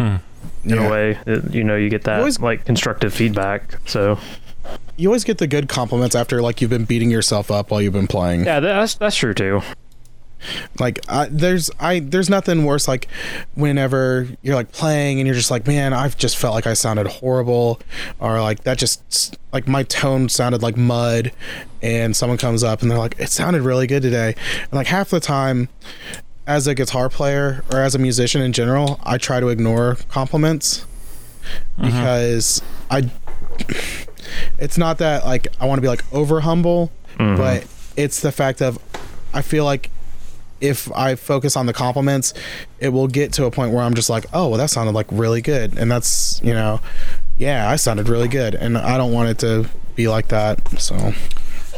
in 0.00 0.20
yeah. 0.64 0.86
a 0.86 0.90
way, 0.90 1.18
it, 1.26 1.54
you 1.54 1.64
know, 1.64 1.76
you 1.76 1.88
get 1.88 2.04
that 2.04 2.20
always- 2.20 2.40
like 2.40 2.64
constructive 2.64 3.12
feedback. 3.14 3.78
So. 3.86 4.18
you 4.96 5.08
always 5.08 5.24
get 5.24 5.38
the 5.38 5.46
good 5.46 5.68
compliments 5.68 6.14
after 6.14 6.42
like 6.42 6.60
you've 6.60 6.70
been 6.70 6.84
beating 6.84 7.10
yourself 7.10 7.50
up 7.50 7.70
while 7.70 7.80
you've 7.80 7.92
been 7.94 8.06
playing 8.06 8.44
Yeah, 8.44 8.60
that's 8.60 8.94
that's 8.94 9.16
true 9.16 9.34
too. 9.34 9.62
Like 10.78 11.00
I, 11.08 11.28
there's 11.30 11.70
I 11.78 12.00
there's 12.00 12.30
nothing 12.30 12.64
worse 12.64 12.88
like 12.88 13.08
whenever 13.54 14.26
you're 14.42 14.54
like 14.54 14.72
playing 14.72 15.18
and 15.20 15.26
you're 15.26 15.34
just 15.36 15.50
like 15.50 15.66
man 15.66 15.92
I've 15.92 16.16
just 16.16 16.36
felt 16.38 16.54
like 16.54 16.66
I 16.66 16.72
sounded 16.72 17.06
horrible 17.06 17.80
or 18.20 18.40
like 18.40 18.64
that 18.64 18.78
just 18.78 19.36
like 19.52 19.68
my 19.68 19.82
tone 19.82 20.28
sounded 20.30 20.62
like 20.62 20.78
mud 20.78 21.32
and 21.82 22.16
someone 22.16 22.38
comes 22.38 22.62
up 22.62 22.80
and 22.80 22.90
they're 22.90 22.98
like 22.98 23.18
it 23.18 23.28
sounded 23.28 23.62
really 23.62 23.86
good 23.86 24.02
today 24.02 24.34
and 24.62 24.72
like 24.72 24.86
half 24.86 25.10
the 25.10 25.20
time 25.20 25.68
as 26.46 26.66
a 26.66 26.74
guitar 26.74 27.08
player 27.08 27.62
or 27.72 27.80
as 27.80 27.94
a 27.94 27.98
musician 27.98 28.42
in 28.42 28.52
general 28.52 29.00
I 29.04 29.18
try 29.18 29.40
to 29.40 29.48
ignore 29.48 29.96
compliments 30.08 30.86
mm-hmm. 31.78 31.84
because 31.84 32.62
I 32.90 33.10
it's 34.58 34.78
not 34.78 34.98
that 34.98 35.24
like 35.24 35.48
I 35.60 35.66
want 35.66 35.78
to 35.78 35.82
be 35.82 35.88
like 35.88 36.04
over 36.12 36.40
humble 36.40 36.90
mm-hmm. 37.16 37.36
but 37.36 37.66
it's 37.96 38.20
the 38.20 38.32
fact 38.32 38.62
of 38.62 38.78
I 39.32 39.42
feel 39.42 39.64
like 39.64 39.90
if 40.60 40.92
I 40.92 41.14
focus 41.14 41.56
on 41.56 41.66
the 41.66 41.72
compliments, 41.72 42.34
it 42.78 42.90
will 42.90 43.08
get 43.08 43.32
to 43.34 43.46
a 43.46 43.50
point 43.50 43.72
where 43.72 43.82
I'm 43.82 43.94
just 43.94 44.10
like, 44.10 44.26
oh, 44.32 44.48
well, 44.48 44.58
that 44.58 44.70
sounded 44.70 44.94
like 44.94 45.06
really 45.10 45.40
good. 45.40 45.78
And 45.78 45.90
that's, 45.90 46.40
you 46.42 46.52
know, 46.52 46.80
yeah, 47.38 47.70
I 47.70 47.76
sounded 47.76 48.08
really 48.08 48.28
good. 48.28 48.54
And 48.54 48.76
I 48.76 48.98
don't 48.98 49.12
want 49.12 49.30
it 49.30 49.38
to 49.38 49.68
be 49.96 50.08
like 50.08 50.28
that. 50.28 50.60
So, 50.78 51.14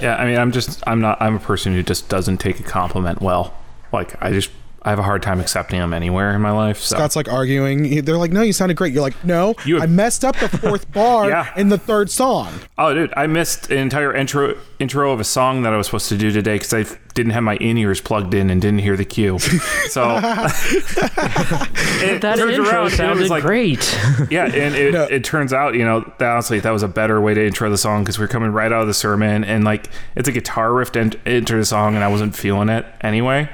Yeah, 0.01 0.17
I 0.17 0.27
mean, 0.27 0.37
I'm 0.37 0.51
just, 0.51 0.83
I'm 0.87 1.01
not, 1.01 1.21
I'm 1.23 1.37
a 1.37 1.41
person 1.41 1.75
who 1.75 1.83
just 1.83 2.09
doesn't 2.09 2.39
take 2.39 2.59
a 2.59 2.65
compliment 2.65 3.23
well. 3.23 3.55
Like, 3.93 4.21
I 4.23 4.33
just, 4.33 4.51
I 4.85 4.91
have 4.91 4.99
a 4.99 5.03
hard 5.05 5.23
time 5.23 5.39
accepting 5.39 5.79
them 5.79 5.95
anywhere 5.95 6.35
in 6.35 6.41
my 6.41 6.51
life. 6.51 6.79
So. 6.79 6.97
Scott's 6.97 7.15
like 7.15 7.29
arguing. 7.29 8.05
They're 8.05 8.17
like, 8.17 8.33
no, 8.33 8.43
you 8.43 8.53
sounded 8.53 8.77
great. 8.77 8.93
You're 8.93 9.03
like, 9.03 9.25
no, 9.25 9.55
You- 9.65 9.81
I 9.81 9.87
messed 9.87 10.25
up 10.25 10.37
the 10.39 10.49
fourth 10.49 10.91
bar 10.93 11.29
Yeah. 11.29 11.53
in 11.57 11.69
the 11.69 11.79
third 11.79 12.11
song. 12.11 12.53
Oh, 12.79 12.93
dude, 12.93 13.13
I 13.17 13.29
missed 13.29 13.71
an 13.71 13.79
entire 13.79 14.13
intro 14.13 14.57
intro 14.81 15.13
of 15.13 15.21
a 15.21 15.25
song 15.25 15.63
that 15.63 15.73
I 15.73 15.77
was 15.77 15.87
supposed 15.87 16.09
to 16.09 16.19
do 16.19 16.33
today 16.33 16.57
because 16.59 16.75
I 16.75 16.85
didn't 17.15 17.31
have 17.31 17.45
my 17.45 17.55
in 17.59 17.79
ears 17.79 18.01
plugged 18.01 18.35
in 18.35 18.51
and 18.51 18.61
didn't 18.61 18.81
hear 18.81 18.97
the 18.97 19.05
cue. 19.05 19.39
So 19.39 20.03
it 20.17 22.21
That 22.23 22.37
turns 22.37 22.57
intro 22.59 22.65
around, 22.71 22.85
and 22.87 22.93
it 22.93 22.97
sounded 22.97 23.21
was 23.21 23.31
like, 23.31 23.43
great. 23.43 23.99
yeah, 24.31 24.45
and 24.47 24.75
it, 24.75 24.93
No. 24.95 25.05
it 25.05 25.25
turns 25.25 25.53
out, 25.53 25.75
you 25.75 25.85
know, 25.85 26.01
that 26.19 26.31
honestly, 26.31 26.61
that 26.61 26.71
was 26.71 26.83
a 26.83 26.89
better 26.89 27.21
way 27.21 27.35
to 27.35 27.47
intro 27.47 27.71
the 27.71 27.79
song 27.79 28.03
because 28.03 28.19
we 28.19 28.25
are 28.25 28.29
coming 28.29 28.53
right 28.53 28.73
out 28.73 28.83
of 28.83 28.89
the 28.89 28.95
sermon 28.95 29.45
and 29.45 29.65
like 29.65 29.89
it's 30.17 30.29
a 30.29 30.33
guitar 30.33 30.73
riff 30.73 30.93
to 30.93 31.13
enter 31.27 31.59
the 31.59 31.65
song, 31.65 31.95
and 31.95 32.03
I 32.03 32.09
wasn't 32.09 32.35
feeling 32.35 32.69
it 32.69 32.85
anyway. 33.01 33.49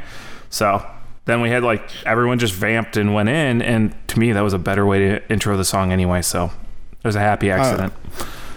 So 0.51 0.85
then 1.25 1.41
we 1.41 1.51
had 1.51 1.63
like 1.63 1.83
everyone 2.07 2.39
just 2.39 2.55
vamped 2.55 2.97
and 2.97 3.15
went 3.15 3.29
in, 3.29 3.63
and 3.63 3.95
to 4.09 4.19
me, 4.19 4.33
that 4.33 4.41
was 4.41 4.55
a 4.55 4.59
better 4.59 4.87
way 4.87 4.99
to 5.01 5.33
intro 5.33 5.57
the 5.57 5.65
song 5.65 5.93
anyway. 5.93 6.23
So 6.23 6.47
it 6.47 7.07
was 7.07 7.17
a 7.17 7.21
happy 7.21 7.51
uh, 7.51 7.57
accident. 7.57 7.93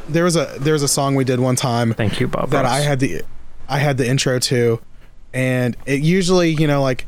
There 0.07 0.23
was 0.23 0.35
a 0.35 0.57
there 0.59 0.73
was 0.73 0.83
a 0.83 0.87
song 0.87 1.15
we 1.15 1.23
did 1.23 1.39
one 1.39 1.55
time 1.55 1.93
Thank 1.93 2.19
you, 2.19 2.27
Bob. 2.27 2.49
that 2.51 2.63
Ross. 2.63 2.71
I 2.71 2.79
had 2.79 2.99
the 2.99 3.21
I 3.67 3.77
had 3.77 3.97
the 3.97 4.07
intro 4.07 4.39
to, 4.39 4.79
and 5.33 5.75
it 5.85 6.01
usually 6.01 6.51
you 6.51 6.67
know 6.67 6.81
like 6.81 7.05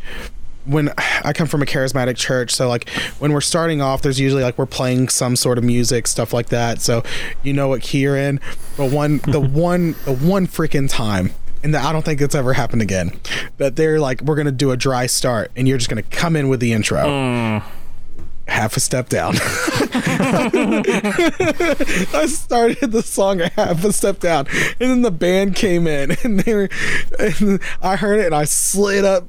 when 0.65 0.89
I 0.97 1.33
come 1.33 1.47
from 1.47 1.61
a 1.61 1.65
charismatic 1.65 2.15
church, 2.15 2.53
so 2.53 2.67
like 2.69 2.89
when 3.19 3.33
we're 3.33 3.41
starting 3.41 3.81
off, 3.81 4.01
there's 4.01 4.19
usually 4.19 4.43
like 4.43 4.57
we're 4.57 4.65
playing 4.65 5.09
some 5.09 5.35
sort 5.35 5.57
of 5.57 5.63
music, 5.63 6.07
stuff 6.07 6.33
like 6.33 6.49
that. 6.49 6.81
So 6.81 7.03
you 7.41 7.53
know 7.53 7.67
what 7.67 7.81
key 7.81 7.99
you're 7.99 8.17
in. 8.17 8.39
But 8.77 8.91
one 8.91 9.19
the 9.19 9.39
one 9.41 9.95
the 10.05 10.13
one 10.13 10.47
freaking 10.47 10.89
time. 10.89 11.31
And 11.63 11.75
I 11.75 11.93
don't 11.93 12.03
think 12.03 12.19
it's 12.21 12.35
ever 12.35 12.53
happened 12.53 12.81
again. 12.81 13.19
That 13.57 13.75
they're 13.75 13.99
like, 13.99 14.21
we're 14.21 14.35
gonna 14.35 14.51
do 14.51 14.71
a 14.71 14.77
dry 14.77 15.07
start, 15.07 15.51
and 15.55 15.67
you're 15.67 15.77
just 15.77 15.89
gonna 15.89 16.03
come 16.03 16.35
in 16.35 16.49
with 16.49 16.59
the 16.59 16.73
intro 16.73 16.99
mm. 16.99 17.63
Half 18.47 18.77
a 18.77 18.79
step 18.79 19.09
down. 19.09 19.35
I 22.13 22.25
started 22.27 22.91
the 22.91 23.01
song 23.03 23.41
a 23.41 23.49
half 23.49 23.83
a 23.83 23.91
step 23.93 24.19
down, 24.19 24.47
and 24.79 24.89
then 24.89 25.01
the 25.01 25.11
band 25.11 25.55
came 25.55 25.87
in, 25.87 26.11
and 26.23 26.39
they 26.39 26.53
were, 26.53 26.69
and 27.19 27.59
I 27.81 27.95
heard 27.95 28.19
it, 28.19 28.27
and 28.27 28.35
I 28.35 28.43
slid 28.45 29.05
up 29.05 29.27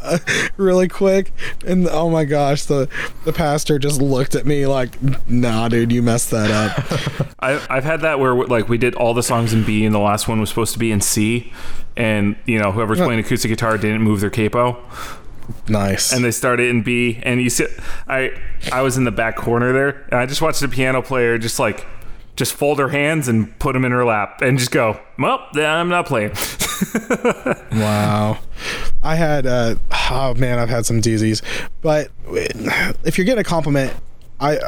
really 0.56 0.88
quick, 0.88 1.32
and 1.66 1.88
oh 1.88 2.08
my 2.10 2.24
gosh, 2.24 2.64
the 2.64 2.88
the 3.24 3.32
pastor 3.32 3.78
just 3.78 4.00
looked 4.00 4.34
at 4.34 4.46
me 4.46 4.66
like, 4.66 4.98
"Nah, 5.28 5.68
dude, 5.68 5.92
you 5.92 6.02
messed 6.02 6.30
that 6.30 6.50
up." 6.50 7.32
I, 7.40 7.60
I've 7.68 7.84
had 7.84 8.00
that 8.02 8.20
where 8.20 8.34
like 8.34 8.68
we 8.68 8.78
did 8.78 8.94
all 8.94 9.14
the 9.14 9.22
songs 9.22 9.52
in 9.52 9.64
B 9.64 9.84
and 9.84 9.94
the 9.94 9.98
last 10.00 10.28
one 10.28 10.40
was 10.40 10.48
supposed 10.48 10.72
to 10.72 10.78
be 10.78 10.92
in 10.92 11.00
C, 11.00 11.52
and 11.96 12.36
you 12.46 12.58
know 12.58 12.72
whoever's 12.72 12.98
playing 12.98 13.20
acoustic 13.20 13.50
guitar 13.50 13.76
didn't 13.76 14.02
move 14.02 14.20
their 14.20 14.30
capo, 14.30 14.82
nice. 15.68 16.12
and 16.12 16.24
they 16.24 16.30
started 16.30 16.68
in 16.68 16.82
B, 16.82 17.20
and 17.22 17.40
you 17.40 17.50
sit. 17.50 17.70
I 18.08 18.30
I 18.72 18.82
was 18.82 18.96
in 18.96 19.04
the 19.04 19.10
back 19.10 19.36
corner 19.36 19.72
there, 19.72 20.04
and 20.10 20.14
I 20.20 20.26
just 20.26 20.42
watched 20.42 20.60
the 20.60 20.68
piano 20.68 21.02
player 21.02 21.38
just 21.38 21.58
like 21.58 21.86
just 22.36 22.54
fold 22.54 22.78
her 22.78 22.88
hands 22.88 23.28
and 23.28 23.58
put 23.58 23.74
them 23.74 23.84
in 23.84 23.92
her 23.92 24.04
lap, 24.04 24.40
and 24.40 24.58
just 24.58 24.70
go, 24.70 24.98
well, 25.18 25.46
I'm 25.54 25.88
not 25.88 26.06
playing. 26.06 26.32
Wow. 27.72 28.38
I 29.02 29.14
had 29.14 29.46
uh 29.46 29.76
oh 30.10 30.34
man, 30.34 30.58
I've 30.58 30.68
had 30.68 30.84
some 30.84 31.00
doozies. 31.00 31.42
But 31.80 32.10
if 33.04 33.16
you're 33.16 33.24
getting 33.24 33.40
a 33.40 33.44
compliment, 33.44 33.94
I 34.40 34.58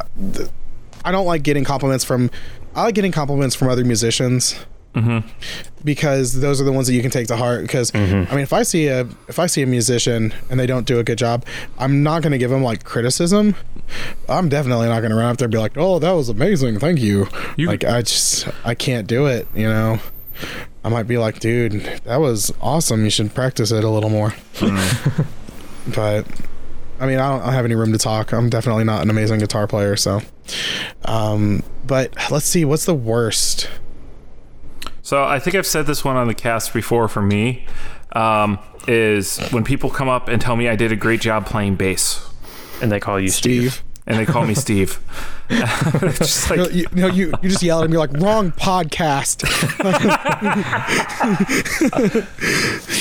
I 1.05 1.12
don't 1.12 1.26
like 1.26 1.43
getting 1.43 1.64
compliments 1.64 2.05
from 2.05 2.30
I 2.74 2.85
like 2.85 2.95
getting 2.95 3.12
compliments 3.12 3.55
from 3.55 3.68
other 3.68 3.85
musicians. 3.85 4.55
Because 5.85 6.41
those 6.41 6.61
are 6.61 6.65
the 6.65 6.73
ones 6.73 6.87
that 6.87 6.95
you 6.95 7.03
can 7.03 7.11
take 7.11 7.27
to 7.29 7.37
heart. 7.37 7.63
Because 7.63 7.95
I 7.95 7.99
mean, 7.99 8.39
if 8.41 8.53
I 8.53 8.63
see 8.63 8.87
a 8.89 9.01
if 9.29 9.39
I 9.39 9.47
see 9.47 9.63
a 9.63 9.67
musician 9.67 10.33
and 10.51 10.59
they 10.59 10.67
don't 10.67 10.87
do 10.87 10.99
a 10.99 11.05
good 11.05 11.19
job, 11.19 11.45
I'm 11.79 12.03
not 12.03 12.23
going 12.23 12.33
to 12.33 12.39
give 12.39 12.51
them 12.51 12.63
like 12.63 12.85
criticism. 12.85 13.55
I'm 14.29 14.49
definitely 14.49 14.89
not 14.89 15.01
going 15.01 15.11
to 15.11 15.17
run 15.17 15.27
up 15.27 15.37
there 15.37 15.47
and 15.47 15.53
be 15.53 15.59
like, 15.59 15.77
"Oh, 15.77 15.99
that 15.99 16.13
was 16.13 16.29
amazing, 16.31 16.79
thank 16.79 17.01
you." 17.01 17.29
You- 17.57 17.67
like 17.69 17.85
I 17.85 18.03
just 18.03 18.49
I 18.65 18.75
can't 18.75 19.07
do 19.07 19.27
it. 19.27 19.47
You 19.55 19.69
know, 19.69 19.99
I 20.85 20.89
might 20.89 21.03
be 21.07 21.19
like, 21.19 21.39
"Dude, 21.41 21.73
that 22.05 22.17
was 22.21 22.53
awesome. 22.63 23.05
You 23.05 23.11
should 23.11 23.35
practice 23.35 23.71
it 23.73 23.85
a 23.85 23.91
little 23.91 24.11
more." 24.11 24.35
but 25.95 26.27
I 27.01 27.07
mean, 27.07 27.19
I 27.19 27.29
don't, 27.31 27.43
I 27.43 27.45
don't 27.47 27.55
have 27.55 27.65
any 27.65 27.75
room 27.75 27.93
to 27.93 27.99
talk. 27.99 28.33
I'm 28.33 28.49
definitely 28.49 28.85
not 28.85 29.03
an 29.03 29.11
amazing 29.11 29.41
guitar 29.41 29.67
player, 29.67 29.97
so. 29.97 30.21
Um, 31.05 31.63
but 31.87 32.15
let's 32.31 32.47
see, 32.47 32.65
what's 32.65 32.85
the 32.87 32.95
worst? 32.95 33.69
So 35.05 35.23
I 35.23 35.39
think 35.39 35.55
I've 35.55 35.67
said 35.67 35.85
this 35.87 36.03
one 36.03 36.17
on 36.17 36.29
the 36.29 36.35
cast 36.35 36.73
before. 36.73 37.09
For 37.09 37.21
me, 37.21 37.67
um, 38.13 38.59
is 38.89 39.39
when 39.51 39.63
people 39.63 39.91
come 39.91 40.09
up 40.09 40.29
and 40.29 40.41
tell 40.41 40.57
me 40.57 40.67
I 40.67 40.77
did 40.77 40.93
a 40.93 40.97
great 40.97 41.21
job 41.21 41.45
playing 41.45 41.77
bass, 41.77 42.27
and 42.81 42.91
they 42.91 43.01
call 43.01 43.21
you 43.21 43.29
Steve. 43.29 43.75
Steve. 43.75 43.85
and 44.07 44.19
they 44.19 44.25
call 44.25 44.47
me 44.47 44.55
Steve. 44.55 44.99
just 45.51 46.49
like 46.49 46.59
No, 46.59 46.69
you, 46.69 46.87
no, 46.93 47.07
you 47.09 47.35
you 47.43 47.51
just 47.51 47.63
yell 47.63 47.81
at 47.81 47.85
him. 47.85 47.93
You're 47.93 48.01
like 48.07 48.15
wrong 48.15 48.51
podcast. 48.53 49.45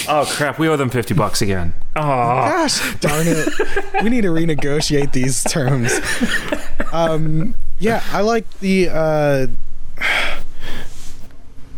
Oh 0.05 0.25
crap! 0.29 0.59
We 0.59 0.67
owe 0.67 0.75
them 0.75 0.89
fifty 0.89 1.13
bucks 1.13 1.41
again. 1.41 1.73
Oh, 1.95 2.01
Gosh 2.01 2.95
darn 2.97 3.25
it! 3.25 4.03
We 4.03 4.09
need 4.09 4.21
to 4.21 4.27
renegotiate 4.29 5.13
these 5.13 5.43
terms. 5.45 5.93
Um, 6.91 7.55
yeah, 7.79 8.03
I 8.11 8.21
like 8.21 8.49
the. 8.59 8.89
Uh, 8.89 9.47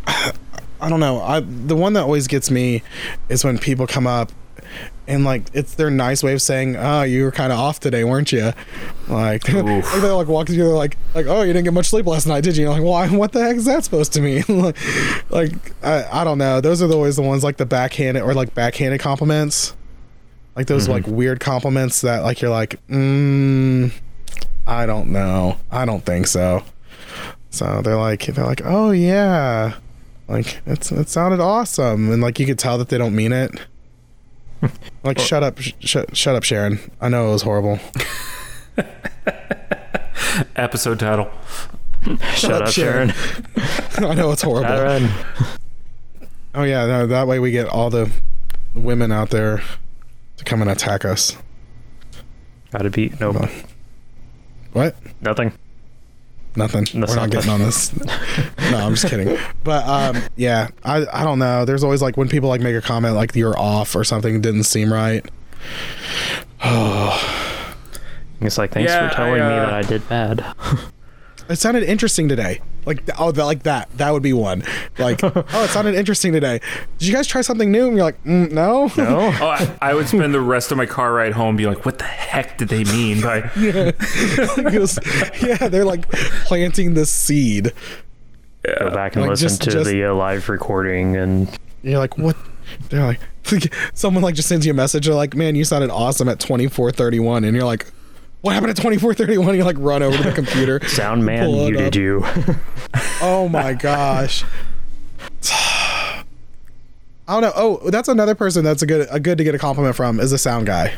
I 0.08 0.90
don't 0.90 1.00
know. 1.00 1.22
I 1.22 1.40
the 1.40 1.76
one 1.76 1.94
that 1.94 2.02
always 2.02 2.28
gets 2.28 2.52
me 2.52 2.84
is 3.30 3.44
when 3.44 3.58
people 3.58 3.88
come 3.88 4.08
up 4.08 4.32
and 5.08 5.24
like 5.24 5.44
it's 5.54 5.76
their 5.76 5.90
nice 5.90 6.24
way 6.24 6.34
of 6.34 6.42
saying, 6.42 6.76
"Oh, 6.76 7.04
you 7.04 7.24
were 7.24 7.32
kind 7.32 7.52
of 7.52 7.60
off 7.60 7.80
today, 7.80 8.04
weren't 8.04 8.32
you?" 8.32 8.52
Like, 9.08 9.48
like 9.54 9.84
they're 9.84 10.14
like 10.14 10.28
walking 10.28 10.56
through, 10.56 10.66
they're 10.66 10.74
like, 10.74 10.98
like, 11.14 11.28
"Oh, 11.28 11.42
you 11.44 11.54
didn't 11.54 11.66
get 11.66 11.74
much 11.74 11.88
sleep 11.88 12.06
last 12.06 12.28
night, 12.28 12.44
did 12.44 12.58
you?" 12.58 12.64
You're 12.64 12.74
like, 12.74 12.84
why? 12.84 13.08
What 13.16 13.32
the 13.32 13.44
heck 13.44 13.56
is 13.56 13.66
that 13.66 13.84
supposed 13.84 14.14
to 14.14 14.22
mean? 14.22 14.44
like, 14.50 14.78
like 15.30 15.54
I, 15.84 16.22
I 16.22 16.24
don't 16.24 16.38
know. 16.38 16.62
Those 16.62 16.82
are 16.82 16.92
always 16.92 17.16
the 17.16 17.22
ones 17.22 17.44
like 17.44 17.58
the 17.58 17.66
backhanded 17.66 18.24
or 18.24 18.34
like 18.34 18.54
backhanded 18.54 19.00
compliments, 19.00 19.76
like 20.56 20.68
those 20.68 20.88
like 20.88 21.06
weird 21.08 21.40
compliments 21.40 22.02
that 22.02 22.24
like 22.24 22.42
you're 22.42 22.52
like, 22.52 22.86
mm, 22.88 23.92
I 24.66 24.86
don't 24.86 25.10
know, 25.12 25.58
I 25.72 25.86
don't 25.86 26.06
think 26.06 26.28
so. 26.28 26.64
So 27.52 27.82
they're 27.82 27.98
like, 27.98 28.26
they're 28.26 28.46
like, 28.46 28.62
oh 28.66 28.92
yeah, 28.92 29.76
like 30.28 30.62
it's 30.66 30.92
it 30.92 31.10
sounded 31.10 31.40
awesome, 31.40 32.12
and 32.12 32.22
like 32.22 32.40
you 32.40 32.46
could 32.46 32.60
tell 32.60 32.78
that 32.78 32.90
they 32.90 32.98
don't 32.98 33.16
mean 33.16 33.32
it. 33.32 33.52
Like, 35.04 35.20
shut 35.20 35.44
up, 35.44 35.60
sh- 35.60 35.74
sh- 35.82 35.98
shut 36.14 36.36
up, 36.36 36.44
Sharon. 36.44 36.80
I 37.00 37.08
know 37.08 37.30
it 37.30 37.34
was 37.34 37.44
horrible. 37.44 37.78
episode 40.56 41.00
title. 41.00 41.30
Shut 42.36 42.62
up, 42.64 42.70
Sharon. 42.70 43.14
I 43.98 44.14
know 44.16 44.32
it's 44.32 44.42
horrible. 44.42 44.70
Sharon. 44.70 45.10
Oh 46.54 46.64
yeah, 46.64 46.86
no, 46.86 47.08
that 47.08 47.28
way 47.28 47.40
we 47.40 47.52
get 47.52 47.68
all 47.68 47.90
the 47.90 48.10
women 48.74 49.12
out 49.12 49.30
there 49.30 49.62
to 50.38 50.44
come 50.44 50.62
and 50.62 50.70
attack 50.72 51.06
us. 51.06 51.38
Gotta 52.72 52.90
beat. 52.90 53.20
Nope. 53.20 53.50
What? 54.74 54.96
Nothing. 55.22 55.54
Nothing. 56.56 56.86
That's 57.00 57.12
We're 57.12 57.16
not 57.16 57.22
not 57.24 57.30
getting 57.32 57.52
on 57.52 57.60
this. 57.60 57.94
no, 58.72 58.78
I'm 58.78 58.96
just 58.96 59.08
kidding. 59.08 59.38
But 59.64 59.86
um, 59.88 60.22
yeah, 60.36 60.70
I 60.84 61.06
I 61.12 61.24
don't 61.24 61.40
know. 61.40 61.66
There's 61.66 61.84
always 61.84 62.02
like 62.02 62.18
when 62.18 62.30
people 62.30 62.50
like 62.50 62.62
make 62.62 62.76
a 62.76 62.82
comment 62.82 63.16
like 63.16 63.36
you're 63.36 63.58
off 63.58 63.96
or 63.96 64.04
something 64.04 64.42
didn't 64.42 64.64
seem 64.64 64.92
right. 64.92 65.26
Oh. 66.64 67.42
It's 68.42 68.58
like 68.58 68.74
thanks 68.74 68.92
Yeah, 68.92 69.08
for 69.10 69.16
telling 69.16 69.42
I, 69.42 69.48
me 69.50 69.54
uh, 69.56 69.66
that 69.66 69.74
I 69.74 69.82
did 69.82 70.10
bad. 70.10 70.46
It 71.50 71.58
sounded 71.58 71.84
interesting 71.84 72.28
today. 72.28 72.62
like 72.86 73.08
oh 73.20 73.32
that 73.32 73.46
like 73.46 73.64
that. 73.64 73.90
That 73.98 74.12
would 74.12 74.24
be 74.24 74.34
one. 74.34 74.64
Like 74.98 75.24
oh 75.24 75.34
it 75.64 75.70
sounded 75.70 75.96
interesting 75.96 76.34
today. 76.34 76.60
Did 76.98 77.08
you 77.08 77.14
guys 77.14 77.28
try 77.28 77.42
something 77.42 77.72
new? 77.72 77.88
And 77.88 77.96
you're 77.98 78.06
like 78.06 78.24
mm, 78.24 78.52
no? 78.52 78.92
No. 78.98 79.32
Oh, 79.42 79.48
I, 79.50 79.78
I 79.82 79.94
would 79.94 80.08
spend 80.08 80.34
the 80.34 80.42
rest 80.42 80.72
of 80.72 80.78
my 80.78 80.86
car 80.86 81.14
ride 81.14 81.34
home 81.34 81.56
being 81.56 81.70
like, 81.70 81.86
"What 81.86 81.98
the 82.00 82.04
heck 82.06 82.58
did 82.58 82.70
they 82.70 82.84
mean 82.86 83.22
by?" 83.22 83.50
yeah. 83.60 83.92
Was- 84.80 85.00
yeah 85.42 85.68
they're 85.68 85.86
like 85.86 86.10
planting 86.46 86.94
the 86.96 87.06
seed. 87.06 87.72
Go 88.80 88.90
back 88.90 89.16
and 89.16 89.22
Like, 89.24 89.32
listen 89.32 89.48
just- 89.50 89.62
to 89.64 89.72
just- 89.72 89.90
the 89.90 90.06
uh, 90.06 90.14
live 90.16 90.50
recording 90.50 91.16
and 91.16 91.48
you're 91.84 92.00
like 92.00 92.18
what? 92.18 92.36
They're 92.90 93.06
like 93.06 93.20
someone 93.94 94.24
like 94.24 94.34
just 94.34 94.50
sends 94.50 94.66
you 94.66 94.72
a 94.72 94.76
message. 94.76 95.06
They're 95.06 95.14
like 95.14 95.36
man 95.36 95.54
you 95.56 95.64
sounded 95.64 95.92
awesome 95.92 96.28
at 96.28 96.40
2431 96.40 97.44
and 97.44 97.56
you're 97.56 97.64
like 97.66 97.86
what 98.46 98.54
happened 98.54 98.70
at 98.70 98.78
2431 98.78 99.56
you 99.56 99.64
like 99.64 99.76
run 99.80 100.04
over 100.04 100.16
to 100.16 100.22
the 100.24 100.32
computer 100.32 100.80
sound 100.88 101.26
man 101.26 101.46
Pull 101.48 101.62
it 101.68 101.72
muted 101.72 101.88
up. 101.88 101.96
you. 101.96 102.26
Oh 103.22 103.50
my 103.50 103.74
gosh. 103.74 104.44
I 105.52 106.24
don't 107.28 107.42
know. 107.42 107.54
Oh, 107.56 107.90
that's 107.90 108.08
another 108.08 108.36
person 108.36 108.64
that's 108.64 108.84
a 108.84 108.86
good 108.86 109.08
a 109.10 109.20
good 109.20 109.40
to 109.40 109.44
get 109.44 109.56
a 109.56 109.58
compliment 109.58 109.96
from 109.96 110.20
is 110.20 110.32
a 110.32 110.38
sound 110.38 110.68
guy. 110.68 110.94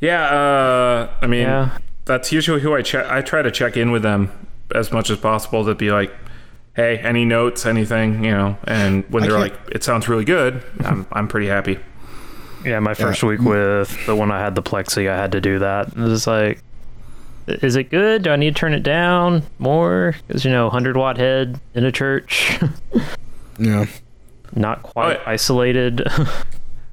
Yeah, 0.00 0.22
uh, 0.24 1.10
I 1.22 1.26
mean, 1.28 1.42
Yeah. 1.42 1.78
that's 2.04 2.32
usually 2.32 2.60
who 2.60 2.74
I 2.74 2.82
check. 2.82 3.06
I 3.06 3.20
try 3.22 3.42
to 3.42 3.50
check 3.50 3.76
in 3.76 3.90
with 3.92 4.02
them 4.02 4.30
as 4.74 4.90
much 4.92 5.10
as 5.10 5.18
possible 5.18 5.64
to 5.64 5.74
be 5.74 5.90
like, 5.92 6.12
"Hey, 6.74 6.98
any 6.98 7.24
notes, 7.24 7.64
anything, 7.64 8.24
you 8.24 8.32
know?" 8.32 8.56
And 8.64 9.04
when 9.08 9.22
I 9.22 9.28
they're 9.28 9.38
can't- 9.38 9.52
like, 9.52 9.60
"It 9.74 9.84
sounds 9.84 10.08
really 10.08 10.24
good," 10.24 10.62
I'm 10.84 11.06
I'm 11.12 11.28
pretty 11.28 11.46
happy. 11.46 11.78
Yeah, 12.64 12.80
my 12.80 12.94
first 12.94 13.22
week 13.22 13.40
with 13.40 14.06
the 14.06 14.14
one 14.16 14.30
I 14.30 14.40
had 14.40 14.54
the 14.54 14.62
plexi, 14.62 15.08
I 15.10 15.16
had 15.16 15.32
to 15.32 15.40
do 15.40 15.58
that. 15.58 15.88
It 15.88 15.96
was 15.96 16.26
like, 16.26 16.62
is 17.46 17.76
it 17.76 17.90
good? 17.90 18.22
Do 18.22 18.30
I 18.30 18.36
need 18.36 18.54
to 18.54 18.58
turn 18.60 18.72
it 18.72 18.82
down 18.82 19.42
more? 19.58 20.14
Because 20.26 20.44
you 20.44 20.50
know, 20.50 20.70
hundred 20.70 20.96
watt 20.96 21.16
head 21.18 21.60
in 21.74 21.84
a 21.84 21.92
church, 21.92 22.58
Yeah. 23.58 23.86
not 24.54 24.82
quite 24.82 25.06
Oh, 25.06 25.20
yeah. 25.20 25.22
isolated. 25.26 26.02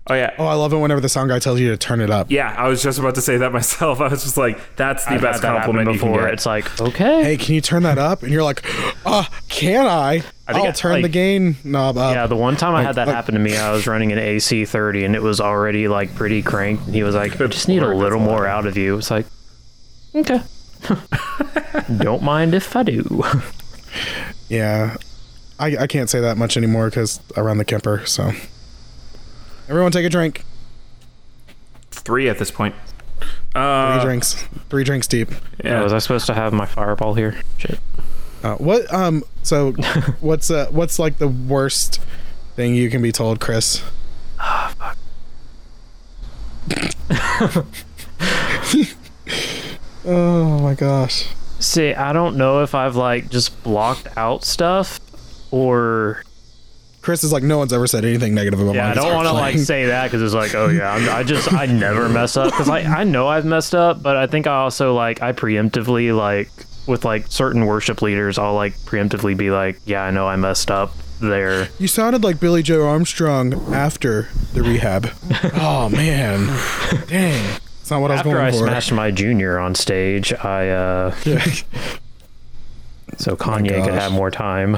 Oh 0.07 0.15
yeah. 0.15 0.33
Oh, 0.39 0.45
I 0.47 0.55
love 0.55 0.73
it 0.73 0.77
whenever 0.77 0.99
the 0.99 1.07
sound 1.07 1.29
guy 1.29 1.37
tells 1.39 1.59
you 1.59 1.69
to 1.69 1.77
turn 1.77 2.01
it 2.01 2.09
up. 2.09 2.31
Yeah, 2.31 2.53
I 2.57 2.67
was 2.67 2.81
just 2.81 2.97
about 2.97 3.13
to 3.15 3.21
say 3.21 3.37
that 3.37 3.51
myself. 3.53 4.01
I 4.01 4.07
was 4.07 4.23
just 4.23 4.35
like, 4.35 4.59
"That's 4.75 5.05
the 5.05 5.11
I've 5.11 5.21
best 5.21 5.41
that 5.43 5.49
happen 5.49 5.61
compliment 5.75 5.93
you 5.93 5.99
can 5.99 6.11
before. 6.11 6.25
get." 6.25 6.33
It's 6.33 6.45
like, 6.45 6.81
okay, 6.81 7.23
Hey, 7.23 7.37
can 7.37 7.53
you 7.53 7.61
turn 7.61 7.83
that 7.83 7.97
up? 7.99 8.23
And 8.23 8.31
you're 8.31 8.43
like, 8.43 8.63
ah, 9.05 9.29
can 9.47 9.85
I? 9.85 10.23
I 10.47 10.53
think 10.53 10.65
I'll 10.65 10.67
I- 10.67 10.71
turn 10.71 11.01
the 11.03 11.07
gain 11.09 11.55
knob 11.63 11.97
up. 11.97 12.15
Yeah, 12.15 12.25
the 12.27 12.35
one 12.35 12.57
time 12.57 12.73
I 12.73 12.81
had 12.83 12.95
that 12.95 13.07
like- 13.07 13.15
happen 13.15 13.35
to 13.35 13.39
me, 13.39 13.55
I 13.55 13.71
was 13.71 13.85
running 13.85 14.11
an 14.11 14.17
AC 14.17 14.65
30 14.65 15.05
and 15.05 15.15
it 15.15 15.21
was 15.21 15.39
already 15.39 15.87
like 15.87 16.13
pretty 16.15 16.41
cranked. 16.41 16.85
And 16.87 16.95
he 16.95 17.03
was 17.03 17.13
like, 17.15 17.39
I 17.39 17.45
just 17.47 17.67
need 17.67 17.83
a 17.83 17.87
little 17.95 18.19
more 18.19 18.47
out 18.47 18.65
of 18.65 18.75
you. 18.77 18.97
It's 18.97 19.11
like, 19.11 19.27
okay. 20.15 20.41
Don't 21.97 22.23
mind 22.23 22.53
if 22.55 22.75
I 22.75 22.83
do. 22.83 23.23
Yeah. 24.49 24.97
I, 25.59 25.77
I 25.77 25.87
can't 25.87 26.09
say 26.09 26.19
that 26.21 26.37
much 26.37 26.57
anymore 26.57 26.89
because 26.89 27.21
I 27.37 27.41
run 27.41 27.57
the 27.57 27.63
Kemper. 27.65 28.05
So 28.05 28.31
everyone 29.69 29.91
take 29.91 30.05
a 30.05 30.09
drink. 30.09 30.43
Three 31.91 32.29
at 32.29 32.37
this 32.39 32.51
point. 32.51 32.75
Three 33.19 33.29
Uh, 33.61 34.03
drinks. 34.03 34.33
Three 34.69 34.83
drinks 34.83 35.07
deep. 35.07 35.29
yeah. 35.63 35.81
was 35.81 35.93
I 35.93 35.99
supposed 35.99 36.25
to 36.27 36.33
have 36.33 36.53
my 36.53 36.65
fireball 36.65 37.13
here? 37.15 37.35
Shit. 37.57 37.79
Uh, 38.43 38.55
what 38.55 38.91
um 38.93 39.23
so 39.43 39.71
what's 40.21 40.49
uh 40.49 40.65
what's 40.71 40.97
like 40.97 41.17
the 41.19 41.27
worst 41.27 41.99
thing 42.55 42.73
you 42.73 42.89
can 42.89 43.01
be 43.01 43.11
told, 43.11 43.39
Chris? 43.39 43.83
Ah, 44.39 44.73
oh, 44.79 44.93
fuck. 47.47 47.65
oh 50.05 50.59
my 50.59 50.73
gosh. 50.73 51.27
See, 51.59 51.93
I 51.93 52.13
don't 52.13 52.37
know 52.37 52.63
if 52.63 52.73
I've 52.73 52.95
like 52.95 53.29
just 53.29 53.61
blocked 53.63 54.07
out 54.17 54.43
stuff 54.43 54.99
or 55.51 56.23
Chris 57.01 57.23
is 57.23 57.31
like 57.31 57.43
no 57.43 57.57
one's 57.57 57.73
ever 57.73 57.87
said 57.87 58.05
anything 58.05 58.35
negative 58.35 58.59
about 58.59 58.75
yeah, 58.75 58.85
my 58.85 58.91
I 58.91 58.93
don't 58.93 59.13
want 59.13 59.27
to 59.27 59.33
like 59.33 59.57
say 59.57 59.87
that 59.87 60.05
because 60.05 60.21
it's 60.21 60.35
like, 60.35 60.53
oh 60.53 60.69
yeah, 60.69 60.93
I'm, 60.93 61.09
I 61.09 61.23
just 61.23 61.51
I 61.51 61.65
never 61.65 62.07
mess 62.09 62.37
up 62.37 62.51
because 62.51 62.69
I 62.69 62.81
I 62.81 63.03
know 63.03 63.27
I've 63.27 63.45
messed 63.45 63.73
up, 63.73 64.03
but 64.03 64.17
I 64.17 64.27
think 64.27 64.45
I 64.47 64.57
also 64.57 64.93
like 64.93 65.21
I 65.21 65.31
preemptively 65.31 66.15
like 66.15 66.49
with 66.87 67.03
like 67.05 67.27
certain 67.27 67.65
worship 67.65 68.01
leaders, 68.01 68.37
I'll 68.37 68.53
like 68.53 68.73
preemptively 68.79 69.35
be 69.35 69.49
like, 69.51 69.79
yeah, 69.85 70.03
I 70.03 70.11
know 70.11 70.27
I 70.27 70.35
messed 70.35 70.69
up 70.69 70.93
there. 71.19 71.69
You 71.79 71.87
sounded 71.87 72.23
like 72.23 72.39
Billie 72.39 72.63
Joe 72.63 72.85
Armstrong 72.85 73.53
after 73.73 74.29
the 74.53 74.61
rehab. 74.61 75.09
oh 75.55 75.89
man. 75.89 76.47
Dang. 77.07 77.59
It's 77.79 77.89
not 77.89 78.01
what 78.01 78.11
I 78.11 78.15
was 78.15 78.23
going 78.23 78.37
I 78.37 78.51
for. 78.51 78.57
After 78.57 78.65
I 78.65 78.69
smashed 78.69 78.91
my 78.91 79.11
junior 79.11 79.57
on 79.57 79.73
stage, 79.73 80.33
I 80.33 80.69
uh 80.69 81.15
Yeah. 81.25 81.43
so 83.17 83.35
Kanye 83.35 83.83
could 83.83 83.93
have 83.93 84.11
more 84.11 84.29
time. 84.29 84.77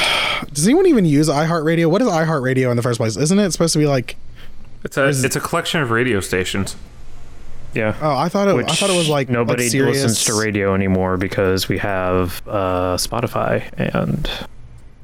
Does 0.52 0.66
anyone 0.66 0.86
even 0.86 1.04
use 1.04 1.28
iHeartRadio? 1.28 1.90
What 1.90 2.02
is 2.02 2.08
iHeartRadio 2.08 2.70
in 2.70 2.76
the 2.76 2.82
first 2.82 2.98
place? 2.98 3.16
Isn't 3.16 3.38
it 3.38 3.50
supposed 3.52 3.72
to 3.74 3.78
be 3.78 3.86
like 3.86 4.16
It's 4.84 4.96
a 4.96 5.08
it's 5.08 5.36
a 5.36 5.40
collection 5.40 5.80
of 5.82 5.90
radio 5.90 6.20
stations. 6.20 6.76
Yeah. 7.74 7.94
Oh, 8.00 8.16
I 8.16 8.28
thought 8.30 8.48
it 8.48 8.54
Which 8.54 8.70
I 8.70 8.74
thought 8.74 8.90
it 8.90 8.96
was 8.96 9.08
like 9.08 9.28
nobody 9.28 9.64
like 9.64 9.72
Sirius. 9.72 10.02
listens 10.02 10.24
to 10.24 10.40
radio 10.40 10.74
anymore 10.74 11.16
because 11.18 11.68
we 11.68 11.78
have 11.78 12.40
uh, 12.48 12.96
Spotify 12.96 13.70
and 13.76 14.28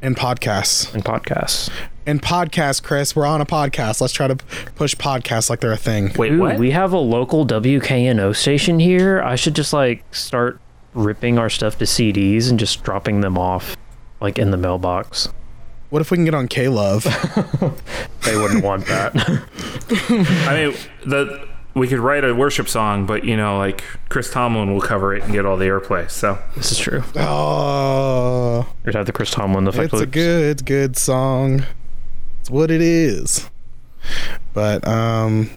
and 0.01 0.16
podcasts. 0.16 0.93
and 0.95 1.05
podcasts. 1.05 1.70
And 2.07 2.20
podcasts, 2.20 2.82
Chris. 2.82 3.14
We're 3.14 3.26
on 3.26 3.40
a 3.40 3.47
podcast. 3.47 4.01
Let's 4.01 4.12
try 4.12 4.26
to 4.26 4.34
push 4.74 4.97
podcasts 4.97 5.49
like 5.51 5.61
they're 5.61 5.70
a 5.70 5.76
thing. 5.76 6.12
Wait, 6.16 6.32
Ooh, 6.32 6.40
what? 6.40 6.59
we 6.59 6.72
have 6.72 6.93
a 6.93 6.99
local 6.99 7.47
WKNO 7.47 8.34
station 8.34 8.80
here. 8.80 9.22
I 9.22 9.36
should 9.36 9.55
just 9.55 9.72
like 9.72 10.03
start 10.12 10.59
ripping 10.95 11.38
our 11.38 11.49
stuff 11.51 11.78
to 11.78 11.84
CDs 11.84 12.51
and 12.51 12.59
just 12.59 12.82
dropping 12.82 13.20
them 13.20 13.38
off 13.38 13.76
like 14.22 14.38
in 14.38 14.50
the 14.50 14.56
mailbox. 14.56 15.28
What 15.90 16.00
if 16.00 16.10
we 16.10 16.16
can 16.16 16.24
get 16.24 16.34
on 16.34 16.48
K 16.48 16.68
Love? 16.68 17.04
They 18.22 18.36
wouldn't 18.36 18.62
want 18.64 18.86
that. 18.86 19.12
I 20.48 20.54
mean, 20.54 20.76
the 21.04 21.48
we 21.74 21.88
could 21.88 21.98
write 21.98 22.22
a 22.24 22.32
worship 22.32 22.68
song, 22.68 23.04
but 23.04 23.24
you 23.24 23.36
know, 23.36 23.58
like 23.58 23.82
Chris 24.08 24.30
Tomlin 24.30 24.72
will 24.72 24.80
cover 24.80 25.12
it 25.12 25.24
and 25.24 25.32
get 25.32 25.44
all 25.44 25.56
the 25.56 25.64
airplay. 25.64 26.08
So 26.08 26.38
this 26.56 26.70
is 26.70 26.78
true. 26.78 27.02
oh, 27.16 28.64
We'd 28.84 28.94
have 28.94 29.06
the 29.06 29.12
Chris 29.12 29.30
Tomlin 29.32 29.66
effect. 29.66 29.92
it's 29.92 30.00
a 30.02 30.06
good, 30.06 30.64
good 30.64 30.96
song. 30.96 31.64
It's 32.40 32.48
what 32.48 32.70
it 32.70 32.80
is. 32.80 33.50
But 34.54 34.86
um, 34.86 35.50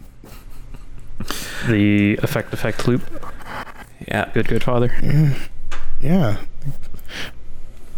the 1.67 2.17
effect 2.23 2.51
effect 2.51 2.87
loop. 2.87 3.03
yeah, 4.07 4.31
Good, 4.33 4.47
good 4.47 4.63
father. 4.63 4.91
yeah. 6.01 6.37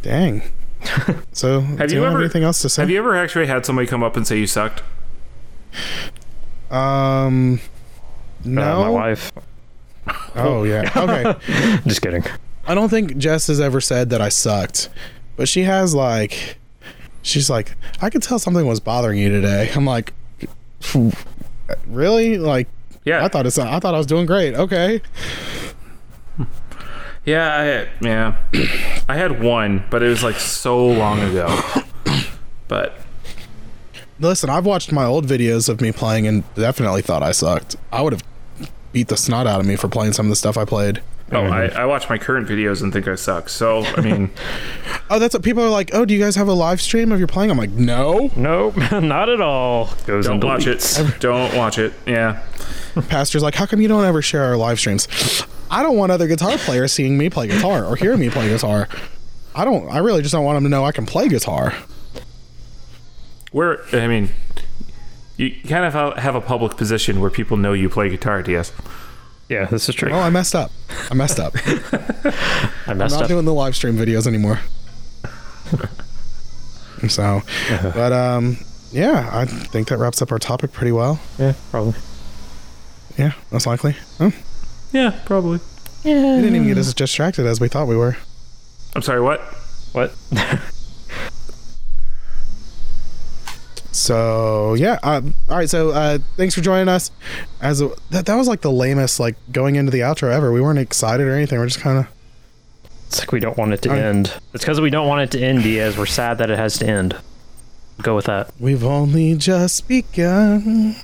Dang. 0.02 0.42
So, 1.34 1.62
Have 1.62 1.90
do 1.90 1.96
you 1.96 2.00
you 2.02 2.06
have 2.06 2.14
ever- 2.14 2.22
anything 2.24 2.44
else 2.44 2.62
to 2.64 2.70
say? 2.70 2.82
Have 2.82 2.90
you 2.90 2.98
ever 2.98 3.16
actually 3.16 3.46
had 3.48 3.66
somebody 3.66 3.88
come 3.88 4.04
up 4.04 4.16
and 4.18 4.26
say 4.26 4.40
you 4.40 4.48
sucked? 4.48 4.82
Um, 6.72 7.60
Uh, 8.44 8.50
no. 8.50 8.82
my 8.84 8.90
wife. 8.90 9.32
Oh 10.36 10.64
yeah. 10.64 10.90
Okay. 10.96 11.80
Just 11.86 12.02
kidding. 12.02 12.24
I 12.66 12.74
don't 12.76 12.90
think 12.90 13.18
Jess 13.18 13.48
has 13.48 13.60
ever 13.62 13.80
said 13.82 14.10
that 14.10 14.22
I 14.22 14.30
sucked, 14.30 14.90
but 15.36 15.48
she 15.48 15.64
has 15.64 15.94
like, 15.96 16.58
she's 17.22 17.50
like, 17.50 17.76
I 18.02 18.10
could 18.10 18.24
tell 18.24 18.40
something 18.40 18.66
was 18.66 18.80
bothering 18.80 19.20
you 19.20 19.30
today. 19.30 19.72
I'm 19.76 19.86
like, 19.86 20.14
really? 21.86 22.38
Like, 22.38 22.68
Yeah, 23.06 23.24
I 23.24 23.28
thought 23.30 23.46
it's, 23.46 23.58
I 23.58 23.80
thought 23.80 23.94
I 23.94 23.98
was 23.98 24.08
doing 24.08 24.26
great. 24.26 24.54
Okay. 24.56 25.02
Yeah, 27.28 27.88
I, 28.02 28.06
yeah. 28.06 28.38
I 29.08 29.16
had 29.16 29.40
one, 29.44 29.84
but 29.92 30.02
it 30.02 30.08
was 30.08 30.24
like 30.24 30.38
so 30.38 30.84
long 30.88 31.20
ago. 31.20 31.48
But 32.68 33.00
Listen, 34.20 34.50
I've 34.50 34.66
watched 34.66 34.92
my 34.92 35.06
old 35.06 35.26
videos 35.26 35.70
of 35.70 35.80
me 35.80 35.94
playing 35.94 36.28
and 36.28 36.44
definitely 36.56 37.02
thought 37.02 37.24
I 37.24 37.32
sucked. 37.32 37.78
I 37.94 38.02
would 38.02 38.12
have 38.12 38.24
beat 38.92 39.08
the 39.08 39.16
snot 39.16 39.48
out 39.48 39.62
of 39.62 39.66
me 39.66 39.78
for 39.78 39.88
playing 39.88 40.12
some 40.12 40.26
of 40.26 40.30
the 40.32 40.36
stuff 40.36 40.58
I 40.58 40.66
played. 40.66 41.02
oh, 41.32 41.46
I, 41.46 41.68
mm-hmm. 41.68 41.78
I 41.78 41.86
watch 41.86 42.10
my 42.10 42.18
current 42.18 42.46
videos 42.46 42.82
and 42.82 42.92
think 42.92 43.08
I 43.08 43.16
suck. 43.16 43.48
So 43.48 43.84
I 43.86 44.02
mean, 44.02 44.32
Oh, 45.10 45.18
that's 45.20 45.34
what 45.34 45.44
people 45.44 45.64
are 45.64 45.70
like. 45.70 45.92
Oh, 45.94 46.04
do 46.04 46.14
you 46.14 46.20
guys 46.20 46.36
have 46.36 46.50
a 46.50 46.54
live 46.54 46.82
stream 46.82 47.14
of 47.14 47.20
your 47.20 47.28
playing? 47.30 47.52
I'm 47.52 47.58
like, 47.58 47.70
no. 47.70 48.32
Nope, 48.36 48.76
not 48.92 49.30
at 49.30 49.40
all. 49.40 49.90
Goes 50.06 50.26
don't 50.26 50.44
watch 50.44 50.66
deletes. 50.66 51.00
it. 51.16 51.22
Don't 51.22 51.56
watch 51.56 51.78
it. 51.78 51.94
Yeah. 52.06 52.44
Pastor's 53.08 53.44
like, 53.44 53.56
how 53.56 53.66
come 53.66 53.80
you 53.80 53.88
don't 53.88 54.04
ever 54.04 54.22
share 54.22 54.44
our 54.44 54.58
live 54.58 54.78
streams? 54.80 55.08
I 55.70 55.84
don't 55.84 55.98
want 55.98 56.12
other 56.12 56.28
guitar 56.28 56.58
players 56.58 56.94
seeing 56.94 57.18
me 57.18 57.30
play 57.30 57.48
guitar 57.48 57.86
or 57.86 57.96
hearing 57.96 58.20
me 58.20 58.30
play 58.30 58.50
guitar. 58.50 58.88
I 59.56 59.66
don't. 59.66 59.90
I 59.90 60.00
really 60.00 60.22
just 60.22 60.34
don't 60.34 60.46
want 60.46 60.58
them 60.58 60.64
to 60.64 60.70
know 60.70 60.86
I 60.86 60.92
can 60.92 61.06
play 61.06 61.28
guitar. 61.28 61.74
Where 63.52 63.84
I 63.94 64.08
mean, 64.08 64.30
you 65.38 65.52
kind 65.68 65.86
of 65.86 66.18
have 66.18 66.36
a 66.36 66.42
public 66.42 66.78
position 66.78 67.20
where 67.20 67.30
people 67.30 67.58
know 67.58 67.74
you 67.74 67.90
play 67.90 68.10
guitar, 68.10 68.42
DS. 68.44 68.72
Yeah, 69.50 69.66
this 69.66 69.88
is 69.88 69.96
true. 69.96 70.12
Oh, 70.12 70.20
I 70.20 70.30
messed 70.30 70.56
up. 70.56 70.72
I 71.10 71.14
messed 71.14 71.40
up. 71.40 71.54
I 72.88 72.94
messed 72.94 73.16
not 73.16 73.24
up. 73.24 73.28
doing 73.28 73.46
the 73.46 73.54
live 73.54 73.76
stream 73.76 73.96
videos 73.96 74.28
anymore. 74.28 74.60
so, 77.08 77.42
but 77.94 78.12
um, 78.12 78.58
yeah, 78.92 79.30
I 79.32 79.46
think 79.46 79.88
that 79.88 79.98
wraps 79.98 80.22
up 80.22 80.32
our 80.32 80.40
topic 80.40 80.74
pretty 80.74 80.92
well. 80.92 81.20
Yeah, 81.40 81.54
probably. 81.72 81.96
Yeah, 83.18 83.34
most 83.52 83.66
likely. 83.66 83.96
Oh, 84.20 84.34
Yeah, 84.98 85.20
probably. 85.26 85.60
Yeah. 86.04 86.38
We 86.38 86.42
didn't 86.42 86.56
even 86.56 86.68
get 86.68 86.78
as 86.80 86.92
distracted 86.94 87.46
as 87.46 87.60
we 87.60 87.68
thought 87.68 87.88
we 87.88 87.96
were. 87.96 88.18
I'm 88.96 89.04
sorry, 89.04 89.22
what? 89.22 89.42
What? 89.94 90.12
So 93.92 94.76
yeah, 94.76 95.00
uh, 95.02 95.22
all 95.50 95.58
right. 95.58 95.70
So 95.70 95.90
uh, 95.90 96.20
thanks 96.36 96.54
for 96.54 96.62
joining 96.62 96.88
us. 96.88 97.10
As 97.62 97.82
a, 97.82 97.90
that 98.12 98.28
that 98.28 98.36
was 98.36 98.48
like 98.48 98.62
the 98.62 98.72
lamest 98.72 99.20
like 99.20 99.36
going 99.52 99.76
into 99.76 99.92
the 99.92 100.02
outro 100.02 100.32
ever. 100.32 100.52
We 100.52 100.62
weren't 100.62 100.78
excited 100.80 101.26
or 101.26 101.34
anything. 101.34 101.58
We're 101.58 101.66
just 101.68 101.80
kind 101.80 101.98
of 102.00 102.08
It's 103.08 103.20
like 103.20 103.32
we 103.32 103.40
don't 103.40 103.58
want 103.58 103.74
it 103.74 103.82
to 103.84 103.92
I- 103.92 103.98
end. 103.98 104.34
It's 104.54 104.64
because 104.64 104.80
we 104.80 104.92
don't 104.92 105.08
want 105.08 105.22
it 105.22 105.32
to 105.38 105.44
end, 105.44 105.64
Diaz. 105.64 105.98
We're 105.98 106.06
sad 106.06 106.38
that 106.38 106.52
it 106.52 106.60
has 106.60 106.78
to 106.80 106.88
end. 106.88 107.16
Go 108.04 108.16
with 108.16 108.26
that. 108.26 108.52
we've 108.60 108.84
only 108.84 109.34
just 109.36 109.88
begun. 109.88 110.96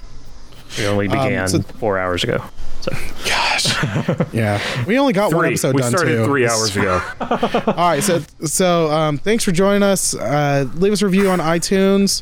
We 0.78 0.86
only 0.86 1.08
Um, 1.08 1.14
began 1.14 1.48
so- 1.48 1.62
four 1.62 1.98
hours 1.98 2.24
ago. 2.24 2.44
So 2.84 2.92
Gosh, 3.26 4.34
yeah, 4.34 4.60
we 4.86 5.00
only 5.00 5.14
got 5.14 5.34
one 5.34 5.44
Three. 5.44 5.50
episode 5.52 5.74
we 5.76 5.82
done 5.82 5.92
started 5.92 6.18
too. 6.18 6.26
three 6.26 6.46
hours 6.46 6.76
ago. 6.76 7.02
All 7.22 7.74
right, 7.76 8.04
so 8.04 8.20
so 8.44 8.92
um, 8.92 9.18
thanks 9.18 9.46
for 9.46 9.54
joining 9.54 9.84
us. 9.84 10.14
Uh, 10.14 10.66
leave 10.76 10.92
us 10.92 11.02
a 11.02 11.06
review 11.06 11.30
on 11.30 11.40
iTunes. 11.40 12.22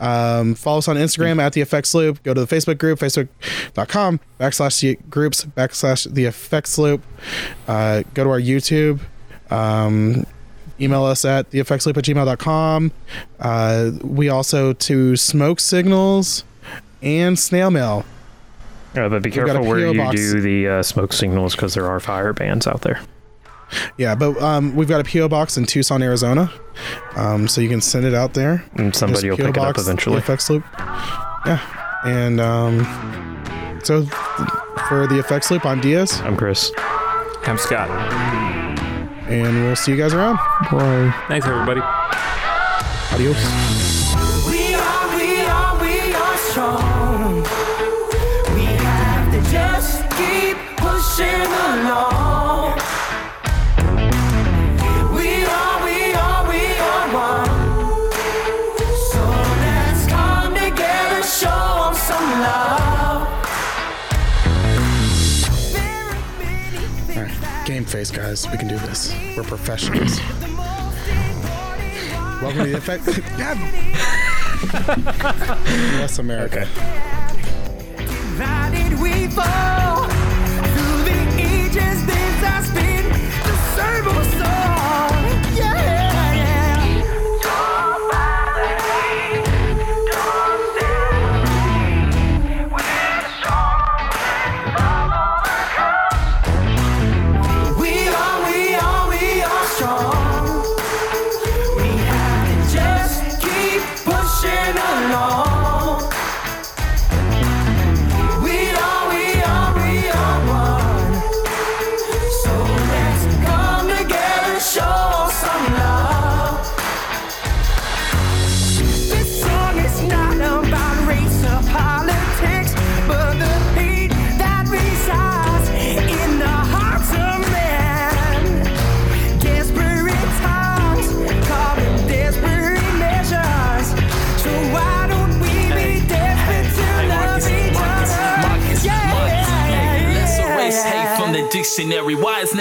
Um, 0.00 0.54
follow 0.54 0.78
us 0.78 0.88
on 0.88 0.96
Instagram 0.96 1.42
at 1.42 1.52
the 1.52 1.60
Effects 1.60 1.94
Loop. 1.94 2.22
Go 2.22 2.32
to 2.32 2.42
the 2.42 2.46
Facebook 2.46 2.78
group, 2.78 2.98
facebook.com 3.00 4.18
backslash 4.40 4.80
the 4.80 4.94
groups 5.10 5.44
backslash 5.44 6.10
the 6.10 6.24
Effects 6.24 6.78
Loop. 6.78 7.02
Uh, 7.66 8.02
go 8.14 8.24
to 8.24 8.30
our 8.30 8.40
YouTube. 8.40 9.00
Um, 9.50 10.24
email 10.80 11.04
us 11.04 11.26
at 11.26 11.50
the 11.50 11.60
Effects 11.60 11.84
Loop 11.84 11.98
at 11.98 12.04
gmail.com. 12.04 12.92
Uh, 13.40 13.90
we 14.02 14.30
also 14.30 14.72
to 14.72 15.16
smoke 15.16 15.60
signals 15.60 16.44
and 17.02 17.38
snail 17.38 17.70
mail. 17.70 18.06
Uh, 18.96 19.08
but 19.08 19.22
be 19.22 19.28
We've 19.30 19.34
careful 19.34 19.64
where 19.66 19.78
you 19.92 19.98
box. 19.98 20.16
do 20.16 20.40
the 20.40 20.68
uh, 20.68 20.82
smoke 20.82 21.12
signals 21.12 21.54
because 21.54 21.74
there 21.74 21.86
are 21.86 22.00
fire 22.00 22.32
bans 22.32 22.66
out 22.66 22.80
there. 22.82 23.00
Yeah, 23.98 24.14
but 24.14 24.40
um, 24.42 24.74
we've 24.74 24.88
got 24.88 25.00
a 25.00 25.04
PO 25.04 25.28
box 25.28 25.58
in 25.58 25.66
Tucson, 25.66 26.02
Arizona. 26.02 26.50
Um, 27.16 27.48
so 27.48 27.60
you 27.60 27.68
can 27.68 27.82
send 27.82 28.06
it 28.06 28.14
out 28.14 28.32
there. 28.32 28.64
And 28.76 28.94
somebody 28.96 29.28
will 29.28 29.36
Just 29.36 29.46
pick 29.46 29.56
PO 29.56 29.62
it 29.62 29.68
up 29.68 29.78
eventually. 29.78 30.16
The 30.16 30.22
effects 30.22 30.48
loop. 30.48 30.64
Yeah, 31.46 31.60
and 32.06 32.40
um, 32.40 32.80
so 33.84 34.04
for 34.88 35.06
the 35.06 35.18
effects 35.18 35.50
loop, 35.50 35.66
I'm 35.66 35.80
Diaz, 35.80 36.20
I'm 36.22 36.36
Chris. 36.36 36.72
I'm 37.44 37.58
Scott. 37.58 37.90
and 39.28 39.64
we'll 39.64 39.76
see 39.76 39.92
you 39.92 39.98
guys 39.98 40.14
around. 40.14 40.36
Bye. 40.72 41.14
Thanks, 41.28 41.46
everybody. 41.46 41.80
Adios. 43.12 43.97
Face, 67.98 68.10
guys. 68.12 68.48
We 68.52 68.56
can 68.56 68.68
do 68.68 68.78
this. 68.78 69.12
We're 69.36 69.42
professionals. 69.42 70.18
the 70.18 70.48
most 70.48 71.08
important 71.08 72.14
one. 72.14 72.42
Welcome 72.42 72.64
to 72.64 72.70
the 72.70 72.76
effect. 72.76 73.06
God. 73.38 73.58
Yes, 75.98 76.18
America. 76.20 76.68
Divided 77.96 78.92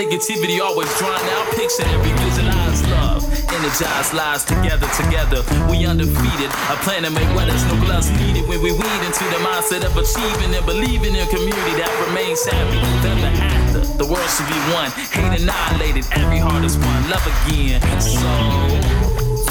negativity 0.07 0.61
always 0.61 0.87
drawn 0.97 1.19
out? 1.19 1.45
Pictionary, 1.51 2.11
visualize 2.23 2.81
love, 2.89 3.23
energize 3.51 4.13
lives 4.13 4.45
together, 4.45 4.87
together. 4.95 5.43
We 5.69 5.85
undefeated. 5.85 6.49
A 6.71 6.75
plan 6.83 7.03
to 7.03 7.09
make 7.11 7.27
weathers, 7.35 7.63
no 7.65 7.75
gloves 7.83 8.09
needed 8.11 8.47
when 8.47 8.61
we 8.61 8.71
weed 8.71 9.01
into 9.03 9.23
the 9.35 9.39
mindset 9.43 9.83
of 9.83 9.95
achieving 9.97 10.55
and 10.55 10.65
believing 10.65 11.15
in 11.15 11.27
a 11.27 11.29
community 11.29 11.75
that 11.81 11.91
remains 12.07 12.45
happy. 12.45 12.79
Ever 13.07 13.31
after, 13.43 13.79
the 13.97 14.05
world 14.05 14.29
should 14.31 14.47
be 14.47 14.59
one. 14.71 14.91
Hate 15.11 15.41
annihilated, 15.41 16.05
every 16.11 16.39
heart 16.39 16.63
is 16.63 16.77
one. 16.77 17.09
Love 17.09 17.25
again. 17.27 17.81
So. 17.99 18.21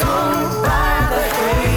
Don't 0.00 0.62
buy 0.64 1.06
the 1.10 1.22
hate. 1.36 1.75